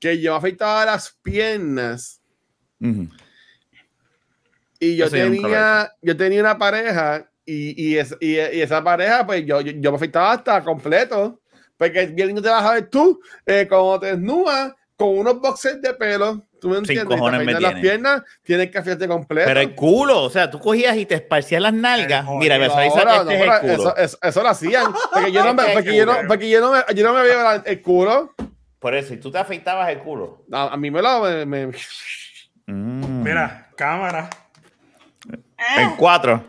que 0.00 0.20
yo 0.20 0.34
afeitaba 0.34 0.84
las 0.84 1.16
piernas 1.22 2.20
Ujú. 2.80 3.08
y 4.80 4.96
yo 4.96 5.06
Eso 5.06 5.14
tenía, 5.16 5.92
yo 6.02 6.16
tenía 6.16 6.40
una 6.40 6.58
pareja 6.58 7.30
y, 7.46 7.90
y, 7.92 7.96
es- 7.98 8.16
y- 8.20 8.34
y 8.34 8.60
esa 8.60 8.82
pareja, 8.84 9.24
pues 9.24 9.46
yo, 9.46 9.60
yo, 9.60 9.72
yo 9.76 9.90
me 9.92 9.96
afeitaba 9.96 10.32
hasta 10.32 10.62
completo, 10.64 11.40
porque 11.78 12.06
bien 12.06 12.28
lindo 12.28 12.42
te 12.42 12.48
vas 12.48 12.64
a 12.64 12.72
ver 12.74 12.90
tú, 12.90 13.20
eh, 13.46 13.66
como 13.68 13.98
te 14.00 14.06
desnudas 14.08 14.74
con 14.96 15.18
unos 15.18 15.40
boxers 15.40 15.80
de 15.82 15.92
pelo, 15.92 16.42
tú 16.58 16.70
me 16.70 16.78
entiendes, 16.78 17.06
te 17.06 17.14
cojones 17.14 17.38
me 17.40 17.44
afeitas 17.52 17.62
las 17.62 17.72
tiene. 17.74 17.80
piernas, 17.88 18.22
tienes 18.42 18.70
que 18.70 18.78
afeitarte 18.78 19.06
completo. 19.06 19.46
Pero 19.46 19.60
el 19.60 19.74
culo, 19.74 20.22
o 20.22 20.30
sea, 20.30 20.50
tú 20.50 20.58
cogías 20.58 20.96
y 20.96 21.04
te 21.04 21.16
esparcías 21.16 21.60
las 21.60 21.74
nalgas. 21.74 22.24
Mira, 22.38 22.58
me 22.58 22.64
este 22.66 22.78
Ahora, 22.80 23.16
es 23.18 23.24
no, 23.26 23.30
el 23.30 23.60
culo. 23.60 23.72
eso, 23.74 23.96
eso, 23.98 24.18
eso 24.22 24.42
lo 24.42 24.48
hacían. 24.48 24.86
Porque 25.12 25.30
yo 25.32 25.44
no 25.44 25.52
me, 25.52 25.64
porque 25.74 25.90
el 25.90 25.96
yo 25.96 26.06
no, 26.06 26.16
culo. 26.16 26.28
porque 26.28 26.48
yo 26.48 26.60
no 26.60 26.72
me, 26.72 26.94
yo 26.94 27.06
no 27.06 27.12
me 27.12 27.22
veo 27.22 27.42
la- 27.42 27.62
el 27.66 27.82
culo. 27.82 28.32
Por 28.78 28.94
eso, 28.94 29.12
y 29.12 29.18
tú 29.18 29.30
te 29.30 29.36
afeitabas 29.38 29.90
el 29.90 29.98
culo. 29.98 30.44
A, 30.50 30.68
a 30.72 30.76
mí 30.78 30.90
me 30.90 31.02
lo. 31.02 31.20
Me, 31.22 31.44
me- 31.46 31.70
Mm. 32.68 33.22
Mira, 33.22 33.68
cámara. 33.76 34.28
En 35.78 35.96
cuatro. 35.96 36.44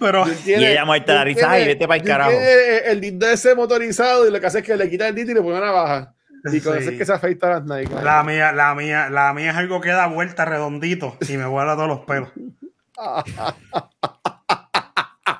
Pero 0.00 0.24
tiene- 0.44 0.72
ella 0.72 0.84
muerta 0.84 1.14
la 1.14 1.24
risa, 1.24 1.40
tiene- 1.40 1.54
ay, 1.54 1.66
vete 1.66 1.88
pa'l 1.88 2.02
tiene 2.02 2.12
carajo. 2.18 2.30
El, 2.32 2.84
el 2.92 3.00
dindo 3.00 3.26
ese 3.28 3.54
motorizado 3.54 4.26
y 4.28 4.30
lo 4.30 4.40
que 4.40 4.46
hace 4.46 4.58
es 4.58 4.64
que 4.64 4.76
le 4.76 4.88
quita 4.90 5.08
el 5.08 5.14
diente 5.14 5.32
y 5.32 5.34
le 5.34 5.42
pone 5.42 5.56
una 5.58 5.66
navaja. 5.66 6.14
Y 6.52 6.60
con 6.60 6.74
Sí. 6.74 6.80
eso 6.82 6.90
es 6.90 6.98
que 6.98 7.06
se 7.06 7.12
afeita 7.12 7.48
las 7.48 7.64
nalgas. 7.64 8.04
la 8.04 8.22
mía, 8.22 8.52
la 8.52 8.74
mía, 8.74 9.08
la 9.08 9.32
mía 9.32 9.50
es 9.52 9.56
algo 9.56 9.80
que 9.80 9.88
da 9.90 10.06
vuelta 10.08 10.44
redondito 10.44 11.16
y 11.26 11.36
me 11.38 11.46
vuela 11.46 11.74
todos 11.74 11.88
los 11.88 12.00
pelos. 12.00 12.28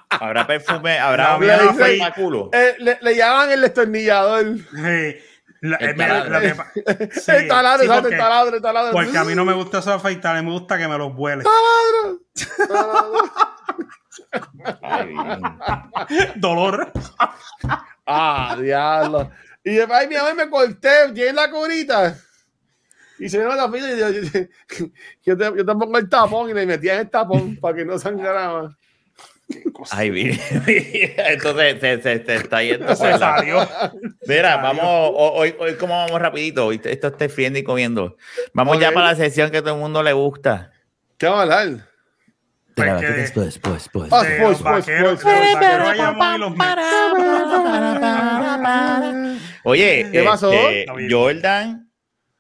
Habrá 0.08 0.46
perfume, 0.46 0.98
habrá 0.98 1.36
no 1.38 1.76
para 1.98 2.14
culo. 2.14 2.48
Eh, 2.54 2.74
le, 2.78 2.98
le 3.02 3.16
llaman 3.16 3.50
el 3.50 3.60
destornillador. 3.60 4.56
Sí. 4.56 5.16
La- 5.64 5.76
El 5.76 5.90
eh, 5.90 5.94
mira, 5.94 6.24
taladro. 6.24 6.64
sí, 7.10 7.30
el 7.32 7.48
taladro, 7.48 7.86
porque, 7.86 8.14
el 8.14 8.20
taladro, 8.20 8.56
el 8.56 8.62
taladro. 8.62 8.92
porque 8.92 9.16
a 9.16 9.24
mí 9.24 9.34
no 9.34 9.46
me 9.46 9.54
gusta 9.54 9.78
eso 9.78 9.94
afeitar, 9.94 10.42
me 10.42 10.50
gusta 10.50 10.76
que 10.76 10.86
me 10.86 10.98
los 10.98 11.14
vuele. 11.14 11.42
Ay, 11.46 12.18
bien. 15.08 16.30
Dolor. 16.36 16.92
Ah, 18.06 18.56
diablo. 18.60 19.30
Y 19.64 19.74
después, 19.76 19.98
ay, 20.00 20.08
mi 20.08 20.16
amor, 20.16 20.34
me 20.34 20.50
corté, 20.50 21.12
tiene 21.14 21.32
la 21.32 21.50
curita. 21.50 22.14
Y 23.18 23.28
se 23.30 23.38
me 23.38 23.46
la 23.56 23.70
pila 23.70 23.90
y 23.90 23.98
yo, 23.98 24.10
yo, 24.10 24.20
yo 25.24 25.36
te, 25.38 25.44
yo 25.56 25.64
pongo 25.64 25.96
el 25.96 26.08
tapón 26.10 26.50
y 26.50 26.52
le 26.52 26.66
metía 26.66 26.94
en 26.94 27.00
el 27.00 27.10
tapón 27.10 27.56
para 27.56 27.74
que 27.76 27.84
no 27.86 27.98
sangrara 27.98 28.52
más. 28.52 28.74
Ay, 29.90 30.10
bien. 30.10 30.40
Entonces 30.66 31.80
se, 31.80 32.00
se, 32.02 32.24
se 32.24 32.34
está 32.36 32.62
yendo. 32.62 32.94
Se 32.96 33.10
la- 33.10 33.18
salió. 33.18 33.68
Mira, 34.26 34.56
vamos, 34.56 34.84
ho- 34.84 35.32
hoy, 35.34 35.54
hoy 35.58 35.74
como 35.74 35.94
vamos 35.94 36.20
rapidito, 36.20 36.66
hoy 36.66 36.80
esto 36.82 37.08
está 37.08 37.28
friendo 37.28 37.58
y 37.58 37.64
comiendo. 37.64 38.16
Vamos 38.54 38.78
ya 38.80 38.92
para 38.92 39.08
la 39.08 39.16
sesión 39.16 39.50
que 39.50 39.58
a 39.58 39.62
todo 39.62 39.74
el 39.74 39.80
mundo 39.80 40.02
le 40.02 40.12
gusta. 40.14 40.72
¿Qué 41.18 41.26
vamos 41.26 41.40
a 41.40 41.42
hablar? 41.60 41.86
Pues 42.74 43.00
que- 43.00 43.06
Después, 43.06 43.58
pues, 43.58 43.88
pues. 43.92 44.12
Ah, 44.12 44.22
de 44.24 44.40
pues, 44.40 44.58
pues, 44.62 44.86
pues, 44.86 44.86
de 44.86 45.02
Mets. 45.02 46.04
Oye, 49.64 50.08
¿Qué 50.12 50.22
pasó? 50.22 50.52
este. 50.52 50.86
Jordan, 51.10 51.90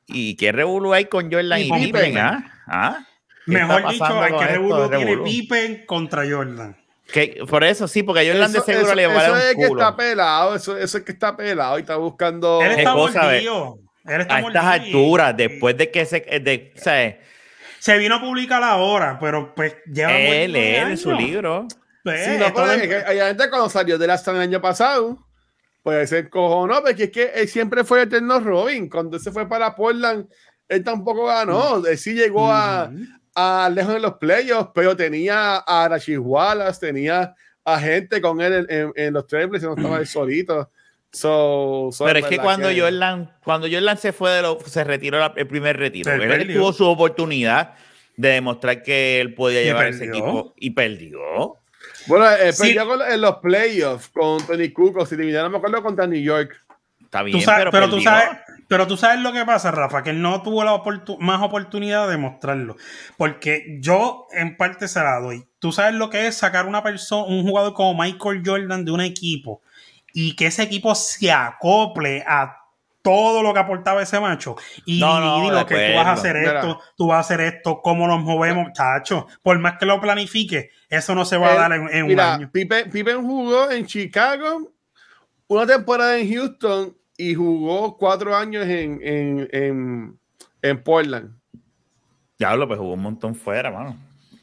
¿y 0.06 0.36
qué 0.36 0.52
revolú 0.52 0.92
hay 0.92 1.06
con 1.06 1.30
Jordan 1.32 1.60
Y 1.60 1.64
y, 1.64 1.72
Pippen? 1.86 2.18
¿Ah? 2.18 2.44
¿Ah? 2.66 3.06
¿Qué 3.46 3.52
Mejor 3.52 3.88
dicho, 3.90 4.04
con 4.06 4.38
que 4.38 4.46
Revolú 4.46 4.88
de 4.88 4.96
tiene? 4.96 5.16
Pippen 5.18 5.86
contra 5.86 6.22
Jordan. 6.28 6.76
Que- 7.12 7.42
Por 7.48 7.64
eso 7.64 7.86
sí, 7.86 8.02
porque 8.02 8.20
a 8.20 8.32
Jordan 8.32 8.50
de 8.52 8.58
Eso, 8.58 8.66
seguro 8.66 8.86
eso- 8.86 8.94
le 8.94 9.06
va 9.06 9.12
a 9.12 9.22
eso 9.24 9.32
dar 9.34 9.42
es 9.42 9.54
un 9.54 9.60
que 9.62 9.68
culo. 9.68 9.82
está 9.82 9.96
pelado, 9.96 10.54
eso, 10.56 10.76
eso 10.76 10.98
es 10.98 11.04
que 11.04 11.12
está 11.12 11.36
pelado 11.36 11.78
y 11.78 11.82
está 11.82 11.96
buscando. 11.96 12.60
Él 12.62 12.72
está 12.72 12.92
cosa, 12.92 13.22
mordido. 13.24 13.78
Él 14.06 14.20
está 14.22 14.36
A 14.36 14.40
estas 14.40 14.64
mordido. 14.64 14.70
alturas, 14.98 15.36
después 15.36 15.76
de 15.76 15.90
que 15.90 16.06
se... 16.06 16.20
De, 16.20 16.72
o 16.76 16.80
sea, 16.80 17.18
Se 17.78 17.98
vino 17.98 18.14
a 18.16 18.20
publicar 18.20 18.62
ahora, 18.62 19.18
pero 19.20 19.54
pues 19.54 19.76
lleva 19.86 20.12
él, 20.16 20.50
mordido 20.50 20.52
de 20.60 20.78
él, 20.78 20.90
en 20.90 20.98
su 20.98 21.12
libro. 21.12 21.68
Pues, 22.02 22.24
Sí, 22.24 22.30
no, 22.38 22.66
de- 22.66 22.76
es 22.76 22.88
que 22.88 22.96
hay 22.96 23.18
gente 23.18 23.48
cuando 23.50 23.68
salió 23.68 23.96
de 23.98 24.06
la 24.06 24.14
el 24.26 24.36
año 24.40 24.60
pasado, 24.60 25.18
pues 25.82 26.08
se 26.10 26.28
cojonó, 26.30 26.82
porque 26.82 27.04
es 27.04 27.10
que 27.10 27.30
él 27.34 27.48
siempre 27.48 27.84
fue 27.84 28.02
eterno 28.02 28.40
Robin. 28.40 28.88
Cuando 28.88 29.16
él 29.18 29.22
se 29.22 29.30
fue 29.32 29.46
para 29.48 29.74
Portland, 29.74 30.26
él 30.68 30.82
tampoco 30.82 31.26
ganó. 31.26 31.86
Él 31.86 31.98
sí 31.98 32.14
llegó 32.14 32.50
a. 32.50 32.90
a 33.34 33.70
lejos 33.72 33.94
en 33.96 34.02
los 34.02 34.14
playoffs, 34.14 34.70
pero 34.74 34.96
tenía 34.96 35.56
a 35.58 35.88
Rashid 35.88 36.18
Wallace, 36.18 36.80
tenía 36.86 37.34
a 37.64 37.80
gente 37.80 38.20
con 38.20 38.40
él 38.40 38.66
en, 38.68 38.78
en- 38.80 38.92
en 38.96 39.14
los 39.14 39.26
triples 39.26 39.62
y 39.62 39.66
no 39.66 39.74
estaba 39.76 39.98
él 39.98 40.06
solito. 40.06 40.70
So, 41.12 41.90
so, 41.92 42.04
Pero 42.06 42.18
es 42.18 42.26
que 42.26 42.38
cuando 42.38 42.68
Jordan, 42.76 43.30
cuando 43.44 43.68
Jordan 43.70 43.96
se 43.96 44.12
fue 44.12 44.30
de 44.32 44.42
lo, 44.42 44.58
se 44.66 44.82
retiró 44.82 45.18
la- 45.20 45.32
el 45.36 45.46
primer 45.46 45.76
retiro, 45.76 46.12
Él 46.12 46.52
tuvo 46.54 46.72
su 46.72 46.84
oportunidad 46.86 47.74
de 48.16 48.28
demostrar 48.30 48.82
que 48.82 49.20
él 49.20 49.34
podía 49.34 49.62
llevar 49.62 49.86
ese 49.88 50.06
equipo 50.06 50.54
y 50.56 50.70
perdió. 50.70 51.58
Bueno, 52.06 52.30
eh, 52.32 52.52
Sí. 52.52 52.62
perdió 52.74 52.86
con- 52.88 53.02
en 53.02 53.20
los 53.20 53.36
playoffs 53.36 54.08
con 54.08 54.44
Tony 54.46 54.70
Kukoc, 54.70 55.06
si 55.06 55.16
no 55.16 55.50
me 55.50 55.56
acuerdo, 55.56 55.82
contra 55.82 56.06
New 56.06 56.20
York. 56.20 56.52
Está 57.00 57.22
bien, 57.22 57.38
Tú 57.38 57.44
sabes- 57.44 57.60
pero, 57.60 57.70
pero, 57.70 57.88
tú 57.88 58.00
sabes, 58.00 58.28
pero 58.68 58.86
tú 58.86 58.96
sabes 58.96 59.20
lo 59.20 59.32
que 59.32 59.44
pasa, 59.44 59.70
Rafa, 59.70 60.02
que 60.02 60.10
él 60.10 60.22
no 60.22 60.42
tuvo 60.42 60.64
la 60.64 60.80
más 61.18 61.42
oportunidad 61.42 62.08
de 62.08 62.16
mostrarlo. 62.16 62.76
Porque 63.16 63.78
yo 63.80 64.26
en 64.32 64.56
parte 64.56 64.88
se 64.88 65.00
la 65.00 65.20
doy. 65.20 65.46
Tú 65.58 65.72
sabes 65.72 65.94
lo 65.94 66.10
que 66.10 66.26
es 66.26 66.36
sacar 66.36 66.66
una 66.66 66.82
persona, 66.82 67.24
un 67.24 67.42
jugador 67.42 67.74
como 67.74 68.00
Michael 68.02 68.42
Jordan 68.44 68.84
de 68.84 68.92
un 68.92 69.00
equipo 69.00 69.60
y 70.12 70.36
que 70.36 70.46
ese 70.46 70.62
equipo 70.62 70.94
se 70.94 71.32
acople 71.32 72.24
a 72.26 72.56
todo 73.02 73.42
lo 73.42 73.52
que 73.52 73.60
aportaba 73.60 74.02
ese 74.02 74.18
macho. 74.18 74.56
Y 74.86 74.98
No, 74.98 75.20
no, 75.20 75.50
lo 75.50 75.66
que 75.66 75.90
tú 75.90 75.96
vas 75.96 76.06
a 76.06 76.12
hacer 76.12 76.36
Mira. 76.36 76.60
esto, 76.60 76.80
tú 76.96 77.08
vas 77.08 77.18
a 77.18 77.20
hacer 77.20 77.40
esto, 77.42 77.82
cómo 77.82 78.06
nos 78.06 78.22
movemos, 78.22 78.72
chacho. 78.72 79.26
Por 79.42 79.58
más 79.58 79.76
que 79.78 79.84
lo 79.84 80.00
planifique, 80.00 80.70
eso 80.88 81.14
no 81.14 81.26
se 81.26 81.36
va 81.36 81.48
a 81.48 81.50
Él- 81.52 81.56
dar 81.58 81.72
en, 81.74 81.88
en 81.94 82.04
un 82.12 82.18
año. 82.20 82.50
Pippen, 82.50 82.90
Pippen 82.90 83.22
jugó 83.22 83.70
en 83.70 83.84
Chicago 83.84 84.70
una 85.48 85.66
temporada 85.66 86.16
en 86.18 86.32
Houston 86.32 86.96
y 87.16 87.34
jugó 87.34 87.96
cuatro 87.96 88.36
años 88.36 88.66
en, 88.66 89.00
en, 89.02 89.48
en, 89.52 90.18
en 90.62 90.82
Portland. 90.82 91.32
Diablo, 92.38 92.66
pues 92.66 92.78
jugó 92.80 92.94
un 92.94 93.02
montón 93.02 93.34
fuera, 93.34 93.70
mano. 93.70 93.96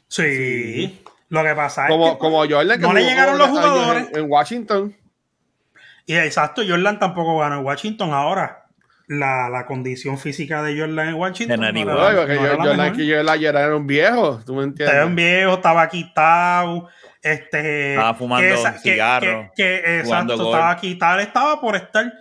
Sí. 0.08 1.02
Lo 1.28 1.42
que 1.42 1.54
pasa 1.54 1.84
es 1.86 1.90
Como, 1.90 2.12
que 2.12 2.18
como 2.18 2.38
Jordan. 2.38 2.78
que 2.80 2.86
no 2.86 2.92
le 2.92 3.04
llegaron 3.04 3.38
los 3.38 3.48
jugadores. 3.48 4.08
En, 4.12 4.20
en 4.20 4.30
Washington. 4.30 4.96
Y 6.06 6.14
exacto, 6.16 6.62
Jordan 6.66 6.98
tampoco 6.98 7.38
ganó 7.38 7.58
en 7.58 7.64
Washington. 7.64 8.12
Ahora, 8.12 8.64
la, 9.06 9.48
la 9.48 9.66
condición 9.66 10.18
física 10.18 10.62
de 10.62 10.78
Jordan 10.78 11.08
en 11.08 11.14
Washington. 11.14 11.60
No 11.60 11.66
era- 11.66 11.72
no 11.72 11.84
yo- 11.84 12.22
era 12.22 12.56
la 12.56 12.64
Jordan, 12.64 12.96
que 12.96 13.06
yo 13.06 13.22
la 13.22 13.34
era 13.36 13.76
un 13.76 13.86
viejo. 13.86 14.40
¿Tú 14.44 14.54
me 14.54 14.64
entiendes? 14.64 14.88
Estaba 14.94 15.06
un 15.06 15.16
viejo, 15.16 15.54
estaba 15.54 15.88
quitado. 15.88 16.88
Este, 17.22 17.92
Estaba 17.94 18.14
fumando 18.14 18.46
que 18.48 18.54
esa- 18.54 18.72
que- 18.74 18.78
cigarro, 18.80 19.50
que- 19.54 19.80
que- 19.84 20.00
exacto, 20.00 20.34
estaba 20.34 20.76
quitado. 20.76 21.20
Él 21.20 21.26
estaba 21.26 21.60
por 21.60 21.76
estar, 21.76 22.12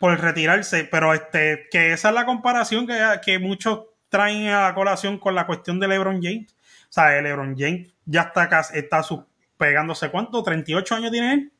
por 0.00 0.18
retirarse. 0.20 0.82
Pero 0.90 1.14
este, 1.14 1.68
que 1.70 1.92
esa 1.92 2.08
es 2.08 2.14
la 2.16 2.26
comparación 2.26 2.88
que, 2.88 2.98
que 3.24 3.38
muchos 3.38 3.82
traen 4.08 4.48
a 4.48 4.62
la 4.62 4.74
colación 4.74 5.18
con 5.18 5.36
la 5.36 5.46
cuestión 5.46 5.78
de 5.78 5.86
LeBron 5.86 6.20
James. 6.20 6.52
O 6.52 6.92
sea, 6.92 7.16
el 7.16 7.22
LeBron 7.22 7.54
James 7.56 7.86
ya 8.04 8.22
está 8.22 8.48
casi, 8.48 8.76
está 8.76 9.04
su- 9.04 9.24
pegándose, 9.56 10.10
¿cuánto? 10.10 10.42
¿38 10.42 10.96
años 10.96 11.12
tiene 11.12 11.32
él? 11.34 11.52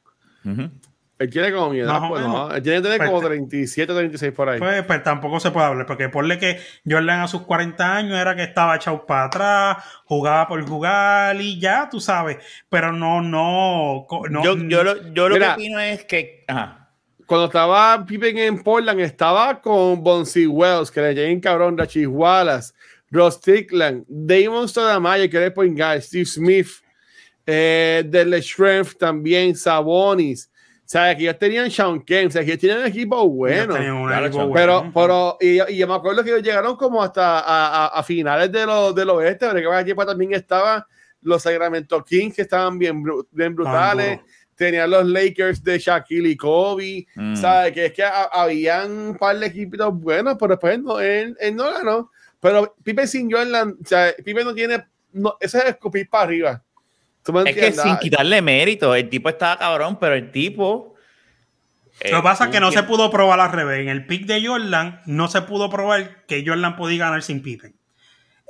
Ujú. 0.44 0.70
Él 1.20 1.28
tiene 1.28 1.52
como 1.52 1.68
mi 1.68 1.80
edad, 1.80 1.92
Más 2.00 2.02
o 2.04 2.08
pues 2.08 2.22
no. 2.22 2.50
Él 2.50 2.62
tiene 2.62 2.78
que 2.78 2.82
tener 2.84 2.96
Pues, 2.98 3.10
como 3.10 3.20
te- 3.20 3.26
37, 3.28 3.92
36 3.92 4.32
por 4.32 4.48
ahí. 4.48 4.58
Pues, 4.58 4.82
pues 4.84 5.02
tampoco 5.02 5.38
se 5.38 5.50
puede 5.50 5.66
hablar, 5.66 5.84
porque 5.84 6.08
ponle 6.08 6.38
que 6.38 6.58
Jordan 6.88 7.20
a 7.20 7.28
sus 7.28 7.42
40 7.42 7.94
años 7.94 8.18
era 8.18 8.34
que 8.34 8.42
estaba 8.42 8.74
echado 8.76 9.04
para 9.04 9.24
atrás, 9.26 9.84
jugaba 10.06 10.48
por 10.48 10.66
jugar 10.66 11.38
y 11.38 11.60
ya, 11.60 11.88
tú 11.90 12.00
sabes. 12.00 12.38
Pero 12.70 12.90
no, 12.92 13.20
no. 13.20 14.06
no 14.30 14.42
yo, 14.42 14.56
yo 14.66 14.82
lo, 14.82 15.12
yo 15.12 15.28
lo 15.28 15.34
Mira. 15.34 15.48
que 15.48 15.52
opino 15.52 15.78
es 15.78 16.04
que. 16.06 16.44
Ajá. 16.48 16.79
Cuando 17.30 17.46
estaba 17.46 18.04
Pippen 18.04 18.36
en 18.38 18.60
Portland, 18.60 18.98
estaba 18.98 19.60
con 19.60 20.02
Bonzi 20.02 20.48
Wells, 20.48 20.90
que 20.90 21.00
le 21.00 21.14
llegó 21.14 21.40
cabrón, 21.40 21.78
Rachis 21.78 22.08
Wallace, 22.08 22.72
Ross 23.08 23.34
Strickland, 23.36 24.04
Damon 24.08 24.68
Stoudemire, 24.68 25.30
que 25.30 25.36
era 25.36 25.46
el 25.46 25.52
point 25.52 25.78
guard, 25.78 26.00
Steve 26.02 26.24
Smith, 26.26 26.66
eh, 27.46 28.02
Dele 28.04 28.42
Strength 28.42 28.96
también, 28.98 29.54
Sabonis. 29.54 30.50
O 30.84 30.92
sea, 30.92 31.16
que 31.16 31.22
ellos 31.22 31.38
tenían 31.38 31.70
Sean 31.70 32.00
Kemp, 32.02 32.30
o 32.30 32.32
sea, 32.32 32.42
que 32.44 32.48
ellos 32.50 32.60
tenían 32.62 32.78
un 32.80 32.86
equipo 32.86 33.28
bueno. 33.28 33.74
claro, 34.08 34.26
equipo 34.26 34.52
Pero, 34.52 34.78
bueno. 34.90 34.92
pero 34.92 35.38
y, 35.40 35.72
y 35.72 35.76
yo 35.78 35.86
me 35.86 35.94
acuerdo 35.94 36.24
que 36.24 36.30
ellos 36.30 36.42
llegaron 36.42 36.74
como 36.74 37.00
hasta 37.00 37.38
a, 37.38 37.84
a- 37.84 37.86
a 38.00 38.02
finales 38.02 38.50
de 38.50 38.66
lo, 38.66 38.92
del 38.92 39.08
oeste, 39.10 39.46
porque 39.46 39.62
en 39.62 39.68
aquel 39.72 39.84
tiempo 39.84 40.04
también 40.04 40.34
estaban 40.34 40.82
los 41.22 41.42
Sacramento 41.42 42.02
Kings, 42.04 42.34
que 42.34 42.42
estaban 42.42 42.76
bien, 42.76 43.04
bien 43.30 43.54
brutales. 43.54 44.18
Tenían 44.60 44.90
los 44.90 45.06
Lakers 45.06 45.64
de 45.64 45.78
Shaquille 45.78 46.28
y 46.28 46.36
Kobe. 46.36 47.06
Mm. 47.14 47.34
¿Sabes? 47.34 47.72
Que 47.72 47.86
es 47.86 47.92
que 47.94 48.02
ha- 48.02 48.24
habían 48.24 48.90
un 48.90 49.16
par 49.16 49.38
de 49.38 49.46
equipitos 49.46 49.98
buenos, 49.98 50.36
pero 50.38 50.50
después 50.50 50.78
no, 50.82 51.00
él, 51.00 51.34
él 51.40 51.56
no 51.56 51.64
ganó. 51.72 52.10
Pero 52.40 52.76
Pippen 52.84 53.08
sin 53.08 53.30
Jordan, 53.30 53.74
o 53.82 53.88
sea, 53.88 54.12
Pippen 54.22 54.44
no 54.44 54.52
tiene. 54.52 54.84
No, 55.14 55.34
eso 55.40 55.56
es 55.56 55.64
escupir 55.64 56.10
para 56.10 56.24
arriba. 56.24 56.62
¿Tú 57.22 57.32
me 57.32 57.48
Es 57.48 57.56
que 57.56 57.72
sin 57.72 57.96
quitarle 57.96 58.42
mérito, 58.42 58.94
el 58.94 59.08
tipo 59.08 59.30
estaba 59.30 59.58
cabrón, 59.58 59.98
pero 59.98 60.14
el 60.14 60.30
tipo. 60.30 60.94
Lo 62.10 62.18
que 62.18 62.22
pasa 62.22 62.44
es 62.44 62.50
que 62.50 62.60
no 62.60 62.70
se 62.70 62.82
pudo 62.82 63.10
probar 63.10 63.40
al 63.40 63.52
revés. 63.52 63.80
En 63.80 63.88
el 63.88 64.04
pick 64.04 64.26
de 64.26 64.46
Jordan 64.46 65.00
no 65.06 65.28
se 65.28 65.40
pudo 65.40 65.70
probar 65.70 66.26
que 66.26 66.44
Jordan 66.46 66.76
podía 66.76 66.98
ganar 67.06 67.22
sin 67.22 67.40
Pippen. 67.40 67.74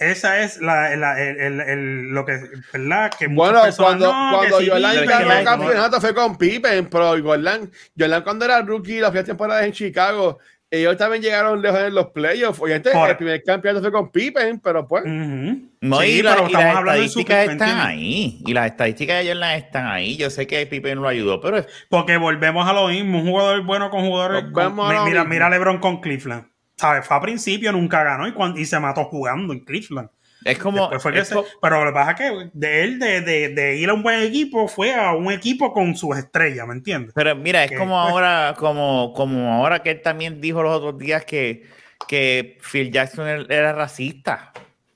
Esa 0.01 0.41
es 0.41 0.61
la, 0.61 0.97
la- 0.97 1.21
el- 1.23 1.39
el- 1.41 1.61
el- 1.61 2.09
lo 2.11 2.25
que, 2.25 2.41
¿verdad? 2.73 3.13
Que 3.19 3.27
Bueno, 3.29 3.63
personas, 3.63 3.77
cuando, 3.77 4.07
no, 4.13 4.39
cuando 4.39 4.59
que 4.59 4.71
Jordan 4.71 5.07
ganó 5.07 5.33
el 5.33 5.45
campeonato 5.45 6.01
fue 6.01 6.15
con 6.15 6.39
Pippen, 6.39 6.87
pero 6.87 7.23
Jordan, 7.23 7.71
Jordan 7.99 8.23
cuando 8.23 8.45
era 8.47 8.63
rookie 8.63 8.99
las 9.01 9.11
primeras 9.11 9.27
temporadas 9.27 9.65
en 9.67 9.73
Chicago, 9.73 10.39
ellos 10.73 10.97
también 10.97 11.21
llegaron 11.23 11.61
lejos 11.61 11.81
en 11.81 11.95
los 11.95 12.07
playoffs. 12.13 12.61
Obviamente, 12.61 12.93
Por- 12.93 13.11
el 13.11 13.17
primer 13.17 13.43
campeonato 13.43 13.83
fue 13.83 13.93
con 13.93 14.11
Pippen, 14.11 14.61
pero 14.61 14.87
pues. 14.87 15.03
Ujú. 15.05 15.69
No, 15.83 16.01
Sí, 16.01 16.07
y, 16.07 16.23
la- 16.23 16.35
pero 16.37 16.45
y 16.45 16.53
estamos 16.53 16.75
las 16.75 16.81
estadísticas 16.95 17.39
pick, 17.41 17.47
¿me 17.49 17.53
están 17.53 17.81
ahí. 17.87 18.43
Y 18.47 18.53
las 18.55 18.67
estadísticas 18.67 19.25
de 19.25 19.33
Jordan 19.33 19.59
están 19.59 19.87
ahí. 19.87 20.17
Yo 20.17 20.31
sé 20.31 20.47
que 20.47 20.65
Pippen 20.67 21.03
lo 21.03 21.09
ayudó, 21.09 21.41
pero 21.41 21.59
es- 21.59 21.67
Porque 21.91 22.17
volvemos 22.17 22.67
a 22.69 22.73
lo 22.73 22.89
mismo. 22.89 23.19
Un 23.21 23.27
jugador 23.29 23.63
bueno 23.65 23.91
con 23.91 24.01
jugadores. 24.07 24.45
Con- 24.53 24.77
mira, 24.77 25.05
mismo. 25.05 25.25
mira 25.25 25.51
LeBron 25.51 25.79
con 25.79 26.01
Cleveland. 26.01 26.47
¿Sabes? 26.81 27.07
Fue 27.07 27.17
a 27.17 27.21
principio, 27.21 27.73
nunca 27.73 28.03
ganó 28.03 28.27
y, 28.27 28.33
cuan- 28.33 28.57
y 28.57 28.65
se 28.65 28.81
mató 28.81 29.05
jugando 29.05 29.53
en 29.53 29.61
Cleveland. 29.61 30.09
es 30.45 30.59
como. 30.59 30.81
Después 30.81 31.03
fue 31.03 31.13
que 31.13 31.19
es 31.21 31.29
se- 31.29 31.35
co- 31.35 31.45
pero 31.61 31.85
lo 31.85 31.91
que 31.91 31.95
pasa 31.95 32.11
es 32.13 32.17
que 32.17 32.51
de 32.55 32.83
él, 32.85 32.99
de, 32.99 33.21
de- 33.21 33.49
de 33.51 33.77
ir 33.77 33.91
a 33.91 33.93
un 33.95 34.03
buen 34.03 34.21
equipo, 34.23 34.67
fue 34.69 34.95
a 34.95 35.13
un 35.13 35.31
equipo 35.31 35.73
con 35.75 35.95
sus 35.95 36.17
estrellas, 36.17 36.67
¿me 36.67 36.73
entiendes? 36.73 37.13
Pero 37.15 37.37
mira, 37.37 37.65
es 37.65 37.71
que 37.71 37.77
como 37.77 38.01
ahora, 38.01 38.55
como, 38.57 39.13
como 39.15 39.53
ahora 39.53 39.83
que 39.83 39.91
él 39.91 40.01
también 40.01 40.41
dijo 40.41 40.63
los 40.63 40.75
otros 40.75 40.97
días 40.99 41.25
que, 41.27 41.65
que 42.09 42.57
Phil 42.63 42.91
Jackson 42.91 43.27
er- 43.29 43.47
era 43.53 43.73
racista. 43.75 44.53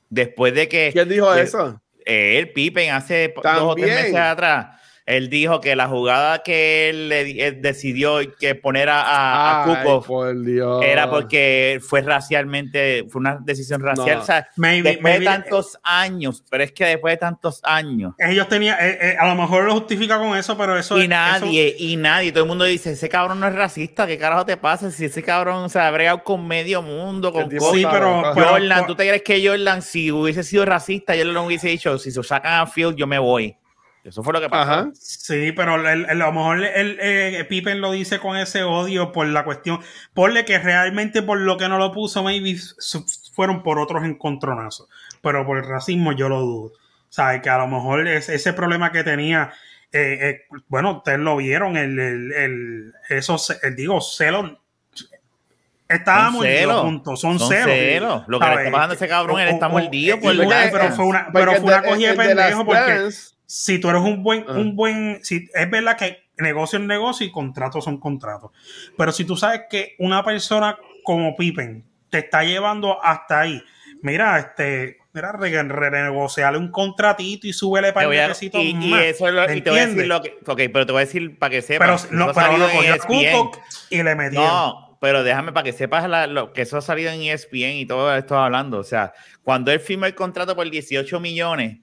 Después 0.08 0.54
de 0.54 0.68
que 0.68 0.90
¿Quién 0.92 1.08
dijo 1.08 1.34
que- 1.34 1.42
eso? 1.42 1.80
él, 2.06 2.50
Pippen, 2.52 2.92
hace 2.92 3.34
dos 3.36 3.62
o 3.62 3.74
tres 3.74 3.94
meses 3.94 4.16
atrás, 4.16 4.80
él 5.06 5.28
dijo 5.28 5.60
que 5.60 5.76
la 5.76 5.86
jugada 5.86 6.42
que 6.42 6.88
él, 6.88 7.08
le 7.10 7.24
di- 7.24 7.40
él 7.40 7.60
decidió 7.60 8.18
que 8.38 8.54
poner 8.54 8.88
a, 8.88 9.62
a, 9.62 10.02
por 10.06 10.42
Dios. 10.42 10.82
era 10.82 11.10
porque 11.10 11.78
fue 11.86 12.00
racialmente, 12.00 13.04
fue 13.10 13.20
una 13.20 13.38
decisión 13.40 13.80
racial. 13.82 14.16
No. 14.16 14.22
O 14.22 14.24
sea, 14.26 14.48
Maybe- 14.56 14.90
después 14.90 15.02
maybe- 15.02 15.18
de 15.20 15.24
tantos 15.26 15.78
años, 15.82 16.42
pero 16.50 16.64
es 16.64 16.72
que 16.72 16.86
después 16.86 17.12
de 17.12 17.18
tantos 17.18 17.60
años. 17.64 18.14
Ellos 18.18 18.48
tenían, 18.48 18.76
eh, 18.80 18.98
eh, 19.00 19.16
a 19.18 19.26
lo 19.28 19.34
mejor 19.34 19.64
lo 19.64 19.74
justifica 19.74 20.18
con 20.18 20.36
eso, 20.36 20.56
pero 20.56 20.76
eso 20.78 20.96
Y 20.98 21.02
eso- 21.02 21.08
nadie, 21.10 21.76
y 21.78 21.96
nadie, 21.96 22.32
todo 22.32 22.44
el 22.44 22.48
mundo 22.48 22.64
dice, 22.64 22.92
ese 22.92 23.08
cabrón 23.08 23.40
no 23.40 23.46
es 23.48 23.54
racista, 23.54 24.06
¿qué 24.06 24.18
carajo 24.18 24.46
te 24.46 24.56
pasa? 24.56 24.90
Si 24.90 25.04
ese 25.04 25.22
cabrón 25.22 25.68
se 25.70 25.78
ha 25.78 25.90
bregado 25.90 26.24
con 26.24 26.46
medio 26.46 26.82
mundo, 26.82 27.32
con 27.32 27.44
Kobe, 27.50 27.78
Sí, 27.80 27.86
pero- 27.90 28.32
Jordan, 28.34 28.86
¿tú 28.86 28.94
te 28.94 29.06
crees 29.06 29.22
que 29.22 29.46
Jordan, 29.46 29.82
si 29.82 30.10
hubiese 30.10 30.42
sido 30.42 30.64
racista, 30.64 31.14
yo 31.14 31.24
le 31.24 31.38
hubiese 31.38 31.68
dicho, 31.68 31.98
si 31.98 32.10
se 32.10 32.22
sacan 32.22 32.60
a 32.60 32.66
Field, 32.66 32.96
yo 32.96 33.06
me 33.06 33.18
voy? 33.18 33.54
Eso 34.04 34.22
fue 34.22 34.34
lo 34.34 34.40
que 34.40 34.50
pasó. 34.50 34.70
Ajá. 34.70 34.90
Sí, 34.92 35.52
pero 35.52 35.76
el- 35.76 35.86
el- 36.04 36.10
a 36.10 36.14
lo 36.26 36.32
mejor 36.32 36.62
el, 36.62 36.98
eh, 37.00 37.44
Pippen 37.48 37.80
lo 37.80 37.90
dice 37.90 38.18
con 38.18 38.36
ese 38.36 38.62
odio 38.62 39.12
por 39.12 39.26
la 39.26 39.44
cuestión. 39.44 39.80
Ponle 40.12 40.44
que 40.44 40.58
realmente 40.58 41.22
por 41.22 41.40
lo 41.40 41.56
que 41.56 41.68
no 41.70 41.78
lo 41.78 41.90
puso, 41.90 42.22
maybe 42.22 42.54
fueron 43.32 43.62
por 43.62 43.78
otros 43.78 44.04
encontronazos. 44.04 44.88
Pero 45.22 45.46
por 45.46 45.56
el 45.56 45.64
racismo 45.64 46.12
yo 46.12 46.28
lo 46.28 46.40
dudo. 46.40 46.72
¿Sabes? 47.08 47.40
Que 47.42 47.48
a 47.48 47.56
lo 47.58 47.66
mejor 47.66 48.06
es, 48.06 48.28
ese 48.28 48.52
problema 48.52 48.92
que 48.92 49.04
tenía. 49.04 49.52
eh, 49.96 50.18
eh, 50.20 50.40
bueno, 50.68 50.96
ustedes 50.98 51.20
lo 51.20 51.36
vieron, 51.36 51.76
el, 51.76 51.98
el, 51.98 52.32
el- 52.32 52.92
esos, 53.08 53.56
digo, 53.76 54.00
celos. 54.00 54.58
Estábamos 55.88 56.42
celos. 56.44 56.80
juntos, 56.80 57.20
son, 57.20 57.38
Son 57.38 57.48
celos. 57.48 57.66
celos. 57.66 58.22
Lo 58.26 58.40
que 58.40 58.46
le 58.46 58.54
está 58.54 58.70
pasando 58.72 58.92
a 58.92 58.96
ese 58.96 59.06
cabrón, 59.08 59.40
él 59.40 59.48
está 59.48 59.68
mordido 59.68 60.18
por 60.18 60.32
el 60.32 60.48
pero 60.72 60.90
fue 60.92 61.04
una, 61.04 61.28
pero 61.32 61.52
fue 61.56 61.60
una 61.64 61.80
de- 61.82 61.88
cogida 61.88 62.10
de 62.10 62.16
pendejo 62.16 62.64
porque 62.64 62.80
Dance- 62.80 63.33
si 63.56 63.78
tú 63.78 63.88
eres 63.88 64.02
un 64.02 64.24
buen, 64.24 64.44
Ah. 64.48 64.52
un 64.52 64.74
buen, 64.74 65.20
si 65.22 65.48
es 65.54 65.70
verdad 65.70 65.96
que 65.96 66.24
negocio 66.38 66.78
es 66.80 66.84
negocio 66.84 67.24
y 67.24 67.30
contratos 67.30 67.84
son 67.84 68.00
contratos. 68.00 68.50
Pero 68.98 69.12
si 69.12 69.24
tú 69.24 69.36
sabes 69.36 69.62
que 69.70 69.94
una 70.00 70.24
persona 70.24 70.76
como 71.04 71.36
Pippen 71.36 71.84
te 72.10 72.18
está 72.18 72.42
llevando 72.42 73.02
hasta 73.04 73.40
ahí, 73.42 73.62
mira, 74.02 74.40
este, 74.40 74.98
mira, 75.12 75.30
re- 75.32 75.62
renegociarle 75.62 76.58
un 76.58 76.72
contratito 76.72 77.46
y 77.46 77.52
súbele 77.52 77.92
para 77.92 78.06
el 78.08 78.32
y, 78.54 78.86
y 78.86 78.94
eso 78.94 79.28
es 79.28 79.34
lo, 79.34 79.52
y 79.52 79.60
te 79.60 79.70
voy 79.70 79.78
a 79.78 79.86
decir 79.86 80.06
lo 80.08 80.20
que. 80.20 80.36
Ok, 80.46 80.60
pero 80.72 80.84
te 80.86 80.92
voy 80.92 81.02
a 81.02 81.04
decir 81.04 81.38
para 81.38 81.50
que 81.50 81.62
Pero, 81.62 81.96
sepas. 81.98 82.10
no, 82.10 82.30
eso 82.32 82.40
ha 82.40 82.42
pero 82.48 82.58
lo 82.58 82.68
cogió. 82.70 82.98
Kukoc 82.98 83.60
y 83.90 84.02
le 84.02 84.14
metieron. 84.16 84.48
No, 84.48 84.98
pero 85.00 85.22
déjame 85.22 85.52
para 85.52 85.62
que 85.62 85.72
sepas 85.72 86.08
la- 86.08 86.26
lo, 86.26 86.52
que 86.52 86.62
eso 86.62 86.76
ha 86.78 86.82
salido 86.82 87.12
en 87.12 87.20
E 87.22 87.30
ESPN 87.32 87.76
y 87.76 87.86
todo 87.86 88.12
esto 88.16 88.36
hablando. 88.36 88.78
O 88.78 88.84
sea, 88.84 89.12
cuando 89.44 89.70
él 89.70 89.78
firmó 89.78 90.06
el 90.06 90.16
contrato 90.16 90.56
por 90.56 90.68
18 90.68 91.20
millones 91.20 91.78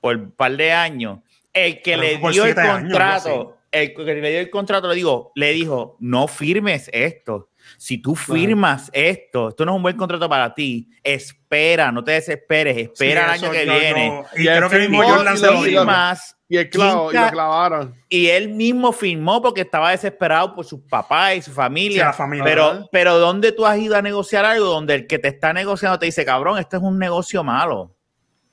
por 0.00 0.16
un 0.16 0.30
par 0.30 0.56
de 0.56 0.72
años, 0.72 1.18
el 1.52 1.82
que 1.82 1.92
Pero 1.96 2.02
le 2.02 2.16
dio 2.30 2.44
el 2.44 2.58
años, 2.58 2.80
contrato, 2.82 3.56
el 3.70 3.94
que 3.94 4.02
le 4.04 4.30
dio 4.30 4.40
el 4.40 4.50
contrato, 4.50 4.88
le 4.88 4.94
digo, 4.94 5.32
le 5.34 5.52
dijo, 5.52 5.96
no 6.00 6.26
firmes 6.28 6.88
esto. 6.92 7.50
Si 7.76 7.98
tú 7.98 8.14
firmas 8.14 8.90
esto, 8.94 9.50
esto 9.50 9.66
no 9.66 9.72
es 9.72 9.76
un 9.76 9.82
buen 9.82 9.96
contrato 9.96 10.26
para 10.28 10.54
ti, 10.54 10.88
espera, 11.02 11.92
no 11.92 12.02
te 12.02 12.12
desesperes, 12.12 12.76
espera 12.78 13.24
el 13.26 13.30
año 13.42 13.50
que 13.50 13.66
yo- 13.66 13.72
viene. 13.78 14.06
yo- 14.08 14.38
y 14.38 14.42
Y 14.42 14.44
creo 14.46 14.64
él 14.64 14.70
que 14.70 14.78
mismo 14.88 15.02
firmó 15.02 15.14
Jordan 15.16 15.34
y 15.34 15.38
se 15.38 15.46
lo 15.46 15.52
lo 15.52 15.58
dijo. 15.58 15.66
firmó. 15.68 15.80
Firmas, 15.82 16.36
Y 16.48 16.56
el 16.56 16.70
clavo, 16.70 17.12
y 17.12 17.14
lo 17.16 17.28
clavaron. 17.30 17.94
y 18.08 18.28
él 18.28 18.48
mismo 18.50 18.90
firmó 18.92 19.42
porque 19.42 19.60
estaba 19.62 19.90
desesperado 19.90 20.54
por 20.54 20.64
sus 20.64 20.80
papás 20.88 21.36
y 21.36 21.42
su 21.42 21.50
Sí, 21.50 21.56
familia. 21.56 22.04
la 22.06 22.12
familia. 22.14 22.44
Pero, 22.44 22.88
pero 22.90 23.18
¿dónde 23.18 23.52
tú 23.52 23.66
has 23.66 23.76
ido 23.78 23.96
a 23.96 24.02
negociar 24.02 24.46
algo 24.46 24.64
donde 24.66 24.94
el 24.94 25.06
que 25.06 25.18
te 25.18 25.28
está 25.28 25.52
negociando 25.52 25.98
te 25.98 26.06
dice, 26.06 26.24
cabrón, 26.24 26.58
esto 26.58 26.78
es 26.78 26.82
un 26.82 26.98
negocio 26.98 27.44
malo? 27.44 27.94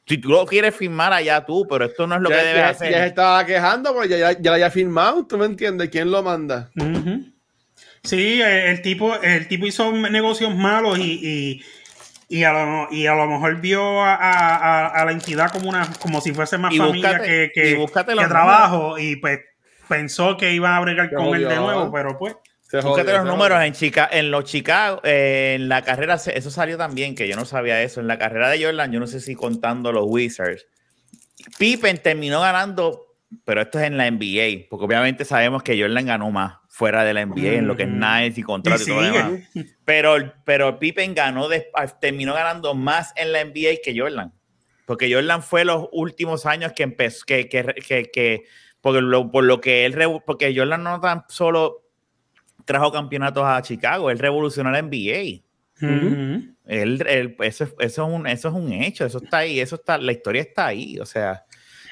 Si 0.08 0.18
tú 0.20 0.30
lo 0.30 0.46
quieres 0.46 0.76
firmar 0.76 1.12
allá 1.14 1.44
tú, 1.46 1.66
pero 1.68 1.86
esto 1.86 2.06
no 2.06 2.16
es 2.16 2.22
lo 2.22 2.30
ya, 2.30 2.36
que 2.38 2.44
debes 2.44 2.62
ya- 2.62 2.70
hacer. 2.70 2.92
ya 2.92 2.98
se 3.00 3.08
estaba 3.08 3.46
quejando 3.46 3.94
porque 3.94 4.10
ya, 4.10 4.18
ya, 4.34 4.40
ya 4.40 4.52
lo 4.52 4.54
había 4.54 4.70
firmado. 4.72 5.26
¿Tú 5.26 5.38
me 5.38 5.46
entiendes? 5.46 5.90
¿Quién 5.90 6.12
lo 6.12 6.22
manda? 6.22 6.70
Sí, 8.04 8.40
el, 8.42 8.48
el 8.48 8.82
tipo, 8.82 9.16
el 9.22 9.48
tipo 9.48 9.66
hizo 9.66 9.92
negocios 9.92 10.56
malos 10.56 11.00
y, 11.00 11.20
y, 12.30 12.38
y, 12.38 12.44
a, 12.44 12.54
lo, 12.54 12.88
y 12.92 13.08
a 13.08 13.16
lo 13.16 13.26
mejor 13.28 13.60
vio 13.62 14.02
a, 14.04 14.14
a- 14.14 14.56
a- 14.56 14.88
a 14.90 15.06
la 15.06 15.12
entidad 15.12 15.52
como 15.52 15.70
una 15.70 15.90
como 16.00 16.22
si 16.22 16.32
fuese 16.34 16.58
más 16.60 16.74
Y 16.74 16.78
familia 16.78 17.14
búscate- 17.14 17.26
que, 17.26 17.52
que, 17.54 17.88
que 18.06 18.28
trabajo 18.28 19.00
y 19.00 19.16
pues 19.16 19.40
pensó 19.90 20.38
que 20.38 20.54
iba 20.54 20.76
a 20.78 20.80
bregar 20.82 21.12
con 21.12 21.34
él 21.36 21.48
de 21.48 21.56
nuevo, 21.56 21.92
pero 21.92 22.18
pues 22.20 22.36
Jodió, 22.82 23.04
los 23.04 23.26
números 23.38 23.64
en, 23.64 23.74
Chica 23.74 24.10
en 24.12 24.32
los 24.32 24.44
Chicago, 24.46 25.02
eh, 25.04 25.54
en 25.56 25.70
la 25.70 25.82
carrera, 25.84 26.16
eso 26.16 26.50
salió 26.52 26.78
también, 26.78 27.16
que 27.16 27.28
yo 27.28 27.36
no 27.36 27.46
sabía 27.46 27.82
eso. 27.82 28.00
En 28.02 28.08
la 28.08 28.18
carrera 28.18 28.50
de 28.50 28.64
Jordan, 28.64 28.92
yo 28.92 29.00
no 29.00 29.08
sé 29.08 29.20
si 29.20 29.36
contando 29.36 29.92
los 29.92 30.06
Wizards, 30.08 30.66
Pippen 31.58 31.98
terminó 32.02 32.42
ganando, 32.42 33.16
pero 33.44 33.62
esto 33.62 33.80
es 33.80 33.86
en 33.86 33.98
la 33.98 34.10
NBA, 34.10 34.68
porque 34.70 34.86
obviamente 34.86 35.26
sabemos 35.26 35.64
que 35.64 35.80
Jordan 35.80 36.06
ganó 36.06 36.32
más 36.32 36.58
fuera 36.70 37.04
de 37.04 37.14
la 37.14 37.26
NBA, 37.26 37.54
en 37.60 37.68
lo 37.68 37.78
que 37.78 37.84
es. 37.84 37.90
Nice 37.90 38.40
y 38.40 38.44
contrato 38.44 38.82
y, 38.82 38.84
Y 38.84 38.88
todo 38.88 39.02
lo 39.02 39.14
demás. 39.14 39.42
Pero, 39.86 40.34
pero 40.44 40.80
Pippen 40.80 41.14
ganó, 41.16 41.48
de- 41.48 41.68
terminó 42.02 42.34
ganando 42.34 42.74
más 42.74 43.14
en 43.16 43.32
la 43.32 43.44
NBA 43.44 43.78
que 43.84 43.94
Jordan. 43.98 44.34
Porque 44.86 45.12
Jordan 45.12 45.42
fue 45.42 45.66
los 45.66 45.88
últimos 45.94 46.46
años 46.46 46.74
que 46.74 46.84
empezó, 46.84 47.24
que, 47.26 47.48
que, 47.50 47.64
que, 47.88 48.10
que- 48.12 48.44
por, 48.82 49.02
lo, 49.02 49.32
por 49.32 49.44
lo 49.44 49.62
que 49.62 49.86
él, 49.86 49.96
porque 50.26 50.54
Jordan 50.56 50.84
no 50.84 51.00
tan 51.00 51.24
solo 51.28 51.85
trajo 52.66 52.92
campeonatos 52.92 53.44
a 53.46 53.62
Chicago, 53.62 54.10
él 54.12 54.20
revolucionó 54.20 54.72
la 54.72 54.80
NBA. 54.82 55.42
Él, 56.66 57.06
él- 57.08 57.36
eso, 57.40 57.64
es- 57.66 57.74
eso, 57.80 58.08
es 58.08 58.14
un, 58.14 58.28
eso 58.28 58.48
es 58.48 58.54
un 58.54 58.72
hecho, 58.74 59.06
eso 59.06 59.20
está 59.24 59.40
ahí, 59.40 59.60
eso 59.60 59.76
está, 59.76 59.98
la 59.98 60.12
historia 60.12 60.42
está 60.42 60.68
ahí, 60.68 60.98
o 61.00 61.06
sea, 61.06 61.44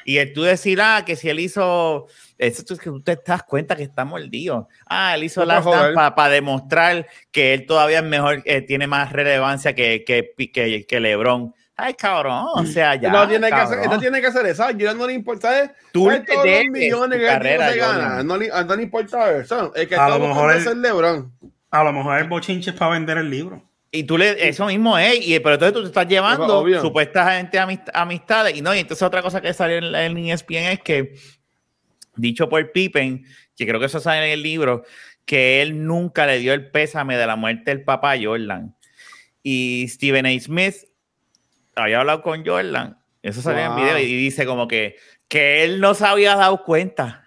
Y 0.05 0.17
el 0.17 0.33
tú 0.33 0.41
decir, 0.41 0.81
ah, 0.81 1.03
que 1.05 1.15
si 1.15 1.29
él 1.29 1.39
hizo. 1.39 2.07
Eso 2.37 2.73
es 2.73 2.79
que 2.79 2.89
tú 2.89 2.99
te 3.01 3.17
das 3.25 3.43
cuenta 3.43 3.73
que 3.73 3.83
está 3.83 4.03
mordido. 4.03 4.67
Ah, 4.85 5.15
él 5.15 5.23
hizo 5.23 5.39
joder. 5.63 5.93
para 5.93 6.29
demostrar 6.29 7.07
que 7.31 7.53
él 7.53 7.65
todavía 7.65 7.99
es 7.99 8.03
mejor, 8.03 8.41
eh, 8.43 8.61
tiene 8.61 8.85
más 8.85 9.13
relevancia 9.13 9.73
que, 9.73 10.03
que, 10.05 10.33
que, 10.51 10.85
que 10.85 10.99
LeBron. 10.99 11.53
Ay, 11.75 11.93
cabrón. 11.95 12.45
O 12.53 12.65
sea, 12.65 12.95
ya. 12.95 13.09
no 13.11 13.27
tiene 13.27 13.47
que 13.47 13.55
hacer, 13.55 13.79
esto 13.79 13.97
tiene 13.99 14.21
que 14.21 14.27
hacer 14.27 14.45
eso. 14.45 14.69
Yo 14.71 14.93
no 14.93 15.07
le 15.07 15.13
importa. 15.13 15.73
Tú 15.91 16.05
¿Sabes 16.05 16.19
le 16.19 16.25
todos 16.27 16.43
debes 16.43 16.65
los 16.65 16.71
millones 16.71 17.19
que 17.19 17.25
el 17.25 17.31
carrera, 17.31 17.71
se 17.71 17.77
gana. 17.79 17.93
Jordan. 17.93 18.27
No 18.27 18.37
le, 18.37 18.49
no 18.49 18.75
le 18.75 18.83
importa 18.83 19.31
eso. 19.37 19.75
Es 19.75 19.87
que 19.87 19.95
A 19.95 20.09
lo 20.09 20.17
todo 20.17 20.27
mejor 20.27 20.61
ser 20.61 20.77
LeBron. 20.77 21.31
A 21.71 21.83
lo 21.83 21.91
mejor 21.93 22.19
el 22.19 22.27
bochinche 22.27 22.69
es 22.69 22.75
para 22.75 22.91
vender 22.91 23.17
el 23.17 23.29
libro. 23.29 23.63
Y 23.91 24.03
tú 24.03 24.17
le, 24.17 24.47
eso 24.47 24.65
mismo 24.67 24.97
es, 24.97 25.27
y, 25.27 25.39
pero 25.39 25.53
entonces 25.55 25.73
tú 25.73 25.81
te 25.81 25.87
estás 25.87 26.07
llevando 26.07 26.59
Obvio. 26.59 26.81
supuestamente 26.81 27.59
amist- 27.59 27.89
amistades. 27.93 28.55
Y 28.55 28.61
no, 28.61 28.73
y 28.73 28.79
entonces 28.79 29.03
otra 29.03 29.21
cosa 29.21 29.41
que 29.41 29.53
salió 29.53 29.77
en, 29.77 29.93
en 29.95 30.17
ESPN 30.29 30.55
es 30.71 30.79
que, 30.81 31.15
dicho 32.15 32.49
por 32.49 32.71
Pippen, 32.71 33.23
que 33.55 33.67
creo 33.67 33.79
que 33.79 33.85
eso 33.87 33.99
sale 33.99 34.25
en 34.27 34.31
el 34.33 34.43
libro, 34.43 34.83
que 35.25 35.61
él 35.61 35.85
nunca 35.85 36.25
le 36.25 36.39
dio 36.39 36.53
el 36.53 36.69
pésame 36.71 37.17
de 37.17 37.25
la 37.27 37.35
muerte 37.35 37.69
del 37.71 37.83
papá 37.83 38.13
Jordan. 38.21 38.75
Y 39.43 39.87
Stephen 39.89 40.25
A. 40.25 40.39
Smith 40.39 40.75
había 41.75 41.99
hablado 41.99 42.21
con 42.21 42.45
Jordan, 42.45 42.97
eso 43.21 43.41
salió 43.41 43.61
en 43.63 43.69
Wow. 43.69 43.77
video, 43.77 43.99
y 43.99 44.15
dice 44.15 44.45
como 44.45 44.67
que, 44.67 44.95
que 45.27 45.63
él 45.63 45.79
no 45.79 45.93
se 45.93 46.05
había 46.05 46.35
dado 46.35 46.63
cuenta 46.63 47.23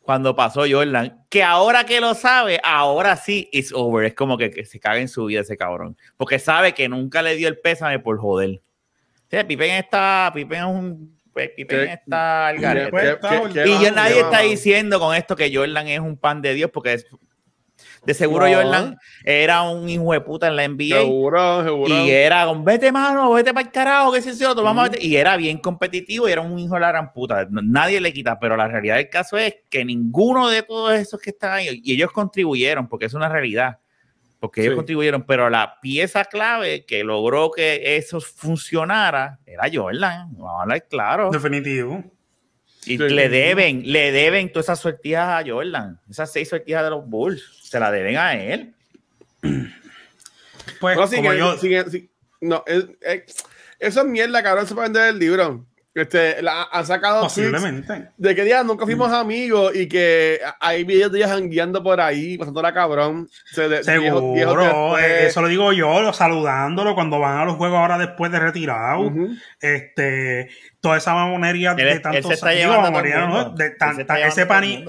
cuando 0.00 0.34
pasó 0.36 0.64
Jordan, 0.68 1.24
que 1.30 1.42
ahora 1.42 1.84
que 1.84 2.00
lo 2.00 2.14
sabe, 2.14 2.60
ahora 2.62 3.16
sí 3.16 3.48
it's 3.52 3.72
over. 3.72 4.04
Es 4.06 4.14
como 4.14 4.36
que, 4.36 4.50
que 4.50 4.64
se 4.66 4.78
caga 4.78 4.98
en 4.98 5.08
su 5.08 5.24
vida 5.26 5.40
ese 5.40 5.56
cabrón. 5.56 5.96
Porque 6.16 6.38
sabe 6.38 6.74
que 6.74 6.88
nunca 6.88 7.22
le 7.22 7.36
dio 7.36 7.48
el 7.48 7.58
pésame 7.58 7.98
por 7.98 8.18
joder. 8.18 8.60
Sí, 9.30 9.36
Pippen 9.48 9.70
está, 9.70 10.30
Pippen 10.34 10.58
es 10.58 10.64
un, 10.64 11.20
pues, 11.32 11.50
Pippen 11.56 11.88
está 11.88 12.48
al 12.48 12.58
garete. 12.58 12.90
Pues, 12.90 13.02
¿Qué- 13.04 13.10
está 13.12 13.30
qué- 13.30 13.38
bueno. 13.38 13.54
qué 13.54 13.66
Y 13.66 13.80
ya 13.82 13.90
nadie 13.92 14.20
está 14.20 14.40
diciendo 14.40 15.00
con 15.00 15.14
esto 15.16 15.34
que 15.36 15.50
Jordan 15.54 15.88
es 15.88 16.00
un 16.00 16.16
pan 16.18 16.42
de 16.42 16.52
Dios, 16.54 16.70
porque 16.70 16.92
es- 16.92 17.06
de 18.06 18.14
seguro 18.14 18.46
No. 18.48 18.54
Jordan 18.54 18.96
era 19.24 19.62
un 19.62 19.88
hijo 19.88 20.12
de 20.12 20.20
puta 20.20 20.46
en 20.48 20.56
la 20.56 20.64
NBA. 20.68 21.00
Seguro, 21.00 21.64
seguro. 21.64 21.94
Y 22.04 22.10
era 22.10 22.52
vete 22.52 22.92
mano, 22.92 23.32
vete 23.32 23.52
para 23.54 23.66
el 23.66 23.72
carajo, 23.72 24.12
que 24.12 24.20
sé 24.22 24.34
yo, 24.36 24.54
vamos 24.54 24.84
a 24.84 24.86
Ujú. 24.88 24.92
vete". 24.92 25.06
Y 25.06 25.16
era 25.16 25.36
bien 25.36 25.58
competitivo 25.58 26.28
y 26.28 26.32
era 26.32 26.40
un 26.40 26.58
hijo 26.58 26.74
de 26.74 26.80
la 26.80 26.88
gran 26.88 27.12
puta. 27.12 27.46
Nadie 27.50 28.00
le 28.00 28.12
quita, 28.12 28.38
pero 28.38 28.56
la 28.56 28.68
realidad 28.68 28.96
del 28.96 29.08
caso 29.08 29.36
es 29.38 29.54
que 29.70 29.84
ninguno 29.84 30.48
de 30.48 30.62
todos 30.62 30.94
esos 30.94 31.20
que 31.20 31.30
están 31.30 31.52
ahí, 31.52 31.80
y 31.82 31.94
ellos 31.94 32.10
contribuyeron, 32.12 32.88
porque 32.88 33.06
es 33.06 33.14
una 33.14 33.28
realidad, 33.28 33.78
porque 34.40 34.60
ellos 34.60 34.72
Sí. 34.72 34.76
contribuyeron, 34.76 35.22
pero 35.24 35.48
la 35.48 35.78
pieza 35.80 36.24
clave 36.26 36.84
que 36.84 37.02
logró 37.04 37.50
que 37.50 37.96
eso 37.96 38.20
funcionara 38.20 39.38
era 39.46 39.64
Jordan. 39.72 40.28
Vamos 40.36 40.58
a 40.58 40.62
hablar 40.62 40.86
claro. 40.88 41.30
Definitivo. 41.30 42.04
Y 42.86 42.96
Sí. 42.96 43.08
le 43.08 43.28
deben, 43.28 43.82
le 43.90 44.12
deben 44.12 44.50
todas 44.52 44.66
esas 44.66 44.80
sortijas 44.80 45.28
a 45.28 45.48
Jordan. 45.48 45.98
Esas 46.10 46.32
seis 46.32 46.48
sortijas 46.48 46.84
de 46.84 46.90
los 46.90 47.06
Bulls. 47.08 47.42
Se 47.62 47.78
las 47.80 47.92
deben 47.92 48.16
a 48.16 48.34
él. 48.34 48.74
Pues, 50.80 50.96
No, 50.96 51.08
como 51.08 51.30
que- 51.30 51.38
yo, 51.38 51.56
no, 52.40 52.64
es- 52.66 52.84
es- 53.00 53.36
eso 53.78 54.00
es 54.00 54.06
mierda, 54.06 54.42
cabrón. 54.42 54.66
Se 54.66 54.74
puede 54.74 54.86
vender 54.88 55.08
el 55.10 55.18
libro. 55.18 55.66
Este, 55.94 56.42
la, 56.42 56.64
han 56.72 56.84
sacado 56.84 57.22
posiblemente. 57.22 58.08
de 58.16 58.34
que 58.34 58.42
día 58.42 58.64
nunca 58.64 58.84
fuimos 58.84 59.10
Mm. 59.10 59.14
amigos 59.14 59.76
y 59.76 59.86
que 59.88 60.40
hay 60.58 60.82
videos 60.82 61.12
de 61.12 61.18
ellos 61.18 61.30
jangueando 61.30 61.84
por 61.84 62.00
ahí, 62.00 62.36
pasando 62.36 62.60
la 62.60 62.74
cabrón. 62.74 63.28
Se 63.52 63.68
de- 63.68 63.84
viejos- 64.00 64.34
viejos 64.34 64.54
Seguro, 64.54 64.98
eso 64.98 65.42
lo 65.42 65.46
digo 65.48 65.72
yo, 65.72 66.02
lo- 66.02 66.12
saludándolo 66.12 66.96
cuando 66.96 67.20
van 67.20 67.38
a 67.38 67.44
los 67.44 67.54
juegos 67.54 67.78
ahora 67.78 67.96
después 67.96 68.32
de 68.32 68.40
retirado. 68.40 69.12
Este, 69.60 70.48
toda 70.80 70.96
esa 70.98 71.14
mamonería 71.14 71.70
Él- 71.72 71.76
de 71.76 72.00
tantos 72.00 72.42
años, 72.42 72.76
a 72.76 72.82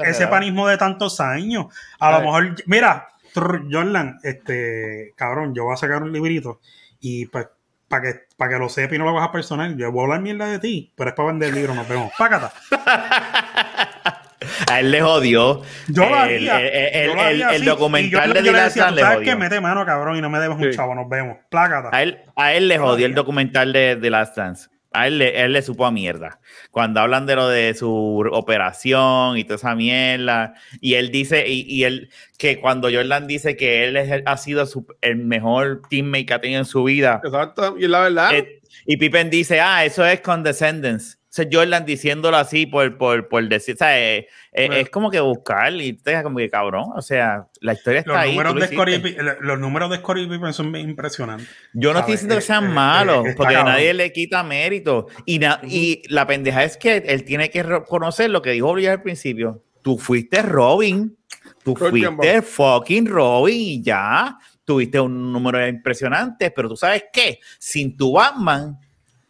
ese, 0.10 0.24
a 0.24 0.30
panismo 0.30 0.68
de 0.68 0.78
tantos 0.78 1.20
años. 1.20 1.68
A 2.00 2.10
lo 2.12 2.18
Ay. 2.18 2.24
mejor, 2.24 2.56
mira, 2.66 3.08
Jordan, 3.36 4.18
este, 4.24 5.14
cabrón, 5.16 5.54
yo 5.54 5.66
voy 5.66 5.74
a 5.74 5.78
sacar 5.78 6.02
un 6.02 6.12
librito 6.12 6.62
y 7.00 7.28
pues 7.28 7.48
para 7.88 8.02
que, 8.04 8.20
para 8.38 8.52
que 8.54 8.60
lo 8.60 8.70
sepa 8.70 8.96
y 8.96 8.98
no 8.98 9.06
lo 9.06 9.18
hagas 9.18 9.30
personal, 9.30 9.76
yo 9.78 9.92
voy 9.92 10.02
a 10.02 10.04
hablar 10.06 10.22
mierda 10.22 10.48
de 10.48 10.60
ti, 10.60 10.92
pero 10.96 11.10
es 11.12 11.16
para 11.16 11.28
vender 11.28 11.50
el 11.50 11.56
libro, 11.56 11.74
nos 11.76 11.88
vemos. 11.88 12.12
Pácata. 12.18 12.52
A 14.70 14.80
él 14.80 14.92
le 14.92 15.02
jodió. 15.02 15.62
Yo 15.88 16.04
lo 16.04 16.10
el, 16.10 16.50
haría. 16.50 16.60
el- 16.62 17.12
el- 17.12 17.20
el 17.40 17.44
así. 17.44 17.66
documental 17.66 18.34
de 18.34 18.42
Dylan 18.44 18.72
tú 18.74 18.96
le 18.96 19.04
jodió. 19.04 19.20
que 19.22 19.36
mete 19.36 19.60
mano, 19.62 19.86
cabrón, 19.86 20.18
y 20.18 20.22
no 20.22 20.30
me 20.30 20.40
debes 20.40 20.58
un 20.58 20.64
Sí. 20.72 20.78
chavo, 20.78 20.94
nos 20.94 21.10
vemos. 21.10 21.38
Plácata. 21.50 21.90
A 21.92 22.04
él, 22.04 22.20
a 22.36 22.54
él 22.54 22.68
le 22.68 22.78
jodió 22.78 23.06
el 23.08 23.16
documental 23.16 23.74
de, 23.74 23.96
de 23.96 24.10
Last 24.10 24.36
Dance. 24.38 24.70
A 24.96 25.08
él, 25.08 25.18
le- 25.20 25.42
él 25.44 25.54
le 25.54 25.62
supo 25.62 25.86
a 25.86 25.92
mierda. 25.92 26.40
Cuando 26.72 27.00
hablan 27.02 27.26
de 27.26 27.36
lo 27.36 27.48
de 27.48 27.74
su 27.74 28.24
operación 28.32 29.38
y 29.38 29.44
toda 29.44 29.56
esa 29.56 29.76
mierda. 29.76 30.54
Y 30.82 30.94
él 30.96 31.12
dice, 31.12 31.48
y, 31.48 31.62
y 31.68 31.84
él, 31.84 32.10
que 32.38 32.60
cuando 32.60 32.90
Jordan 32.92 33.28
dice 33.28 33.56
que 33.58 33.86
él 33.86 33.98
es 33.98 34.24
ha 34.26 34.38
sido 34.38 34.66
su- 34.66 34.88
el 35.02 35.18
mejor 35.18 35.82
teammate 35.90 36.26
que 36.26 36.34
ha 36.34 36.42
tenido 36.42 36.60
en 36.60 36.66
su 36.66 36.84
vida. 36.84 37.22
Exacto. 37.24 37.76
Y 37.78 37.88
la 37.88 38.02
verdad, 38.02 38.34
Eh, 38.36 38.62
y 38.86 38.98
Pippen 38.98 39.30
dice, 39.30 39.60
ah, 39.60 39.86
eso 39.86 40.06
es 40.06 40.22
condescendence. 40.22 41.18
Es 41.44 41.48
Jordan 41.52 41.86
diciéndolo 41.86 42.38
así 42.38 42.66
por, 42.66 42.98
por, 42.98 43.28
por 43.28 43.48
decir, 43.50 43.76
o 43.76 43.78
sea, 43.78 44.00
eh, 44.00 44.28
eh, 44.54 44.68
Bueno. 44.68 44.74
es 44.76 44.90
como 44.90 45.12
que 45.12 45.20
buscar 45.20 45.74
y 45.74 45.94
te 45.94 46.12
deja 46.12 46.24
como 46.24 46.38
que 46.38 46.50
cabrón. 46.50 46.86
O 46.96 47.02
sea, 47.02 47.48
la 47.62 47.74
historia 47.74 48.00
está 48.00 48.12
Los 48.14 48.22
ahí. 48.22 48.32
números, 48.32 48.56
de 48.56 48.68
Scottie 48.68 49.18
los 49.42 49.60
números 49.60 49.90
de 49.90 49.98
Scottie 49.98 50.28
Pippen 50.28 50.54
son 50.54 50.76
impresionantes. 50.76 51.48
Yo 51.74 51.92
no 51.94 52.00
estoy 52.00 52.14
diciendo 52.14 52.36
que 52.36 52.40
Eh, 52.40 52.46
sean 52.46 52.66
eh, 52.66 52.70
malos, 52.70 53.28
eh, 53.28 53.34
porque 53.36 53.54
cabrón. 53.56 53.74
nadie 53.74 53.94
le 53.94 54.12
quita 54.14 54.44
mérito. 54.44 55.08
Y, 55.26 55.40
na- 55.40 55.60
y 55.64 56.02
la 56.10 56.26
pendeja 56.26 56.64
es 56.64 56.78
que 56.78 56.98
él 56.98 57.24
tiene 57.26 57.50
que 57.50 57.64
reconocer 57.64 58.30
lo 58.30 58.42
que 58.42 58.52
dijo 58.52 58.68
Bolívar 58.68 58.94
al 58.94 59.02
principio. 59.04 59.62
Tú 59.82 59.98
fuiste 59.98 60.42
Robin. 60.42 61.16
Tú 61.64 61.76
fuiste 61.76 62.42
fucking 62.42 63.08
Robin 63.08 63.56
y 63.56 63.82
ya. 63.84 64.38
Tuviste 64.64 65.00
un 65.00 65.32
número 65.32 65.68
impresionante, 65.68 66.50
pero 66.52 66.70
tú 66.70 66.76
sabes 66.76 67.06
qué? 67.12 67.40
Sin 67.60 67.96
tu 67.98 68.14
Batman 68.14 68.80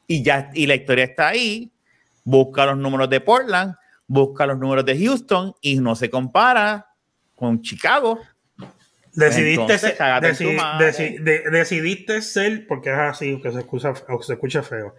y 0.07 0.21
ya 0.23 0.49
y 0.53 0.65
la 0.65 0.75
historia 0.75 1.05
está 1.05 1.29
ahí. 1.29 1.71
Busca 2.25 2.65
los 2.65 2.77
números 2.77 3.09
de 3.09 3.21
Portland, 3.21 3.75
busca 4.07 4.45
los 4.45 4.59
números 4.59 4.83
de 4.83 4.99
Houston 4.99 5.53
y 5.61 5.79
no 5.79 5.95
se 5.95 6.09
compara 6.09 6.87
con 7.35 7.61
Chicago. 7.61 8.19
Decidiste 9.13 9.61
Entonces, 9.61 9.81
ser, 9.91 11.21
de- 11.23 11.43
decidiste 11.51 12.21
ser, 12.21 12.67
porque 12.67 12.89
es 12.89 12.97
así, 12.97 13.39
que 13.41 13.51
se 13.51 13.59
escucha, 13.59 13.93
o 14.09 14.21
se 14.21 14.33
escucha 14.33 14.61
feo. 14.61 14.93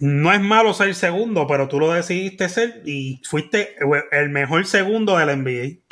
No 0.00 0.32
es 0.32 0.40
malo 0.40 0.74
ser 0.74 0.94
segundo, 0.94 1.46
pero 1.46 1.68
tú 1.68 1.78
lo 1.80 1.92
decidiste 1.92 2.48
ser 2.50 2.82
y 2.84 3.22
fuiste 3.24 3.76
el 4.10 4.28
mejor 4.28 4.66
segundo 4.66 5.16
del 5.16 5.30
NBA. 5.42 5.83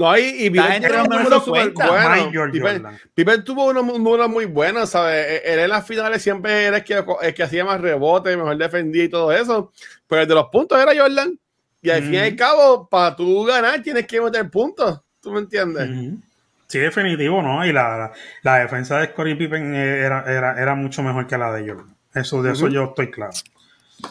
No 0.00 0.10
hay. 0.10 0.46
Y 0.46 0.50
Pippen 0.50 0.72
entre 0.72 0.88
tiene 0.90 0.96
los 0.98 1.02
un 1.04 1.08
mejores 1.08 1.24
número 1.30 1.44
súper 1.44 1.62
50. 1.66 1.90
bueno. 1.90 2.26
Michael 2.26 2.50
Pippen. 2.50 2.98
Pippen 3.14 3.44
tuvo 3.44 3.66
unos 3.66 3.84
números 3.86 4.28
muy 4.28 4.46
buenos, 4.46 4.90
¿sabes? 4.90 5.26
Eh, 5.28 5.42
Él 5.44 5.58
en 5.60 5.68
las 5.70 5.86
finales 5.86 6.22
siempre 6.22 6.64
era 6.64 6.78
el 6.78 6.84
que, 6.84 7.04
el 7.22 7.34
que 7.34 7.42
hacía 7.42 7.64
más 7.64 7.80
rebote, 7.80 8.36
mejor 8.36 8.56
defendía 8.56 9.04
y 9.04 9.08
todo 9.08 9.30
eso. 9.32 9.72
Pero 10.08 10.22
el 10.22 10.28
de 10.28 10.34
los 10.34 10.46
puntos 10.48 10.80
era 10.80 10.92
Jordan. 11.00 11.38
Y 11.82 11.88
al 11.90 12.02
fin 12.02 12.14
y 12.14 12.18
al 12.18 12.28
Ujú. 12.28 12.36
cabo, 12.36 12.88
para 12.88 13.16
tú 13.16 13.44
ganar, 13.44 13.80
tienes 13.82 14.06
que 14.06 14.20
meter 14.20 14.50
puntos. 14.50 15.00
¿Tú 15.22 15.32
me 15.32 15.40
entiendes? 15.40 15.88
Ujú. 15.88 16.18
Sí, 16.66 16.78
definitivo, 16.78 17.42
¿no? 17.42 17.64
Y 17.66 17.72
la, 17.72 17.96
la, 17.98 18.12
la 18.42 18.58
defensa 18.60 18.98
de 18.98 19.06
Scottie 19.08 19.34
Pippen 19.36 19.74
eh, 19.74 19.98
era, 20.04 20.24
era, 20.26 20.60
era 20.60 20.74
mucho 20.74 21.02
mejor 21.02 21.26
que 21.26 21.36
la 21.38 21.52
de 21.52 21.68
Jordan. 21.68 21.96
Eso, 22.14 22.42
de 22.42 22.52
eso 22.52 22.66
Ujú. 22.66 22.74
yo 22.74 22.84
estoy 22.84 23.10
claro. 23.10 23.32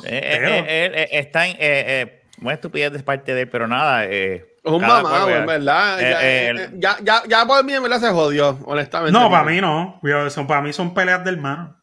Eh, 0.04 0.38
Pero- 0.40 0.48
eh, 0.50 0.66
eh, 0.68 0.92
eh, 0.96 1.08
está 1.14 1.48
en. 1.48 1.54
Eh, 1.54 1.58
eh, 1.60 2.22
una 2.42 2.54
estupidez 2.54 2.92
de 2.94 3.00
parte 3.00 3.34
de 3.34 3.42
él, 3.42 3.50
pero 3.50 3.68
nada. 3.68 4.06
Eh, 4.06 4.46
Es 4.70 4.76
un 4.76 4.82
cual, 5.02 5.30
en 5.42 5.46
verdad. 5.46 6.00
Eh, 6.00 6.10
ya, 6.12 6.22
eh, 6.22 6.46
eh, 6.46 6.50
el- 6.50 6.80
ya, 6.80 6.98
ya, 7.04 7.24
ya 7.28 7.46
por 7.46 7.64
mí 7.64 7.74
en 7.74 7.84
verdad 7.84 8.00
se 8.00 8.10
jodió, 8.10 8.60
honestamente. 8.66 9.12
No, 9.18 9.30
para 9.30 9.44
mí 9.44 9.60
no. 9.62 10.00
Yo- 10.04 10.30
son- 10.30 10.48
para 10.48 10.62
mí 10.62 10.72
son 10.74 10.94
peleas 10.94 11.24
de 11.24 11.32
hermanos. 11.32 11.76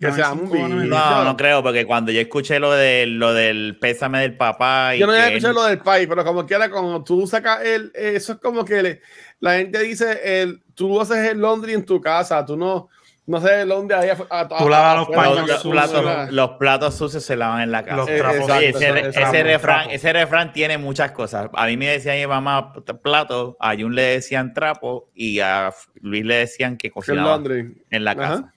Que 0.00 0.10
se 0.12 0.22
un. 0.22 0.88
No, 0.88 1.24
no 1.24 1.36
creo, 1.36 1.62
porque 1.62 1.84
cuando 1.84 2.10
yo 2.10 2.22
escuché 2.22 2.58
lo, 2.58 2.72
de, 2.72 3.04
lo 3.06 3.34
del 3.34 3.76
pésame 3.78 4.20
del 4.20 4.34
papá. 4.34 4.96
Y 4.96 5.00
Yo 5.00 5.06
no 5.06 5.12
había 5.12 5.26
escuchado 5.28 5.50
él- 5.50 5.56
lo 5.56 5.64
del 5.64 5.78
país, 5.80 6.06
pero 6.08 6.24
como 6.24 6.46
quiera, 6.46 6.70
cuando 6.70 7.04
tú 7.04 7.26
sacas 7.26 7.62
el. 7.62 7.92
eh, 7.94 8.12
Eso 8.16 8.32
es 8.32 8.38
como 8.38 8.64
que 8.64 8.82
le- 8.82 9.00
la 9.40 9.56
gente 9.56 9.78
dice: 9.80 10.40
el, 10.42 10.62
tú 10.74 10.98
haces 10.98 11.18
el 11.30 11.42
laundry 11.42 11.74
en 11.74 11.84
tu 11.84 12.00
casa, 12.00 12.42
tú 12.46 12.56
no, 12.56 12.88
no 13.26 13.40
el 13.62 13.68
laundry 13.68 13.96
ahí 13.96 14.08
afu- 14.08 14.26
a- 14.30 14.40
a- 14.40 14.48
Tú 14.58 14.68
lavas 14.68 14.96
los 14.98 15.08
paños 15.16 15.46
los 15.48 15.62
sucios. 15.62 15.90
platos, 15.90 16.32
los 16.32 16.50
platos 16.52 16.94
sucios 16.96 17.24
se 17.24 17.36
lavan 17.36 17.60
en 17.62 17.70
la 17.70 17.84
casa. 17.84 17.96
Los 17.96 18.08
Eh, 18.08 18.18
trapos. 18.18 18.36
exacto, 18.40 18.54
Oye, 18.58 18.68
ese, 18.70 19.08
eso- 19.08 19.42
refrán, 19.44 19.90
ese 19.90 20.12
refrán 20.12 20.52
tiene 20.52 20.78
muchas 20.78 21.12
cosas. 21.12 21.48
A 21.54 21.66
mí 21.66 21.76
me 21.76 21.86
decía 21.88 22.14
mi 22.14 22.26
mamá 22.26 22.72
plato, 23.02 23.56
a 23.60 23.74
Jun 23.76 23.94
le 23.94 24.02
decían 24.02 24.52
trapo 24.52 25.10
y 25.14 25.40
a 25.40 25.72
Luis 26.00 26.24
le 26.24 26.34
decían 26.36 26.76
que 26.76 26.88
el 26.88 26.92
cocinaba 26.92 27.40
en 27.46 28.04
la 28.04 28.16
casa. 28.16 28.52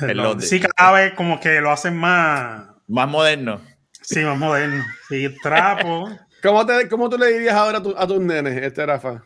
El 0.00 0.16
laundry. 0.16 0.46
sí, 0.46 0.60
cada 0.60 0.92
vez 0.92 1.12
como 1.14 1.38
que 1.38 1.60
lo 1.60 1.70
hacen 1.70 1.96
más, 1.96 2.64
Más 2.88 3.08
moderno. 3.08 3.60
sí, 4.00 4.20
más 4.20 4.38
moderno. 4.38 4.84
Sí, 5.08 5.28
trapo. 5.42 6.08
¿Cómo, 6.42 6.66
te, 6.66 6.88
¿Cómo 6.88 7.08
tú 7.08 7.16
le 7.16 7.26
dirías 7.32 7.54
ahora 7.54 7.78
a, 7.78 7.82
tu- 7.82 7.94
a 7.96 8.06
tus 8.06 8.20
nenes, 8.20 8.60
este 8.62 8.84
Rafa? 8.84 9.22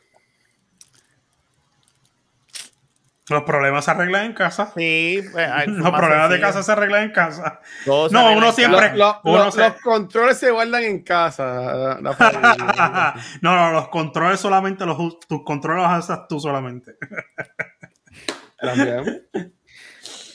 Los 3.30 3.42
problemas 3.42 3.84
se 3.84 3.90
arreglan 3.90 4.24
en 4.26 4.32
casa. 4.32 4.72
Sí, 4.76 5.22
pues, 5.32 5.48
Los 5.66 5.90
problemas 5.90 6.30
de 6.30 6.40
casa 6.40 6.62
se 6.62 6.72
arreglan 6.72 7.04
en 7.04 7.10
casa. 7.12 7.60
No, 7.86 8.32
uno 8.32 8.52
siempre- 8.52 8.80
casa. 8.80 8.94
Lo- 8.96 9.06
lo- 9.06 9.20
Uno 9.24 9.44
lo- 9.46 9.50
se- 9.52 9.60
Los 9.60 9.72
controles 9.82 10.38
se 10.38 10.50
guardan 10.50 10.82
en 10.84 11.02
casa. 11.02 11.98
No, 13.42 13.54
no, 13.56 13.72
los 13.72 13.88
controles 13.88 14.40
solamente 14.40 14.86
los 14.86 14.98
us- 14.98 15.20
tus 15.28 15.42
controles 15.44 15.82
los 15.84 16.04
usas 16.04 16.20
tú 16.28 16.40
solamente. 16.40 16.96
También. 18.60 19.26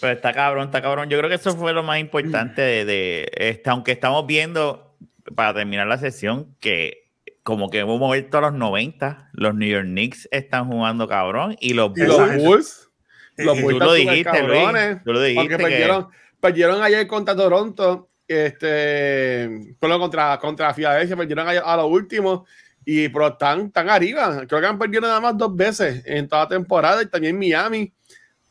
Pero 0.02 0.14
está 0.14 0.34
cabrón, 0.34 0.66
está 0.66 0.82
cabrón. 0.82 1.10
Yo 1.10 1.18
creo 1.18 1.30
que 1.30 1.36
eso 1.36 1.56
fue 1.56 1.74
lo 1.74 1.84
más 1.84 2.00
importante 2.00 2.62
de, 2.62 2.86
de 2.86 3.32
este, 3.36 3.70
aunque 3.70 3.94
estamos 3.94 4.26
viendo, 4.28 4.96
para 5.36 5.54
terminar 5.54 5.88
la 5.88 5.98
sesión, 5.98 6.56
que 6.60 7.03
como 7.44 7.70
que 7.70 7.80
hemos 7.80 8.00
vuelto 8.00 8.38
a 8.38 8.42
los 8.42 8.54
90, 8.54 9.30
los 9.34 9.54
New 9.56 9.70
York 9.70 9.86
Knicks 9.86 10.28
están 10.32 10.68
jugando 10.70 11.08
cabrón 11.08 11.56
y 11.60 11.74
los 11.74 11.92
Y 11.96 12.02
los 12.04 12.18
Bulls, 12.18 12.44
Bulls. 12.44 12.90
Los 13.38 13.58
Y 13.58 13.60
tú 13.62 13.66
Bulls 13.66 13.80
lo 13.80 13.94
dijiste, 13.94 14.44
Luis, 14.44 14.60
cabrones. 14.64 15.04
tú 15.04 15.14
lo 15.14 15.22
dijiste 15.22 15.40
Aunque 15.40 15.58
que- 15.58 15.64
perdieron, 15.64 16.08
perdieron 16.40 16.82
ayer 16.84 17.06
contra 17.08 17.36
Toronto, 17.36 18.10
este, 18.28 19.76
bueno, 19.80 20.00
contra, 20.00 20.38
contra 20.40 20.74
Filadelfia, 20.74 21.16
perdieron 21.18 21.48
ayer 21.48 21.64
a 21.66 21.76
lo 21.78 21.88
último, 21.88 22.46
y 22.86 23.10
pero 23.10 23.28
están, 23.28 23.68
están 23.68 23.90
arriba. 23.90 24.44
Creo 24.48 24.62
que 24.62 24.68
han 24.68 24.78
perdido 24.80 25.02
nada 25.02 25.20
más 25.22 25.38
dos 25.38 25.56
veces 25.56 26.04
en 26.06 26.28
toda 26.28 26.44
la 26.44 26.50
temporada 26.50 27.02
y 27.02 27.06
también 27.08 27.38
Miami. 27.38 27.94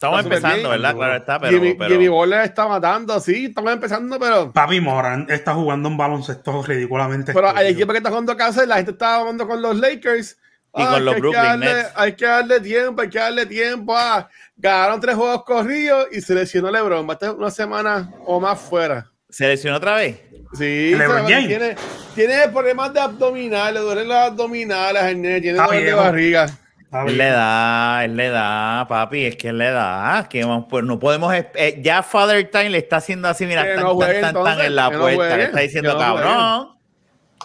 Estamos 0.07 0.21
está 0.21 0.35
empezando, 0.37 0.69
bien. 0.69 0.83
¿verdad? 0.83 0.95
Claro 0.97 1.17
está, 1.17 1.39
pero, 1.41 1.53
Jimmy, 1.53 1.75
pero- 1.75 1.91
Jimmy 1.91 2.09
Butler 2.09 2.41
está 2.43 2.69
matando, 2.69 3.21
sí, 3.21 3.47
estamos 3.47 3.73
empezando, 3.73 4.19
pero, 4.19 4.53
Papi 4.53 4.81
Moran 4.81 5.27
está 5.31 5.55
jugando 5.55 5.89
un 5.89 5.97
baloncesto 5.97 6.63
ridículamente. 6.63 7.33
pero 7.33 7.49
hay 7.49 7.53
estúpido. 7.53 7.71
equipos 7.77 7.93
que 7.93 7.97
están 7.99 8.13
jugando 8.13 8.37
casa 8.37 8.67
la 8.67 8.77
gente 8.77 8.91
está 8.93 9.19
jugando 9.21 9.47
con 9.49 9.63
los 9.63 9.77
Lakers. 9.77 10.37
Y 10.75 10.81
Ah, 10.81 10.87
con 10.87 10.95
que 10.95 11.01
los 11.03 11.09
hay 11.09 11.15
que 11.17 11.21
Brooklyn 11.21 11.43
darle- 11.45 11.75
Nets. 11.75 11.91
Hay 11.97 12.13
que 12.17 12.25
darle 12.25 12.61
tiempo, 12.61 13.03
hay 13.03 13.09
que 13.11 13.19
darle 13.19 13.45
tiempo. 13.47 13.95
Ah, 13.95 14.29
ganaron 14.57 15.01
tres 15.03 15.17
juegos 15.17 15.45
corridos 15.45 16.07
y 16.13 16.23
se 16.23 16.35
lesionó 16.35 16.71
LeBron. 16.71 17.07
Va 17.07 17.11
a 17.11 17.13
estar 17.13 17.35
una 17.35 17.51
semana 17.51 18.11
o 18.25 18.41
más 18.41 18.59
fuera. 18.59 19.07
¿Se 19.29 19.47
lesionó 19.49 19.77
otra 19.77 19.97
vez? 19.97 20.17
Sí, 20.55 20.95
LeBron 20.95 21.27
James. 21.29 21.47
tiene, 21.49 21.77
tiene 22.15 22.49
problemas 22.49 22.93
de 22.95 23.01
abdominales, 23.01 23.75
le 23.75 23.81
duelen 23.81 24.09
las 24.09 24.29
abdominales, 24.29 25.03
el 25.05 25.21
nene, 25.21 25.41
tiene 25.43 25.59
Está 25.59 25.67
dolor 25.67 25.85
de 25.85 25.93
barriga. 25.95 26.47
Es 26.93 27.05
bien. 27.07 27.19
la 27.19 27.29
edad, 27.29 28.05
es 28.05 28.11
la 28.13 28.25
edad, 28.25 28.89
papi, 28.89 29.25
es 29.25 29.37
que 29.37 29.49
es 29.49 29.55
la 29.55 29.69
edad. 29.69 30.27
Que 30.29 30.47
pues 30.69 30.85
no 30.85 30.99
podemos. 30.99 31.33
eh, 31.35 31.81
ya 31.83 32.03
Father 32.03 32.51
Time 32.51 32.71
le 32.71 32.79
está 32.79 32.97
haciendo 32.97 33.29
así, 33.29 33.47
mira, 33.47 33.63
tan, 33.63 33.77
no 33.83 33.89
tan, 33.89 33.95
juegue, 33.97 34.21
tan, 34.21 34.61
en 34.61 34.75
la 34.77 34.91
no 34.91 34.99
puerta. 35.01 35.37
le 35.37 35.43
está 35.45 35.61
diciendo, 35.61 35.95
no 35.95 35.99
cabrón. 35.99 36.69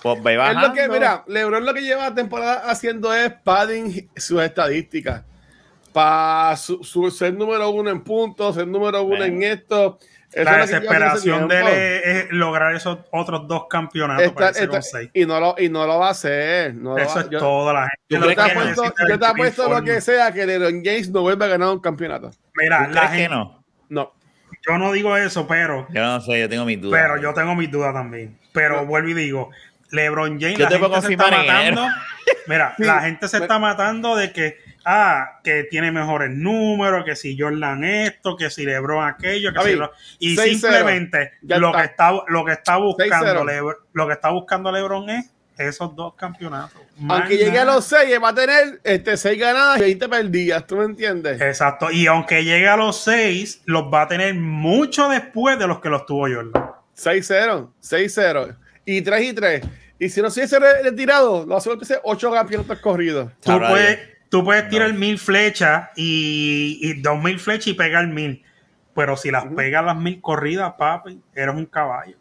Pues 0.04 0.22
ve 0.24 0.34
Es 0.34 0.38
bajando. 0.38 0.68
lo 0.68 0.74
que, 0.74 0.89
mira, 0.89 1.24
LeBron 1.28 1.66
lo 1.66 1.74
que 1.74 1.82
lleva 1.82 2.10
la 2.10 2.14
temporada 2.16 2.70
haciendo 2.70 3.14
es 3.14 3.32
padding 3.43 4.10
sus 4.16 4.41
estadísticas. 4.41 5.24
Para 5.93 6.56
su, 6.58 6.84
su- 6.84 7.10
ser 7.10 7.34
número 7.34 7.70
uno 7.72 7.89
en 7.89 8.04
puntos, 8.04 8.54
ser 8.56 8.68
número 8.68 9.02
uno 9.04 9.24
en 9.24 9.41
esto. 9.41 9.98
Eso 10.34 10.43
La 10.43 10.57
desesperación 10.57 11.47
de 11.47 11.59
él 11.59 11.67
es, 11.67 12.05
es 12.25 12.32
lograr 12.32 12.75
esos 12.75 12.99
otros 13.11 13.47
dos 13.47 13.67
campeonatos. 13.69 14.23
Esta- 14.25 14.36
para 14.36 14.49
esta- 14.49 14.67
con 14.67 14.84
seis. 14.84 15.09
y, 15.13 15.25
no 15.25 15.39
lo, 15.39 15.55
y 15.57 15.69
no 15.69 15.88
lo 15.88 15.99
va 15.99 16.09
a 16.09 16.11
hacer. 16.11 16.75
No 16.75 16.97
Eso 16.97 17.15
va- 17.15 17.21
es 17.21 17.30
yo, 17.30 17.39
todo 17.39 17.71
la 17.73 17.82
gente. 17.82 17.95
¿Tú 18.09 18.15
lo 18.17 18.30
yo 18.30 18.36
crees 18.36 18.47
te 18.49 18.53
no? 18.55 18.59
apuesto, 18.61 18.93
yo 19.09 19.19
te 19.19 19.25
apuesto 19.25 19.69
lo 19.69 19.84
que 19.84 20.01
sea 20.01 20.32
que 20.34 20.45
LeBron 20.45 20.82
James 20.84 21.09
no 21.09 21.21
vuelva 21.21 21.45
a 21.45 21.49
ganar 21.49 21.69
un 21.69 21.80
campeonato. 21.80 22.32
Mira, 22.55 22.88
¿Tú 22.88 22.93
la 22.93 22.99
crees 23.01 23.11
que 23.11 23.17
gente, 23.19 23.36
no? 23.36 23.63
No. 23.89 24.13
yo 24.67 24.78
no 24.78 24.91
digo 24.91 25.15
eso, 25.15 25.47
pero, 25.47 25.88
Yo 25.91 26.01
no 26.03 26.19
sé, 26.19 26.39
yo 26.41 26.49
tengo 26.49 26.65
mis 26.65 26.82
dudas. 26.82 27.01
pero 27.01 27.21
yo 27.21 27.34
tengo 27.34 27.55
mis 27.55 27.71
dudas 27.71 27.93
también. 27.93 28.38
Pero 28.51 28.86
vuelvo 28.86 29.07
y 29.09 29.13
digo, 29.13 29.49
LeBron 29.91 30.39
James, 30.39 30.57
Yo 30.57 30.65
la 30.69 30.77
gente 30.79 31.01
se 31.01 31.11
está 31.13 31.29
matando. 31.31 31.88
Mira, 32.47 32.73
Sí. 32.77 32.83
la 32.83 33.01
gente 33.01 33.27
se 33.27 33.38
está 33.38 33.59
matando 33.59 34.15
de 34.15 34.31
que, 34.33 34.57
ah, 34.85 35.39
que 35.43 35.63
tiene 35.65 35.91
mejores 35.91 36.29
números, 36.31 37.05
que 37.05 37.15
si 37.15 37.38
Jordan 37.39 37.83
esto, 37.83 38.35
que 38.35 38.49
si 38.49 38.65
LeBron 38.65 39.05
aquello, 39.07 39.53
que 39.53 39.61
si 39.63 39.75
lo- 39.75 39.91
y 40.19 40.35
6-0. 40.35 40.49
simplemente 40.59 41.31
lo 41.41 41.67
está. 41.69 41.79
que 41.81 41.85
está 41.88 42.11
lo 42.27 42.45
que 42.45 42.51
está 42.53 42.77
buscando 42.77 43.25
6-0. 43.43 43.45
Lebron, 43.45 43.75
lo 43.93 44.07
que 44.07 44.13
está 44.13 44.29
buscando 44.29 44.71
LeBron 44.71 45.09
es 45.09 45.31
esos 45.57 45.95
dos 45.95 46.13
campeonatos. 46.15 46.79
Aunque 47.09 47.35
llegue 47.38 47.57
a 47.57 47.65
los 47.65 47.83
6, 47.85 48.19
va 48.23 48.29
a 48.29 48.35
tener 48.35 48.79
este, 48.83 49.17
6 49.17 49.39
ganadas 49.39 49.79
y 49.79 49.81
20 49.81 50.07
perdidas. 50.09 50.67
¿Tú 50.67 50.75
me 50.77 50.83
entiendes? 50.85 51.41
Exacto. 51.41 51.89
Y 51.91 52.05
aunque 52.07 52.43
llegue 52.43 52.67
a 52.67 52.77
los 52.77 53.03
seis, 53.03 53.61
los 53.65 53.83
va 53.91 54.03
a 54.03 54.07
tener 54.07 54.35
mucho 54.35 55.09
después 55.09 55.57
de 55.57 55.65
los 55.67 55.79
que 55.79 55.89
los 55.89 56.05
tuvo 56.05 56.27
Jordan. 56.27 56.51
6-0, 56.95 57.71
6-0. 57.81 58.55
Y 58.88 59.01
3 59.01 59.21
y 59.23 59.33
3. 59.33 59.61
Y 59.99 60.09
si 60.09 60.21
no 60.21 60.29
se 60.31 60.39
hubiese 60.39 60.59
re- 60.59 60.81
retirado, 60.83 61.45
lo 61.45 61.57
hace 61.57 61.69
8 62.03 62.31
campeonatos 62.31 62.79
corridos. 62.79 63.31
Tú 63.41 63.59
puedes, 63.59 63.99
tú 64.29 64.43
puedes 64.43 64.69
tirar 64.69 64.93
mil 64.93 65.19
flechas 65.19 65.89
y, 65.95 66.79
y 66.81 67.01
dos 67.01 67.21
mil 67.21 67.39
flechas 67.39 67.67
y 67.67 67.73
pegar 67.73 68.07
mil. 68.07 68.43
Pero 68.95 69.17
si 69.17 69.29
las 69.29 69.45
pegas 69.47 69.83
las 69.85 69.97
mil 69.97 70.21
corridas, 70.21 70.73
papi, 70.77 71.19
eres 71.35 71.53
un 71.55 71.65
caballo. 71.65 72.15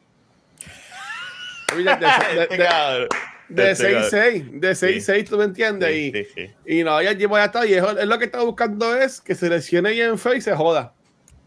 De, 1.75 1.83
de, 1.85 1.91
Este 1.93 2.57
de, 2.57 2.65
cabrón. 2.65 3.09
de 3.49 3.71
Este 3.71 3.93
cabrón. 3.93 4.11
6-6, 4.11 4.51
de 4.61 4.71
6-6, 4.73 5.29
¿tú 5.29 5.37
me 5.39 5.45
entiendes? 5.45 5.91
Sí, 5.91 6.13
y, 6.15 6.25
sí, 6.25 6.29
sí. 6.35 6.51
y 6.79 6.85
no, 6.85 7.01
ya 7.03 7.13
llevo 7.13 7.37
ya 7.37 7.45
está. 7.47 7.67
Y 7.67 7.75
es, 7.75 7.85
es 7.85 8.07
lo 8.07 8.19
que 8.19 8.25
está 8.25 8.43
buscando 8.43 8.95
es 8.97 9.21
que 9.21 9.35
se 9.35 9.49
lesione 9.49 9.91
bien 9.93 10.19
feo 10.19 10.35
y 10.35 10.41
se 10.41 10.55
joda. 10.55 10.93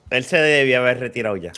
Él 0.09 0.23
se 0.23 0.37
debía 0.37 0.79
haber 0.79 0.99
retirado 0.99 1.35
ya. 1.37 1.51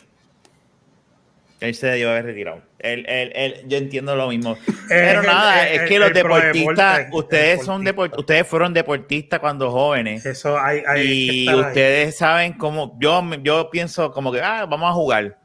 Él 1.61 1.75
se 1.75 1.87
debió 1.87 2.09
haber 2.09 2.25
retirado. 2.25 2.61
Él, 2.79 3.05
él, 3.07 3.31
él- 3.35 3.61
yo 3.67 3.77
entiendo 3.77 4.15
lo 4.15 4.27
mismo. 4.29 4.57
Pero 4.89 5.21
el- 5.21 5.27
nada, 5.27 5.67
el- 5.69 5.81
es 5.81 5.87
que 5.87 5.95
el- 5.95 6.01
los 6.01 6.13
deportistas, 6.13 6.97
deporte, 6.97 7.09
ustedes 7.17 7.63
son 7.65 7.85
deport- 7.85 8.17
ustedes 8.17 8.47
fueron 8.47 8.73
deportistas 8.73 9.39
cuando 9.39 9.69
jóvenes. 9.71 10.25
Eso 10.25 10.59
hay, 10.59 10.81
hay 10.87 11.01
que 11.03 11.07
y 11.13 11.47
ahí. 11.47 11.55
ustedes 11.55 12.17
saben 12.17 12.53
cómo, 12.53 12.97
yo, 12.99 13.23
yo 13.43 13.69
pienso 13.69 14.11
como 14.11 14.31
que, 14.31 14.41
ah, 14.41 14.65
vamos 14.67 14.89
a 14.89 14.93
jugar. 14.93 15.37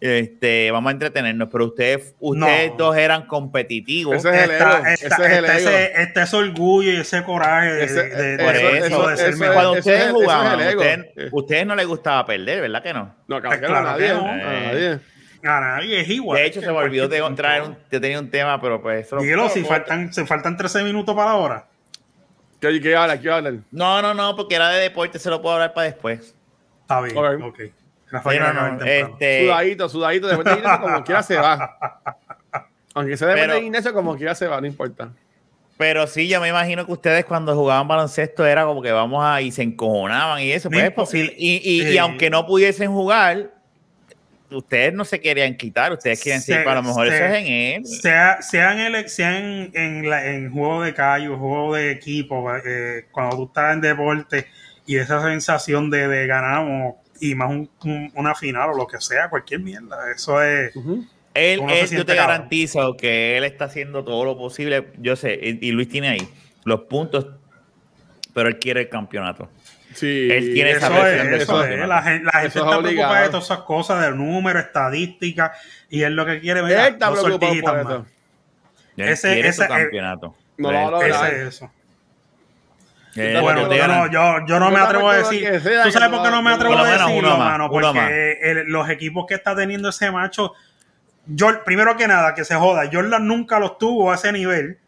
Este, 0.00 0.70
vamos 0.70 0.90
a 0.90 0.92
entretenernos, 0.92 1.48
pero 1.50 1.66
ustedes, 1.66 2.14
ustedes 2.20 2.70
No. 2.70 2.76
dos 2.76 2.96
eran 2.96 3.26
competitivos. 3.26 4.14
Ese 4.16 4.28
es 4.30 4.44
el 4.44 4.50
ego. 4.52 4.64
Está, 4.70 4.92
ese 4.94 5.06
es 5.06 5.18
el 5.18 5.44
ego. 5.44 5.52
ese, 5.54 6.02
está 6.02 6.22
ese 6.22 6.36
orgullo 6.36 6.92
y 6.92 6.96
ese 6.98 7.24
coraje 7.24 7.72
de, 7.72 7.84
Ese- 7.84 8.02
de- 8.08 8.36
de- 8.36 8.44
Por 8.44 8.52
de- 8.54 8.78
eso, 8.78 8.86
eso 8.86 9.08
de 9.08 9.16
ser 9.16 9.28
eso 9.30 9.38
mejor. 9.38 9.54
Cuando 9.54 9.72
ustedes 9.72 10.00
es- 10.00 10.06
es 10.06 10.12
jugaban, 10.12 10.60
ustedes, 10.60 11.28
ustedes 11.32 11.66
no 11.66 11.74
les 11.74 11.86
gustaba 11.86 12.24
perder, 12.24 12.60
¿verdad 12.60 12.82
que 12.82 12.92
no? 12.94 13.14
No, 13.26 13.40
claro 13.40 13.56
que 13.56 13.62
no, 13.62 13.68
Claro 13.68 13.88
a 13.88 13.92
nadie. 13.92 14.08
no. 14.12 14.26
a 14.28 14.36
nadie. 14.36 14.98
A 15.44 15.60
nadie 15.60 16.00
es 16.00 16.08
igual. 16.08 16.38
De 16.38 16.46
hecho, 16.46 16.60
se 16.60 16.66
me 16.66 16.72
olvidó 16.78 17.08
de 17.08 17.22
traer 17.36 17.62
un, 17.62 17.76
yo 17.90 18.00
tenía 18.00 18.18
un 18.18 18.30
tema, 18.30 18.60
pero 18.60 18.80
pues 18.82 19.06
eso 19.06 19.16
lo- 19.16 19.22
Dígelo, 19.22 19.48
si 19.48 19.62
faltan, 19.64 20.12
se 20.12 20.26
faltan 20.26 20.56
13 20.56 20.82
minutos 20.84 21.14
para 21.14 21.30
la 21.30 21.36
hora. 21.36 21.66
¿Qué, 22.60 22.80
qué 22.80 22.96
habla? 22.96 23.20
¿Qué 23.20 23.30
habla? 23.30 23.52
No, 23.70 24.02
no, 24.02 24.14
no, 24.14 24.34
porque 24.34 24.56
era 24.56 24.68
de 24.70 24.80
deporte, 24.80 25.18
se 25.18 25.30
lo 25.30 25.40
puedo 25.40 25.54
hablar 25.54 25.74
para 25.74 25.86
después. 25.86 26.34
Está 26.82 27.00
bien. 27.00 27.16
Ok. 27.42 27.60
Rafael, 28.10 28.38
Sí, 28.38 28.44
no, 28.44 28.52
no, 28.70 28.84
este, 28.84 29.44
Sudadito, 29.44 29.88
sudadito. 29.88 30.26
Después 30.28 30.44
de 30.46 30.52
Ignacio, 30.60 30.80
como 30.86 31.04
quiera 31.04 31.22
se 31.22 31.36
va. 31.36 31.78
Aunque 32.94 33.16
se 33.16 33.26
debe 33.26 33.40
Pero- 33.42 33.54
de 33.54 33.60
Ignacio, 33.60 33.92
como 33.92 34.16
quiera 34.16 34.34
se 34.34 34.46
va, 34.48 34.60
no 34.60 34.66
importa. 34.66 35.10
pero 35.76 36.06
sí, 36.08 36.26
yo 36.26 36.40
me 36.40 36.48
imagino 36.48 36.84
que 36.84 36.90
ustedes 36.92 37.24
cuando 37.26 37.54
jugaban 37.54 37.86
baloncesto 37.86 38.44
era 38.44 38.64
como 38.64 38.82
que 38.82 38.90
vamos 38.90 39.24
a 39.24 39.40
y 39.42 39.52
se 39.52 39.62
encojonaban 39.62 40.40
y 40.42 40.50
eso, 40.50 40.68
pues 40.70 40.82
es 40.84 40.90
posible. 40.90 41.34
Y, 41.38 41.60
y, 41.92 41.98
aunque 41.98 42.30
no 42.30 42.44
pudiesen 42.46 42.90
jugar, 42.90 43.50
ustedes 44.50 44.94
no 44.94 45.04
se 45.04 45.20
querían 45.20 45.56
quitar, 45.56 45.92
ustedes 45.92 46.22
quieren 46.22 46.40
decir, 46.40 46.56
Se- 46.56 46.62
para 46.62 46.76
lo 46.80 46.88
mejor 46.88 47.08
se- 47.08 47.14
eso 47.16 47.24
es 47.24 47.34
en 47.34 47.46
él. 47.52 47.86
sea, 47.86 48.40
sean, 48.42 48.78
ele- 48.78 49.08
sean 49.08 49.70
en, 49.74 50.08
la- 50.08 50.26
en 50.26 50.50
juego 50.50 50.82
de 50.82 50.94
callo, 50.94 51.36
juego 51.38 51.74
de 51.74 51.90
equipo, 51.92 52.50
eh, 52.56 53.06
cuando 53.10 53.36
tú 53.36 53.44
estás 53.46 53.74
en 53.74 53.80
deporte 53.80 54.46
y 54.86 54.96
esa 54.96 55.22
sensación 55.22 55.90
de, 55.90 56.08
de 56.08 56.26
ganamos 56.26 56.94
y 57.20 57.34
más 57.34 57.50
un- 57.50 57.68
un- 57.84 58.12
una 58.14 58.34
final 58.34 58.70
o 58.70 58.74
lo 58.76 58.86
que 58.86 59.00
sea, 59.00 59.28
cualquier 59.28 59.60
mierda, 59.60 60.10
eso 60.14 60.42
es... 60.42 60.72
Él, 61.34 61.60
él, 61.68 61.88
yo 61.90 62.04
te 62.04 62.16
cabrón. 62.16 62.16
garantizo 62.16 62.96
que 62.96 63.36
él 63.36 63.44
está 63.44 63.66
haciendo 63.66 64.02
todo 64.04 64.24
lo 64.24 64.36
posible. 64.36 64.88
Yo 64.98 65.14
sé, 65.14 65.38
y, 65.40 65.68
y 65.68 65.70
Luis 65.70 65.88
tiene 65.88 66.08
ahí 66.08 66.28
los 66.64 66.80
puntos, 66.82 67.26
pero 68.34 68.48
él 68.48 68.58
quiere 68.58 68.80
el 68.82 68.88
campeonato. 68.88 69.48
Sí. 69.94 70.28
Él 70.30 70.52
tiene 70.52 70.70
esa 70.72 70.86
Eso 70.86 71.00
presión 71.00 71.26
es, 71.26 71.30
del 71.32 71.40
eso 71.42 71.64
es. 71.64 71.88
La 71.88 72.02
gente, 72.02 72.24
la 72.24 72.32
gente 72.32 72.48
Eso 72.48 72.58
es 72.58 72.64
está 72.64 72.78
preocupada 72.82 73.22
de 73.22 73.28
todas 73.28 73.44
esas 73.44 73.58
cosas, 73.60 74.00
de 74.02 74.10
números, 74.14 74.62
estadísticas, 74.64 75.50
y 75.88 76.02
es 76.02 76.10
lo 76.10 76.26
que 76.26 76.40
quiere 76.40 76.62
ver. 76.62 76.78
Él 76.78 76.92
está 76.94 77.10
preocupado 77.10 77.52
por 77.62 77.78
eso. 77.80 78.06
Él 78.96 79.08
Ese- 79.08 79.40
ese- 79.40 79.62
su 79.62 79.68
campeonato. 79.68 80.36
No 80.58 80.72
lo 80.72 80.90
lograr. 80.90 81.10
Ese 81.32 81.42
es 81.42 81.54
eso. 81.54 81.70
Bueno, 83.40 83.74
yo 83.74 83.86
no, 83.88 84.06
yo, 84.12 84.46
yo 84.46 84.60
no 84.60 84.70
me 84.70 84.78
atrevo 84.78 85.08
a 85.08 85.16
decir. 85.16 85.60
sea 85.60 85.82
¿Tú 85.82 85.90
sabes 85.90 86.10
no 86.10 86.16
por 86.18 86.24
qué 86.26 86.30
no 86.30 86.42
me 86.42 86.52
atrevo 86.52 86.78
a 86.78 86.86
decirlo, 86.90 87.36
mano? 87.36 87.68
Porque 87.70 88.38
el- 88.42 88.66
los 88.68 88.88
equipos 88.90 89.26
que 89.26 89.34
está 89.34 89.56
teniendo 89.56 89.88
ese 89.88 90.10
macho, 90.10 90.52
yo, 91.26 91.64
primero 91.64 91.96
que 91.96 92.06
nada, 92.06 92.34
que 92.34 92.44
se 92.44 92.54
joda, 92.54 92.88
Jordan 92.92 93.26
nunca 93.26 93.58
los 93.58 93.78
tuvo 93.78 94.12
a 94.12 94.14
ese 94.14 94.30
nivel. 94.32 94.78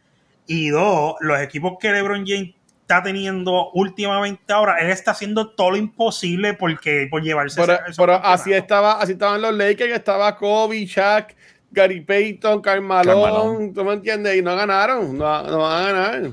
Y 0.46 0.68
dos, 0.70 1.14
los 1.20 1.40
equipos 1.40 1.74
que 1.80 1.90
LeBron 1.92 2.24
James 2.26 2.54
está 2.90 3.04
teniendo 3.04 3.70
últimamente 3.70 4.52
ahora, 4.52 4.78
él 4.80 4.90
está 4.90 5.12
haciendo 5.12 5.50
todo 5.50 5.70
lo 5.70 5.76
imposible 5.76 6.54
porque, 6.54 7.06
por 7.08 7.22
llevarse 7.22 7.60
Pero, 7.60 7.74
ese- 7.86 7.96
pero 7.96 8.14
así 8.14 8.52
estaba, 8.52 9.00
así 9.00 9.12
estaban 9.12 9.40
los 9.40 9.54
Lakers, 9.54 9.92
estaba 9.92 10.36
Kobe, 10.36 10.84
Shaq, 10.84 11.36
Gary 11.70 12.00
Payton, 12.00 12.60
Carmelo, 12.60 13.22
Carmelo. 13.22 13.72
¿tú 13.72 13.84
me 13.84 13.92
entiendes? 13.92 14.34
Y 14.36 14.42
no 14.42 14.56
ganaron, 14.56 15.16
no, 15.16 15.42
no 15.44 15.58
van 15.58 15.82
a 15.86 15.92
ganar. 15.92 16.30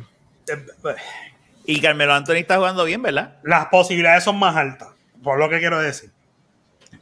Y 1.65 1.79
Carmelo 1.79 2.13
Anthony 2.15 2.37
está 2.37 2.57
jugando 2.57 2.85
bien, 2.85 3.03
¿verdad? 3.03 3.35
Las 3.43 3.67
posibilidades 3.67 4.23
son 4.23 4.39
más 4.39 4.55
altas, 4.55 4.89
por 5.23 5.37
lo 5.37 5.49
que 5.49 5.59
quiero 5.59 5.79
decir. 5.79 6.09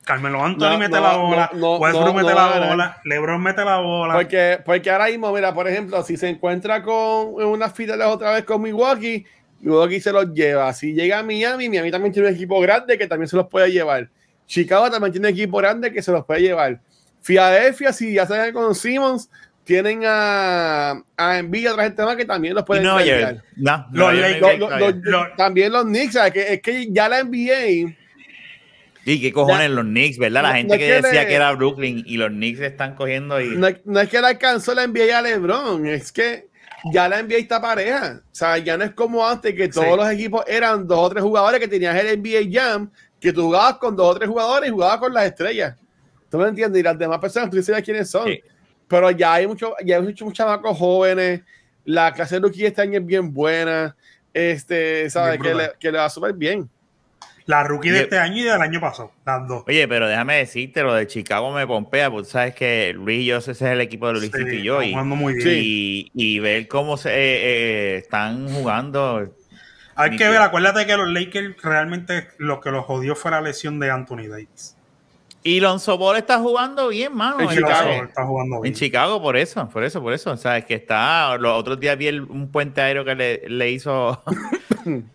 Carmelo 0.03 0.43
Anthony 0.43 0.69
No, 0.71 0.77
mete 0.77 0.97
no, 0.97 1.01
la 1.01 1.15
bola, 1.17 1.49
no, 1.53 1.59
no, 1.59 1.77
Westbrook 1.77 2.07
no, 2.07 2.13
mete 2.13 2.29
no, 2.29 2.35
la 2.35 2.47
no, 2.55 2.59
no. 2.59 2.67
bola, 2.67 3.01
LeBron 3.05 3.41
mete 3.41 3.63
la 3.63 3.77
bola. 3.77 4.13
Porque, 4.15 4.59
porque 4.65 4.91
ahora 4.91 5.05
mismo, 5.05 5.31
mira, 5.31 5.53
por 5.53 5.67
ejemplo, 5.67 6.03
si 6.03 6.17
se 6.17 6.27
encuentra 6.27 6.83
con 6.83 7.39
en 7.41 7.47
unas 7.47 7.71
finales 7.73 8.05
otra 8.07 8.31
vez 8.33 8.43
con 8.43 8.61
Milwaukee, 8.61 9.25
Milwaukee 9.65 9.99
se 9.99 10.11
los 10.11 10.31
lleva. 10.33 10.71
Si 10.73 10.93
llega 10.93 11.19
a 11.19 11.23
Miami, 11.23 11.69
Miami 11.69 11.89
también 11.89 12.13
tiene 12.13 12.29
un 12.29 12.35
equipo 12.35 12.59
grande 12.61 12.97
que 12.97 13.07
también 13.07 13.27
se 13.27 13.35
los 13.35 13.47
puede 13.47 13.71
llevar. 13.71 14.07
Chicago 14.45 14.91
también 14.91 15.11
tiene 15.11 15.27
un 15.29 15.33
equipo 15.33 15.57
grande 15.57 15.91
que 15.91 16.01
se 16.03 16.11
los 16.11 16.23
puede 16.23 16.41
llevar. 16.41 16.79
Filadelfia, 17.21 17.91
si 17.91 18.13
ya 18.13 18.27
se 18.27 18.53
con 18.53 18.75
Simmons, 18.75 19.27
tienen 19.63 20.03
a, 20.05 20.91
a 21.17 21.37
Embiid 21.39 21.63
y 21.63 21.67
otra 21.67 21.83
gente 21.85 22.03
más 22.05 22.15
que 22.15 22.25
también 22.25 22.53
los 22.53 22.63
pueden 22.63 22.83
Nueva 22.83 23.01
llevar. 23.03 23.43
No, 23.55 23.87
Los 23.91 24.13
no 25.03 25.27
también 25.35 25.71
los 25.71 25.85
Knicks, 25.85 26.13
¿sabes? 26.13 26.33
Que, 26.33 26.53
es 26.53 26.61
que 26.61 26.87
ya 26.91 27.09
la 27.09 27.23
NBA 27.23 27.95
Y 29.05 29.21
qué 29.21 29.33
cojones 29.33 29.71
los 29.71 29.85
Knicks, 29.85 30.19
¿verdad? 30.19 30.43
La 30.43 30.49
No- 30.49 30.55
gente 30.57 30.73
no 30.75 30.79
que 30.79 30.85
que 30.85 30.93
decía 31.01 31.21
le- 31.23 31.27
que 31.27 31.33
era 31.33 31.51
Brooklyn 31.53 32.03
y 32.05 32.17
los 32.17 32.29
Knicks 32.29 32.59
están 32.59 32.93
cogiendo 32.93 33.41
y. 33.41 33.55
no, 33.57 33.65
es- 33.67 33.81
no 33.85 33.99
es 33.99 34.09
que 34.09 34.21
le 34.21 34.27
alcanzó 34.27 34.75
la 34.75 34.83
NBA 34.87 35.17
a 35.17 35.21
LeBron, 35.23 35.87
es 35.87 36.11
que 36.11 36.47
ya 36.91 37.07
la 37.09 37.21
NBA 37.21 37.37
está 37.37 37.61
pareja. 37.61 38.21
O 38.23 38.35
sea, 38.35 38.57
ya 38.57 38.77
no 38.77 38.83
es 38.83 38.91
como 38.93 39.27
antes 39.27 39.53
que 39.55 39.67
todos 39.67 39.87
Sí. 39.87 39.95
los 39.97 40.09
equipos 40.11 40.43
eran 40.47 40.87
dos 40.87 40.99
o 40.99 41.09
tres 41.09 41.23
jugadores 41.23 41.59
que 41.59 41.67
tenías 41.67 41.95
el 41.95 42.07
NBA 42.21 42.49
Jam, 42.51 42.89
que 43.19 43.33
tú 43.33 43.43
jugabas 43.43 43.77
con 43.77 43.95
dos 43.95 44.11
o 44.15 44.17
tres 44.17 44.29
jugadores 44.29 44.69
y 44.69 44.71
jugabas 44.71 44.97
con 44.97 45.13
las 45.13 45.25
estrellas. 45.25 45.75
¿Tú 46.29 46.37
me 46.37 46.47
entiendes? 46.47 46.79
Y 46.79 46.83
las 46.83 46.97
demás 46.97 47.19
personas, 47.19 47.49
tú 47.49 47.61
sabes 47.63 47.83
quiénes 47.83 48.09
son. 48.09 48.27
Sí. 48.27 48.41
Pero 48.87 49.09
ya 49.11 49.33
hay 49.33 49.47
muchos 49.47 49.71
ya 49.83 49.95
hay 49.97 50.01
muchos 50.01 50.31
chamacos 50.33 50.77
jóvenes. 50.77 51.41
La 51.85 52.11
clase 52.13 52.35
de 52.35 52.41
rookie 52.41 52.65
este 52.65 52.81
año 52.81 52.99
es 52.99 53.05
bien 53.05 53.33
buena. 53.33 53.95
Este, 54.33 55.09
¿sabes? 55.09 55.39
Bien 55.39 55.53
Que 55.57 55.63
le, 55.63 55.71
que 55.79 55.91
le 55.91 55.97
va 55.97 56.09
súper 56.09 56.33
bien. 56.33 56.69
La 57.47 57.63
rookie 57.63 57.91
de 57.91 58.01
este 58.01 58.17
año 58.17 58.37
y 58.37 58.43
del 58.43 58.59
año 58.59 58.79
pasado, 58.81 59.11
las 59.23 59.47
dos. 59.47 59.63
Oye, 59.67 59.87
pero 59.87 60.07
déjame 60.07 60.37
decirte, 60.37 60.81
lo 60.81 60.95
de 60.95 61.05
Chicago 61.05 61.51
me 61.51 61.67
pompea, 61.67 62.09
porque 62.09 62.27
sabes 62.27 62.55
que 62.55 62.91
Luis 62.95 63.19
y 63.21 63.25
yo, 63.25 63.37
ese 63.37 63.51
es 63.51 63.61
el 63.61 63.81
equipo 63.81 64.11
de 64.11 64.19
Sí, 64.21 64.31
y 64.51 64.63
yo. 64.63 64.81
están 64.81 64.89
Y, 64.89 64.91
jugando 64.93 65.15
muy 65.15 65.33
bien. 65.35 65.49
y, 65.61 66.11
y 66.15 66.39
ver 66.39 66.67
cómo 66.67 66.97
se 66.97 67.09
eh, 67.09 67.13
eh, 67.15 67.95
están 67.97 68.47
jugando. 68.49 69.31
Hay 69.95 70.11
que 70.17 70.23
ver, 70.23 70.31
idea. 70.33 70.43
acuérdate 70.45 70.87
que 70.87 70.97
los 70.97 71.07
Lakers 71.07 71.61
realmente 71.61 72.29
lo 72.39 72.59
que 72.61 72.71
los 72.71 72.83
jodió 72.85 73.15
fue 73.15 73.29
la 73.31 73.41
lesión 73.41 73.79
de 73.79 73.91
Anthony 73.91 74.27
Davis. 74.27 74.75
Y 75.43 75.59
Lonzo 75.59 75.99
Ball 75.99 76.17
está 76.17 76.39
jugando 76.39 76.87
bien, 76.87 77.13
mano. 77.13 77.39
En 77.41 77.49
Chicago. 77.49 77.91
Está 78.05 78.25
jugando 78.25 78.55
En 78.55 78.61
bien. 78.63 78.73
Chicago, 78.73 79.21
por 79.21 79.37
eso, 79.37 79.69
por 79.69 79.83
eso, 79.83 80.01
por 80.01 80.11
eso. 80.13 80.31
O 80.31 80.37
sea, 80.37 80.57
es 80.57 80.65
que 80.65 80.73
está. 80.73 81.37
Los 81.37 81.53
otros 81.59 81.79
días 81.79 81.95
vi 81.95 82.07
el- 82.07 82.21
un 82.23 82.51
puente 82.51 82.81
aéreo 82.81 83.05
que 83.05 83.13
le, 83.13 83.47
le 83.47 83.69
hizo. 83.69 84.23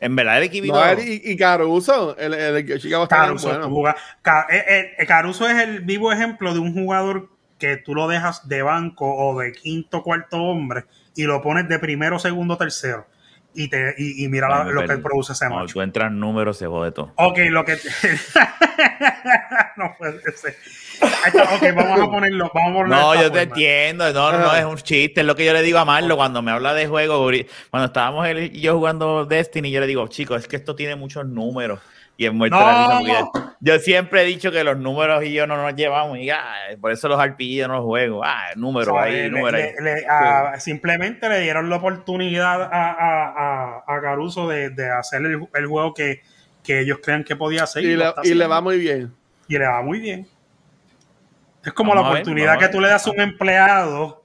en 0.00 0.16
verdad, 0.16 0.38
el 0.38 0.44
equipo. 0.44 0.66
No, 0.74 1.00
y, 1.00 1.20
y 1.24 1.36
Caruso, 1.36 2.16
el, 2.18 2.34
el, 2.34 2.70
el 2.70 2.80
Chicago 2.80 3.04
está 3.04 3.16
bien 3.16 3.28
Caruso, 3.28 3.48
bueno. 3.48 3.64
tú 3.68 3.74
jugas- 3.74 3.96
Ca- 4.22 4.46
eh, 4.50 4.94
eh, 4.98 5.06
Caruso 5.06 5.48
es 5.48 5.58
el 5.62 5.80
vivo 5.80 6.12
ejemplo 6.12 6.52
de 6.54 6.60
un 6.60 6.72
jugador 6.72 7.30
que 7.58 7.76
tú 7.76 7.94
lo 7.94 8.06
dejas 8.08 8.46
de 8.48 8.62
banco 8.62 9.12
o 9.16 9.38
de 9.40 9.52
quinto 9.52 10.02
cuarto 10.02 10.36
hombre 10.42 10.84
y 11.16 11.24
lo 11.24 11.42
pones 11.42 11.68
de 11.68 11.78
primero, 11.80 12.18
segundo, 12.18 12.56
tercero. 12.56 13.06
Y, 13.60 13.68
te, 13.68 13.94
y, 13.98 14.24
y 14.24 14.28
mira 14.28 14.48
la- 14.48 14.64
lo 14.64 14.86
que 14.86 14.98
produce 14.98 15.32
ese 15.32 15.48
macho. 15.48 15.74
tú 15.74 15.80
entras 15.82 16.10
en 16.12 16.20
números, 16.20 16.56
se 16.56 16.66
jode 16.66 16.92
todo. 16.92 17.12
Ok, 17.16 17.38
lo 17.50 17.64
que. 17.64 17.76
no 19.76 19.94
puede 19.98 20.20
ser. 20.32 20.56
Ok, 21.00 21.62
vamos 21.74 22.00
a 22.00 22.10
ponerlo. 22.10 22.50
Vamos 22.54 22.70
a 22.70 22.74
ponerlo 22.74 22.96
No, 22.96 23.14
yo 23.20 23.30
te 23.32 23.42
entiendo. 23.42 24.12
No, 24.12 24.32
no, 24.32 24.38
no, 24.38 24.54
es 24.54 24.64
un 24.64 24.76
chiste. 24.76 25.20
Es 25.20 25.26
lo 25.26 25.36
que 25.36 25.44
yo 25.44 25.52
le 25.52 25.62
digo 25.62 25.78
a 25.78 25.84
Marlo 25.84 26.16
cuando 26.16 26.42
me 26.42 26.50
habla 26.50 26.74
de 26.74 26.86
juego. 26.86 27.28
Cuando 27.70 27.86
estábamos 27.86 28.26
él 28.26 28.50
y 28.54 28.60
yo 28.60 28.76
jugando 28.76 29.24
Destiny, 29.26 29.70
yo 29.70 29.80
le 29.80 29.86
digo, 29.86 30.06
chicos, 30.08 30.42
es 30.42 30.48
que 30.48 30.56
esto 30.56 30.74
tiene 30.74 30.96
muchos 30.96 31.26
números. 31.26 31.80
Y 32.20 32.26
es 32.26 32.32
muerto 32.32 32.58
No. 32.58 32.66
la 32.66 32.98
risa 32.98 33.28
porque 33.32 33.48
Yo 33.60 33.78
siempre 33.78 34.22
he 34.22 34.24
dicho 34.24 34.50
que 34.50 34.64
los 34.64 34.76
números 34.76 35.22
y 35.24 35.32
yo 35.32 35.46
no 35.46 35.56
nos 35.56 35.72
llevamos. 35.76 36.18
Y 36.18 36.28
ah, 36.30 36.52
por 36.80 36.90
eso 36.90 37.06
los 37.08 37.24
RPG 37.24 37.54
yo 37.54 37.68
no 37.68 37.74
los 37.74 37.84
juego. 37.84 38.22
Ah, 38.24 38.48
números 38.56 38.88
O 38.88 38.92
sea, 38.94 39.02
ahí, 39.04 39.12
le- 39.14 39.30
números 39.30 39.54
ahí. 39.62 39.70
le- 39.80 39.94
le- 40.00 40.06
a- 40.08 40.58
Simplemente 40.58 41.28
le 41.28 41.40
dieron 41.40 41.70
la 41.70 41.76
oportunidad 41.76 42.60
a, 42.64 42.66
a, 42.66 43.82
a, 43.86 43.96
a 43.96 44.00
Caruso 44.02 44.48
de, 44.48 44.70
de 44.70 44.90
hacer 44.90 45.22
el, 45.22 45.46
el 45.54 45.66
juego 45.68 45.94
que, 45.94 46.22
que 46.64 46.80
ellos 46.80 46.98
crean 47.00 47.22
que 47.22 47.36
podía 47.36 47.62
hacer. 47.62 47.84
Y, 47.84 47.94
le, 47.96 48.12
y 48.24 48.34
va 48.34 48.60
muy 48.60 48.78
bien. 48.78 49.14
Y 49.46 49.56
le 49.56 49.66
va 49.68 49.80
muy 49.82 50.00
bien. 50.00 50.26
Es 51.64 51.72
como 51.72 51.90
Vamos 51.90 52.04
la 52.04 52.10
ver, 52.14 52.22
oportunidad 52.22 52.58
que 52.58 52.68
tú 52.68 52.80
le 52.80 52.88
das 52.88 53.06
a 53.06 53.10
un 53.12 53.20
empleado. 53.20 54.24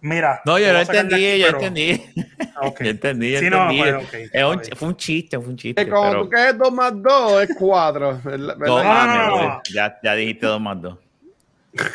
Mira. 0.00 0.40
No, 0.44 0.58
yo 0.58 0.66
lo 0.68 0.72
voy 0.74 0.82
a 0.82 0.84
sacar 0.86 1.08
de 1.08 1.14
entendí, 1.16 1.26
aquí, 1.32 1.40
yo 1.40 1.46
pero- 1.46 1.58
entendí. 1.58 2.02
Ok. 2.62 2.80
Yo 2.84 2.90
entendí, 2.90 3.32
yo 3.32 3.38
Sí, 3.40 3.50
no, 3.50 3.62
entendí. 3.70 3.78
pues, 3.82 3.94
un- 4.44 4.58
bien. 4.60 4.76
fue 4.76 4.88
un 4.88 4.96
chiste, 4.96 5.38
fue 5.38 5.48
un 5.48 5.56
chiste. 5.56 5.84
Que 5.84 5.90
cuando 5.90 6.10
pero- 6.10 6.22
tú 6.24 6.30
quedes 6.30 6.58
2 6.58 6.72
más 6.72 6.92
2 7.02 7.42
es 7.42 7.50
4. 7.58 8.20
No, 8.24 8.36
No, 8.36 8.54
no, 8.56 8.84
mames, 8.84 9.16
no, 9.16 9.26
no. 9.26 9.36
brother. 9.36 9.58
Ya, 9.74 9.98
ya 10.02 10.14
dijiste 10.14 10.46
dos 10.46 10.60
más 10.60 10.80
dos. 10.80 10.98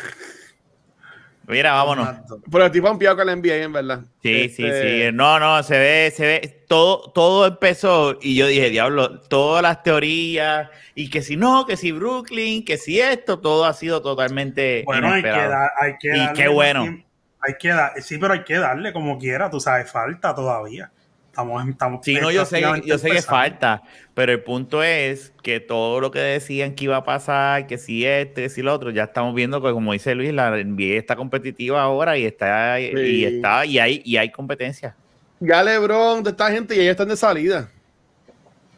Mira, 1.48 1.72
vámonos. 1.72 2.08
Pero 2.50 2.64
el 2.66 2.70
tipo 2.70 2.86
ha 2.86 2.90
ampliado 2.92 3.16
con 3.16 3.26
la 3.26 3.32
NBA, 3.34 3.56
en 3.64 3.72
verdad. 3.72 4.00
Sí, 4.22 4.48
sí, 4.48 4.64
Este, 4.64 5.08
sí. 5.10 5.12
No, 5.12 5.40
no, 5.40 5.60
se 5.64 5.76
ve, 5.78 6.12
se 6.14 6.24
ve. 6.26 6.64
Todo, 6.68 7.10
todo 7.10 7.46
empezó 7.46 8.16
y 8.22 8.36
yo 8.36 8.46
dije, 8.46 8.70
diablo, 8.70 9.18
todas 9.22 9.62
las 9.62 9.82
teorías 9.82 10.68
y 10.94 11.10
que 11.10 11.20
si 11.20 11.36
no, 11.36 11.66
que 11.66 11.76
si 11.76 11.90
Brooklyn, 11.92 12.64
que 12.64 12.78
si 12.78 13.00
esto, 13.00 13.40
todo 13.40 13.64
ha 13.66 13.74
sido 13.74 14.00
totalmente 14.00 14.82
Bueno, 14.86 15.08
hay 15.08 15.14
que, 15.22 15.28
inesperado. 15.28 15.50
dar, 15.50 15.70
hay 15.80 15.92
que 16.00 16.16
Y 16.16 16.32
qué 16.34 16.48
bueno. 16.48 16.82
tiempo. 16.82 17.06
Hay 17.42 17.54
que 17.58 17.68
dar, 17.68 17.92
sí, 18.00 18.18
pero 18.18 18.34
hay 18.34 18.44
que 18.44 18.56
darle 18.56 18.92
como 18.92 19.18
quiera, 19.18 19.50
tú 19.50 19.60
sabes, 19.60 19.90
falta 19.90 20.34
todavía. 20.34 20.90
Estamos, 21.26 21.66
estamos 21.66 22.04
Sí, 22.04 22.14
no, 22.20 22.30
yo 22.30 22.44
sé, 22.44 22.62
yo 22.84 22.98
sé 22.98 23.10
que 23.10 23.22
falta, 23.22 23.82
pero 24.12 24.32
el 24.32 24.42
punto 24.42 24.82
es 24.82 25.32
que 25.42 25.60
todo 25.60 25.98
lo 25.98 26.10
que 26.10 26.18
decían 26.18 26.74
que 26.74 26.84
iba 26.84 26.98
a 26.98 27.04
pasar, 27.04 27.66
que 27.66 27.78
si 27.78 28.04
este, 28.04 28.42
que 28.42 28.48
si 28.50 28.60
lo 28.60 28.72
otro, 28.74 28.90
ya 28.90 29.04
estamos 29.04 29.34
viendo 29.34 29.62
que 29.62 29.70
como 29.72 29.94
dice 29.94 30.14
Luis, 30.14 30.32
la 30.34 30.50
NBA 30.50 30.98
está 30.98 31.16
competitiva 31.16 31.80
ahora 31.80 32.18
y 32.18 32.26
está 32.26 32.78
y 32.78 33.24
está 33.24 33.64
y 33.64 33.78
hay 33.78 34.02
y 34.04 34.18
hay 34.18 34.30
competencia. 34.30 34.94
Ya 35.40 35.62
LeBron, 35.62 36.22
de 36.22 36.30
esta 36.30 36.50
gente, 36.50 36.76
ya 36.76 36.82
ellos 36.82 36.92
están 36.92 37.08
de 37.08 37.16
salida. 37.16 37.70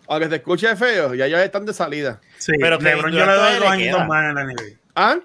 Aunque 0.07 0.29
te 0.29 0.37
escuche 0.37 0.77
feo, 0.77 1.13
ya 1.15 1.27
ellos 1.27 1.41
están 1.41 1.67
de 1.67 1.75
salida. 1.75 2.21
Sí, 2.39 2.53
Pero 2.61 2.79
LeBron 2.79 3.13
yo 3.13 3.27
le 3.27 3.33
doy 3.33 3.59
dos 3.59 3.77
queda. 3.77 4.05
más 4.07 4.25
en 4.31 4.35
la 4.37 4.45
NBA. 4.45 4.63
¿Ah? 4.95 5.19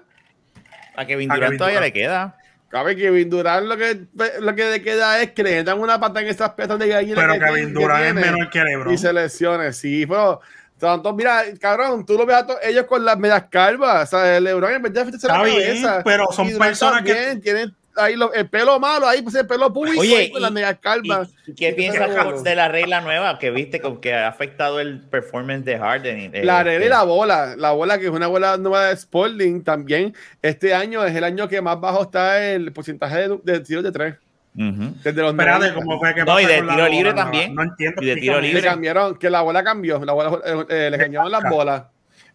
A 0.96 1.06
Kevin 1.06 1.30
A 1.30 1.34
Durant 1.36 1.56
todavía 1.58 1.78
Durant. 1.78 1.94
le 1.94 2.00
queda. 2.00 2.36
Cabe 2.70 2.94
que 2.94 3.02
Kevin 3.02 3.28
Durant 3.28 3.66
lo 3.66 3.76
que, 3.76 4.06
lo 4.40 4.54
que 4.54 4.70
le 4.70 4.80
queda 4.80 5.20
es 5.20 5.32
que 5.32 5.42
le 5.42 5.64
dan 5.64 5.80
una 5.80 5.98
pata 5.98 6.20
en 6.20 6.28
esas 6.28 6.50
petas 6.50 6.78
de 6.78 6.86
gallina. 6.88 7.16
Pero 7.16 7.32
que 7.34 7.40
Kevin 7.40 7.74
Durant 7.74 8.04
es 8.06 8.14
menor 8.14 8.48
que 8.48 8.64
LeBron. 8.64 8.94
Y 8.94 8.96
se 8.98 9.12
lesione, 9.12 9.72
sí, 9.72 10.06
pero. 10.06 10.40
Tanto, 10.78 11.12
mira, 11.12 11.42
cabrón, 11.60 12.06
tú 12.06 12.16
lo 12.16 12.24
ves 12.24 12.36
a 12.36 12.46
todos 12.46 12.60
ellos 12.62 12.86
con 12.86 13.04
las 13.04 13.18
medias 13.18 13.44
calvas. 13.50 14.14
O 14.14 14.16
sea, 14.16 14.38
el 14.38 14.44
LeBron 14.44 14.72
en 14.72 14.80
vez 14.80 14.92
de 14.94 15.00
afeitarse 15.00 15.26
la 15.28 15.42
bien, 15.42 15.60
cabeza. 15.82 16.02
pero 16.02 16.26
son 16.32 16.56
personas 16.56 17.02
que- 17.02 17.36
tienen 17.42 17.74
ahí 17.96 18.16
lo- 18.16 18.32
el 18.32 18.48
pelo 18.48 18.78
malo, 18.80 19.06
ahí 19.08 19.22
pues 19.22 19.34
el 19.34 19.46
pelo 19.46 19.72
público 19.72 20.00
Oye, 20.00 20.32
y- 20.34 20.40
las 20.40 20.52
medias 20.52 20.78
calvas. 20.80 21.30
¿Y 21.46 21.54
qué 21.54 21.72
piensas 21.72 22.42
de 22.44 22.54
la 22.54 22.68
regla 22.68 23.00
nueva 23.00 23.38
que 23.38 23.50
viste 23.50 23.80
con 23.80 24.00
que 24.00 24.14
ha 24.14 24.28
afectado 24.28 24.80
el 24.80 25.00
performance 25.00 25.64
de 25.64 25.78
Harden? 25.78 26.30
de- 26.30 26.44
La 26.44 26.62
regla 26.62 26.80
y 26.80 26.84
de- 26.84 26.90
la 26.90 27.02
bola, 27.02 27.54
la 27.56 27.72
bola 27.72 27.98
que 27.98 28.04
es 28.06 28.10
una 28.10 28.26
bola 28.26 28.56
nueva 28.56 28.86
de 28.86 28.94
Sporting 28.94 29.62
también. 29.62 30.14
Este 30.42 30.74
año 30.74 31.04
es 31.04 31.14
el 31.14 31.24
año 31.24 31.48
que 31.48 31.60
más 31.60 31.80
bajo 31.80 32.02
está 32.02 32.42
el 32.50 32.72
porcentaje 32.72 33.28
de, 33.28 33.38
de 33.42 33.60
tiros 33.60 33.84
de 33.84 33.92
tres. 33.92 34.14
Ujú. 34.52 34.94
Desde 35.04 35.22
los 35.22 35.30
Espérate, 35.30 35.58
90. 35.70 35.74
¿cómo 35.74 35.98
fue 36.00 36.12
que 36.14 36.24
No, 36.24 36.40
y 36.40 36.44
de 36.44 36.54
la 36.54 36.60
tiro 36.60 36.72
bola 36.74 36.88
libre 36.88 37.12
también. 37.14 37.54
No 37.54 37.62
entiendo. 37.62 38.02
Y 38.02 38.06
de 38.06 38.16
tiro 38.16 38.40
libre. 38.40 38.60
Le 38.60 38.66
cambiaron, 38.68 39.16
que 39.16 39.30
la 39.30 39.42
bola 39.42 39.62
cambió, 39.62 40.04
la 40.04 40.12
bola, 40.12 40.38
eh, 40.44 40.64
eh, 40.68 40.88
le 40.90 40.98
cambiaron 40.98 41.30
las 41.30 41.48
bolas. 41.48 41.82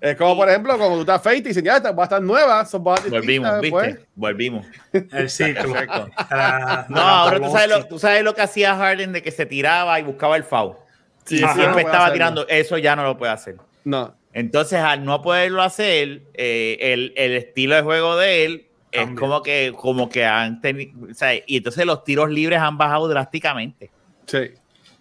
Es 0.01 0.15
como, 0.17 0.35
por 0.35 0.49
ejemplo, 0.49 0.77
cuando 0.77 0.97
tú 0.99 1.05
te 1.05 1.11
afeitas 1.13 1.45
y 1.45 1.47
dices, 1.49 1.63
ya, 1.63 1.79
va 1.91 2.03
a 2.03 2.05
estar 2.05 2.21
nueva, 2.21 2.63
son 2.65 2.83
Volvimos, 2.83 3.61
distintas 3.61 3.61
¿viste? 3.61 4.05
Volvimos. 4.15 4.65
El 4.93 5.29
ciclo. 5.29 5.71
Perfecto. 5.73 6.09
La- 6.29 6.85
No, 6.89 6.99
ahora 7.01 7.39
tú 7.39 7.49
sabes, 7.51 7.69
lo, 7.69 7.85
tú 7.87 7.99
sabes 7.99 8.23
lo 8.23 8.35
que 8.35 8.41
hacía 8.41 8.75
Harden 8.75 9.13
de 9.13 9.21
que 9.23 9.31
se 9.31 9.45
tiraba 9.45 9.99
y 9.99 10.03
buscaba 10.03 10.35
el 10.37 10.43
foul. 10.43 10.75
Sí, 11.23 11.39
y 11.39 11.43
Ajá. 11.43 11.55
siempre 11.55 11.83
no 11.83 11.89
estaba 11.89 12.13
tirando. 12.13 12.47
Eso 12.47 12.77
ya 12.77 12.95
no 12.95 13.03
lo 13.03 13.17
puede 13.17 13.31
hacer. 13.31 13.55
No. 13.83 14.13
Entonces, 14.33 14.79
al 14.79 15.03
no 15.05 15.21
poderlo 15.21 15.61
hacer, 15.63 16.21
eh, 16.33 16.77
el, 16.81 17.13
el 17.15 17.31
estilo 17.37 17.75
de 17.75 17.81
juego 17.81 18.17
de 18.17 18.45
él 18.45 18.67
es 18.91 19.09
como 19.17 19.41
que, 19.41 19.73
como 19.75 20.07
que 20.09 20.25
han 20.25 20.61
tenido. 20.61 20.91
O 21.09 21.13
sea, 21.13 21.33
y 21.33 21.57
entonces 21.57 21.85
los 21.85 22.03
tiros 22.03 22.29
libres 22.29 22.59
han 22.59 22.77
bajado 22.77 23.07
drásticamente. 23.07 23.89
Sí. 24.25 24.51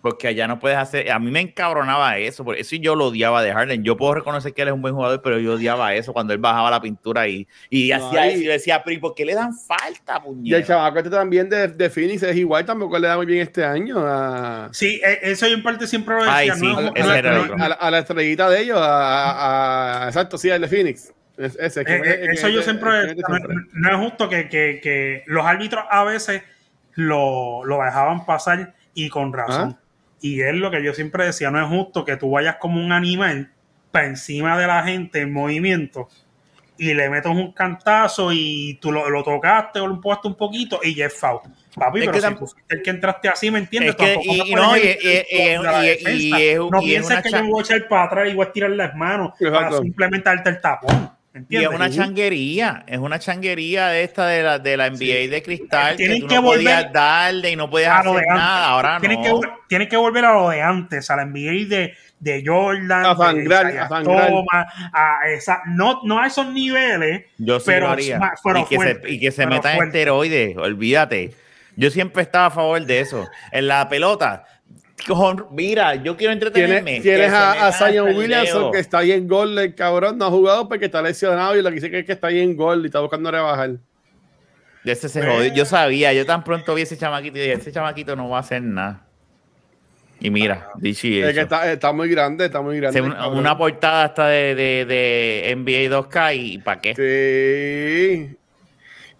Porque 0.05 0.28
allá 0.28 0.46
no 0.46 0.59
puedes 0.59 0.76
hacer. 0.76 1.11
A 1.11 1.18
mí 1.18 1.30
me 1.30 1.40
encabronaba 1.40 2.18
eso. 2.18 2.44
Por 2.44 2.59
eso 2.59 2.76
yo 2.76 2.94
lo 2.94 3.07
odiaba 3.07 3.42
de 3.42 3.55
Harden. 3.55 3.82
Yo 3.84 3.96
puedo 3.96 4.12
reconocer 4.12 4.52
que 4.52 4.61
él 4.61 4.68
es 4.68 4.74
un 4.74 4.82
buen 4.82 4.94
jugador, 4.94 5.22
pero 5.22 5.38
yo 5.38 5.55
odiaba 5.55 5.94
eso 5.94 6.12
cuando 6.12 6.34
él 6.34 6.38
bajaba 6.40 6.70
la 6.70 6.78
pintura 6.82 7.26
y, 7.26 7.48
y 7.70 7.88
No, 7.88 8.07
hacía 8.09 8.26
y- 8.26 8.30
eso. 8.34 8.38
Y 8.42 8.44
yo 8.44 8.52
decía, 8.52 8.82
pero 8.84 8.96
¿y 8.96 8.98
por 8.98 9.14
qué 9.14 9.24
le 9.24 9.34
dan 9.34 9.55
falta, 9.57 10.22
Y 10.42 10.52
el 10.52 10.62
chavaco 10.66 10.98
este 10.98 11.09
también 11.09 11.48
de, 11.48 11.68
de 11.68 11.88
Phoenix 11.88 12.22
es 12.22 12.36
igual, 12.36 12.66
tampoco 12.66 12.98
le 12.98 13.09
da 13.09 13.16
muy 13.16 13.24
bien 13.24 13.40
este 13.40 13.64
año 13.64 13.96
a, 14.07 14.68
Sí, 14.72 15.00
e- 15.02 15.20
eso 15.30 15.48
yo 15.48 15.55
en 15.55 15.62
parte 15.62 15.86
siempre 15.86 16.16
lo 16.16 16.22
Ay, 16.30 16.50
decía. 16.50 16.61
sí, 16.61 16.66
no, 16.66 16.80
es- 16.80 17.07
no 17.07 17.14
es- 17.14 17.38
otro. 17.50 17.55
a 17.64 17.68
la, 17.70 17.74
a 17.76 17.90
la 17.90 17.98
estrellita 18.00 18.50
de 18.50 18.61
ellos, 18.61 18.78
a, 18.78 18.82
a- 19.30 20.05
a- 20.05 20.09
exacto, 20.09 20.36
sí, 20.36 20.50
el 20.50 20.61
de 20.61 20.68
Phoenix. 20.68 21.14
Es- 21.38 21.57
ese, 21.59 21.82
que- 21.82 21.94
Eh, 21.96 22.02
que- 22.02 22.24
eso 22.32 22.46
que- 22.48 22.52
yo 22.52 22.59
que- 22.59 22.64
siempre, 22.64 22.90
que- 23.07 23.14
que- 23.16 23.22
no, 23.26 23.36
siempre. 23.38 23.57
no 23.72 23.88
es 23.90 23.96
justo 23.96 24.28
que, 24.28 24.50
que- 24.50 24.80
que 24.82 25.22
los 25.28 25.46
árbitros 25.46 25.82
a 25.90 26.05
veces 26.05 26.42
lo, 26.92 27.64
lo 27.64 27.82
dejaban 27.82 28.26
pasar 28.26 28.74
y 28.92 29.09
con 29.09 29.32
razón. 29.32 29.78
Y 30.20 30.40
es 30.40 30.54
lo 30.54 30.70
que 30.70 30.82
yo 30.82 30.94
siempre 30.94 31.26
decía, 31.26 31.50
no 31.50 31.60
es 31.62 31.68
justo 31.68 32.04
que 32.04 32.16
tú 32.16 32.30
vayas 32.30 32.56
como 32.56 32.82
un 32.82 32.92
animal 32.92 33.52
para 33.90 34.06
encima 34.06 34.58
de 34.58 34.66
la 34.66 34.82
gente 34.82 35.20
en 35.20 35.32
movimiento 35.32 36.08
y 36.76 36.92
le 36.94 37.08
metas 37.08 37.30
un 37.32 37.52
cantazo 37.52 38.30
y 38.32 38.78
tú 38.80 38.90
lo, 38.90 39.08
lo 39.08 39.22
tocaste 39.22 39.78
o 39.78 39.86
lo 39.86 39.94
empujaste 39.94 40.26
un 40.28 40.34
poquito 40.34 40.80
y 40.82 40.94
ya 40.94 41.06
es 41.06 41.14
foul. 41.14 41.40
Papi, 41.76 42.00
Es 42.00 42.06
pero 42.06 42.12
que 42.12 42.20
si 42.20 42.34
tú 42.34 42.46
fuiste 42.46 42.74
el 42.76 42.82
que 42.82 42.90
entraste 42.90 43.28
así, 43.28 43.50
¿me 43.50 43.58
entiendes? 43.60 43.90
Es 43.90 43.96
que- 43.96 44.18
y- 44.22 44.54
no, 44.54 44.76
y- 44.76 44.80
ir 44.80 44.98
y- 45.00 45.42
y- 45.52 45.54
contra 45.56 45.72
la 45.72 45.84
y- 45.84 45.88
defensa. 45.88 46.12
y 46.40 46.42
es- 46.42 46.58
no 46.58 46.68
y 46.72 46.76
es 46.78 46.84
pienses 46.84 47.10
una 47.12 47.22
que 47.22 47.30
yo 47.30 47.42
me 47.44 47.50
voy 47.50 47.60
a 47.60 47.62
echar 47.64 47.88
para 47.88 48.02
atrás 48.04 48.28
y 48.30 48.34
voy 48.34 48.46
a 48.46 48.52
tirar 48.52 48.70
las 48.70 48.94
manos 48.96 49.32
para 49.38 49.70
simplemente 49.82 50.28
darte 50.30 50.50
el 50.50 50.60
tapón. 50.60 51.10
¿Me 51.35 51.45
Y 51.49 51.57
es 51.57 51.68
una 51.68 51.91
changuería, 51.91 52.85
es 52.87 52.99
una 52.99 53.18
changuería 53.18 53.89
de 53.89 54.03
esta 54.05 54.26
de 54.28 54.43
la, 54.43 54.59
de 54.59 54.76
la 54.76 54.89
NBA 54.89 55.28
de 55.30 55.43
cristal 55.45 55.97
que 55.97 56.05
Tienen 56.05 56.20
tú 56.22 56.28
que 56.28 56.35
no 56.37 56.43
podías 56.43 56.76
volver 56.85 56.93
darle 56.93 57.51
y 57.51 57.57
no 57.57 57.68
podías 57.68 57.93
a 58.01 58.05
lo 58.05 58.11
hacer 58.12 58.22
de 58.24 58.30
antes. 58.30 58.43
nada. 58.45 58.66
Ahora 58.68 58.99
tienen, 59.01 59.22
no. 59.22 59.41
que, 59.41 59.49
tienen 59.68 59.89
que 59.89 59.97
volver 59.97 60.24
a 60.24 60.32
lo 60.35 60.49
de 60.49 60.62
antes, 60.62 61.11
a 61.11 61.16
la 61.16 61.24
NBA 61.26 61.66
de, 61.68 61.95
de 62.20 62.43
Jordan, 62.47 63.05
A 63.05 63.16
sangrar, 63.16 63.72
de 63.72 63.78
a 63.78 63.89
sangrar. 63.89 64.28
Thomas, 64.28 64.66
a 64.93 65.18
esa, 65.28 65.61
no, 65.66 66.01
no 66.05 66.20
a 66.20 66.26
esos 66.28 66.47
niveles, 66.53 67.24
Yo 67.39 67.59
sí 67.59 67.64
pero 67.66 67.87
lo 67.87 67.93
haría. 67.93 68.18
ma- 68.18 68.32
pero 68.43 68.61
y, 68.61 68.64
que 68.66 68.76
fuerte, 68.76 69.09
se, 69.09 69.14
y 69.14 69.20
que 69.20 69.30
se 69.32 69.47
metan 69.47 69.82
esteroides, 69.85 70.57
olvídate. 70.57 71.35
Yo 71.76 71.91
siempre 71.91 72.22
estaba 72.22 72.47
a 72.47 72.51
favor 72.53 72.80
de 72.87 73.01
eso. 73.01 73.28
En 73.51 73.66
la 73.66 73.89
pelota, 73.89 74.45
mira, 75.50 75.94
yo 75.96 76.16
quiero 76.16 76.32
entretenerme. 76.32 77.00
Tienes, 77.00 77.32
a, 77.32 77.68
a 77.68 77.72
Zion 77.72 78.16
Williamson 78.16 78.72
que 78.72 78.78
está 78.78 78.98
ahí 78.98 79.12
en 79.12 79.28
gol, 79.28 79.59
el 79.59 79.74
cabrón 79.74 80.18
no 80.18 80.26
ha 80.26 80.30
jugado 80.30 80.68
porque 80.68 80.86
está 80.86 81.02
lesionado 81.02 81.57
y 81.57 81.62
lo 81.62 81.68
que 81.68 81.76
dice 81.76 81.90
que 81.90 82.00
es 82.00 82.07
que 82.07 82.12
está 82.12 82.28
ahí 82.28 82.40
en 82.40 82.57
gol 82.57 82.82
y 82.82 82.86
está 82.86 83.00
buscando 83.00 83.30
rebajar. 83.30 83.76
Ese 84.84 85.09
se 85.09 85.22
jodió. 85.22 85.52
Yo 85.55 85.64
sabía, 85.64 86.12
yo 86.12 86.26
tan 86.26 86.44
pronto 86.44 86.74
vi 86.74 86.82
ese 86.82 86.98
chamaquito 86.98 87.38
y 87.38 87.40
dije, 87.40 87.52
ese 87.55 87.72
chamaquito 87.72 88.16
no 88.16 88.28
va 88.28 88.38
a 88.38 88.40
hacer 88.40 88.62
nada. 88.62 89.07
Y 90.20 90.30
mira, 90.30 90.68
dicho 90.76 91.07
y 91.07 91.20
Es 91.20 91.34
que 91.34 91.40
está, 91.40 91.70
está 91.70 91.92
muy 91.92 92.09
grande, 92.09 92.46
está 92.46 92.62
muy 92.62 92.78
grande. 92.78 93.00
Una, 93.00 93.59
portada 93.59 94.05
hasta 94.05 94.28
de, 94.28 94.55
de, 94.55 94.84
de 94.86 95.55
NBA 95.57 95.94
2K 95.94 96.36
y 96.36 96.59
¿para 96.59 96.80
qué? 96.80 96.94
Sí. 96.94 98.36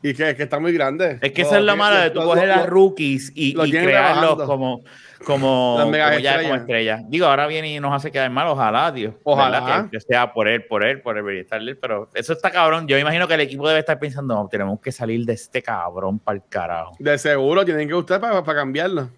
Y 0.03 0.15
que, 0.15 0.37
que 0.37 0.43
está 0.43 0.61
muy 0.61 0.73
grande. 0.73 1.19
Es 1.21 1.33
que 1.33 1.43
eso 1.43 1.57
es 1.57 1.63
lo 1.63 1.77
malo 1.77 1.99
de 1.99 2.11
tú 2.11 2.21
coger 2.21 2.51
a 2.51 2.67
rookies 2.67 3.33
y, 3.35 3.51
y 3.51 3.71
crearlos 3.71 3.85
rebajando. 3.85 4.47
como, 4.47 4.85
como, 5.25 5.79
como 5.81 5.97
ya 6.19 6.41
como 6.43 6.55
estrellas. 6.55 7.03
Digo, 7.09 7.27
ahora 7.27 7.47
viene 7.47 7.75
y 7.75 7.81
nos 7.81 7.93
hace 7.93 8.13
quedar 8.13 8.31
mal, 8.31 8.47
ojalá, 8.49 8.93
Dios. 8.93 9.15
Ojalá. 9.25 9.89
Que, 9.91 9.99
que 9.99 10.01
sea 10.01 10.33
por 10.33 10.47
él, 10.49 10.65
por 10.67 10.85
él, 10.85 11.01
por 11.01 11.19
el 11.19 11.47
pero 11.81 12.09
eso 12.15 12.33
está 12.33 12.51
cabrón. 12.51 12.87
Yo 12.87 12.99
imagino 12.99 13.27
que 13.27 13.35
el 13.35 13.41
equipo 13.41 13.67
debe 13.67 13.81
estar 13.81 13.99
pensando, 13.99 14.35
no, 14.35 14.49
tenemos 14.49 14.81
que 14.81 14.93
salir 14.93 15.25
de 15.25 15.33
este 15.33 15.63
cabrón 15.63 16.19
para 16.19 16.37
el 16.37 16.43
carajo. 16.49 16.95
De 16.99 17.19
seguro 17.19 17.65
tienen 17.65 17.89
que 17.89 17.95
usted 17.95 18.21
para, 18.21 18.45
para 18.45 18.59
cambiarlo. 18.61 19.09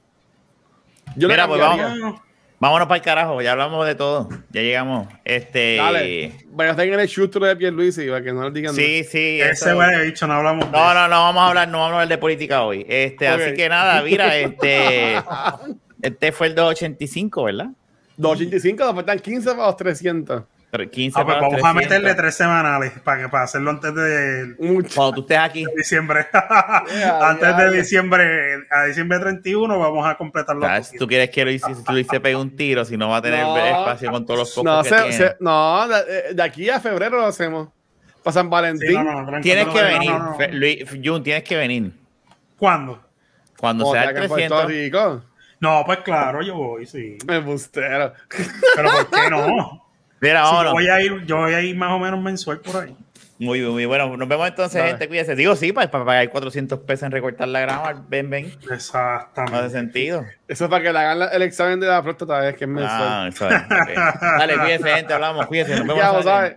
Yo 1.15 1.29
Mira, 1.29 1.47
pues 1.47 1.61
vamos. 1.61 2.21
Vámonos 2.59 2.89
para 2.89 2.97
el 2.97 3.03
carajo, 3.05 3.43
ya 3.43 3.53
hablamos 3.53 3.87
de 3.87 3.95
todo. 3.95 4.31
Ya 4.51 4.63
llegamos. 4.63 5.09
Este. 5.25 5.77
Dale. 5.77 6.33
Vaya, 6.49 6.75
tengan 6.75 7.01
el 7.01 7.09
chustro 7.09 7.45
de 7.45 7.55
Pierluisi 7.55 8.07
para 8.09 8.23
que 8.23 8.33
no 8.33 8.45
le 8.45 8.51
digan 8.51 8.75
Sí, 8.75 9.05
sí. 9.05 9.41
ese 9.43 9.51
eso- 9.51 9.77
huele 9.77 10.05
bicho, 10.07 10.27
no 10.27 10.35
hablamos 10.35 10.65
de 10.65 10.71
No, 10.73 10.79
eso. 10.79 10.95
no, 10.95 11.09
no 11.09 11.21
vamos 11.23 11.43
a 11.43 11.49
hablar, 11.49 11.69
no 11.69 11.79
vamos 11.81 11.91
a 11.91 11.95
hablar 11.97 12.09
de 12.09 12.19
política 12.19 12.63
hoy. 12.63 12.87
Este, 12.89 13.29
así 13.29 13.53
que 13.53 13.69
nada, 13.69 14.01
mira, 14.03 14.35
este, 14.39 15.17
este 16.03 16.33
fue 16.33 16.49
el 16.49 16.55
285, 16.55 17.45
¿verdad? 17.45 17.69
285, 18.17 18.85
nos 18.85 18.95
faltan 18.95 19.19
15 19.19 19.51
para 19.51 19.67
los 19.67 19.77
300. 19.77 20.43
Pero 20.69 20.91
15 20.91 21.21
Ah, 21.21 21.25
pues 21.25 21.37
para 21.37 21.47
vamos 21.47 21.61
a 21.65 21.73
300. 21.73 21.75
meterle 21.85 22.15
tres 22.17 22.35
semanales 22.35 22.93
para, 23.05 23.23
que, 23.23 23.29
para 23.29 23.45
hacerlo 23.45 23.71
antes 23.71 23.95
de. 23.95 24.57
Cuando 24.95 25.13
tú 25.15 25.21
estés 25.21 25.39
aquí, 25.39 25.65
diciembre. 25.77 26.27
Ya, 26.99 27.29
antes 27.31 27.49
ya, 27.49 27.57
de 27.57 27.65
ya. 27.73 27.79
diciembre, 27.79 28.67
a 28.71 28.85
diciembre 28.85 29.19
31 29.21 29.79
vamos 29.79 30.07
a 30.07 30.17
completarlo. 30.17 30.63
¿sabes? 30.63 30.93
tú 30.99 31.07
quieres 31.07 31.31
que 31.31 31.45
Luis, 31.45 31.63
si 31.63 31.93
Luis 31.93 32.07
se 32.11 32.21
pegue 32.21 32.37
un 32.37 32.55
tiro, 32.57 32.85
si 32.85 32.97
no 32.97 33.09
va 33.09 33.19
a 33.19 33.23
tener 33.23 33.45
No. 33.45 33.57
espacio 33.57 34.11
con 34.11 34.27
todos 34.27 34.41
los 34.41 34.51
pocos 34.55 34.65
No, 34.65 34.83
que 34.83 34.89
se- 34.89 34.95
tiene. 34.97 35.13
se- 35.13 35.37
no 35.41 35.89
de, 35.89 36.35
de 36.35 36.43
aquí 36.43 36.69
a 36.69 36.81
febrero 36.81 37.19
lo 37.19 37.27
hacemos. 37.27 37.69
Para 38.25 38.35
San 38.35 38.51
Valentín. 38.51 38.89
Sí, 38.89 38.95
no, 38.97 39.05
no, 39.05 39.25
tranquilo, 39.27 39.43
Tienes 39.43 39.67
que 39.69 39.81
no, 39.83 39.87
venir, 39.89 40.11
no, 40.11 40.19
no. 40.31 40.37
Fe- 40.37 40.53
Luis, 40.53 40.85
Jun, 41.03 41.23
tienes 41.23 41.45
que 41.45 41.57
venir. 41.57 41.93
¿Cuándo? 42.59 43.03
Cuando 43.57 43.85
Como 43.85 43.95
sea 43.95 44.03
sea 44.03 44.11
el 44.11 44.17
acá 44.17 44.25
en 44.25 44.29
Puerto 44.29 44.67
300. 44.67 44.69
Rico. 44.69 45.25
No, 45.61 45.83
pues 45.87 45.99
claro, 46.01 46.43
yo 46.43 46.55
voy, 46.55 46.87
sí. 46.87 47.17
Me 47.27 47.41
bustero. 47.41 48.13
Pero 48.77 48.91
¿por 48.91 49.11
qué 49.11 49.31
no? 49.31 49.83
Mira, 50.21 50.41
Si 50.45 50.51
yo 50.51 50.53
vámonos. 50.53 50.73
voy 50.73 50.89
a 50.89 51.01
ir, 51.01 51.25
yo 51.27 51.37
voy 51.39 51.55
a 51.55 51.61
ir 51.61 51.77
más 51.77 51.91
o 51.93 51.99
menos 51.99 52.21
mensual 52.23 52.61
por 52.61 52.85
ahí. 52.85 52.97
Muy 53.39 53.61
bien, 53.61 53.71
muy 53.71 53.85
bueno. 53.85 54.17
Nos 54.17 54.29
vemos 54.29 54.49
entonces, 54.49 54.83
gente. 54.83 55.09
Cuídese. 55.09 55.35
Digo, 55.35 55.55
sí, 55.57 55.71
para, 55.71 55.91
para 55.91 56.07
pagar 56.07 56.31
400 56.31 56.79
pesos 56.81 57.03
en 57.05 57.13
recortar 57.13 57.47
la 57.49 57.61
grama. 57.61 58.03
Ven, 58.09 58.31
ven. 58.31 58.47
No 58.47 58.57
hace 58.65 58.75
Exactamente. 58.75 59.71
sentido. 59.71 60.25
Eso 60.49 60.65
es 60.65 60.71
para 60.71 60.83
que 60.83 60.91
le 60.91 60.99
hagan 60.99 61.19
la- 61.19 61.27
el 61.29 61.43
examen 61.43 61.79
de 61.79 61.87
la 61.87 62.03
próstata, 62.03 62.49
es 62.49 62.57
que 62.57 62.65
es 62.65 62.71
mensual. 62.71 63.03
Ah, 63.03 63.27
eso 63.29 63.47
es. 63.51 63.63
Dale, 64.39 64.57
cuídese, 64.59 64.89
gente. 64.89 65.13
Hablamos. 65.13 65.45
Cuídese. 65.47 65.77
Nos 65.77 65.87
vemos. 65.87 66.25
Ya, 66.25 66.57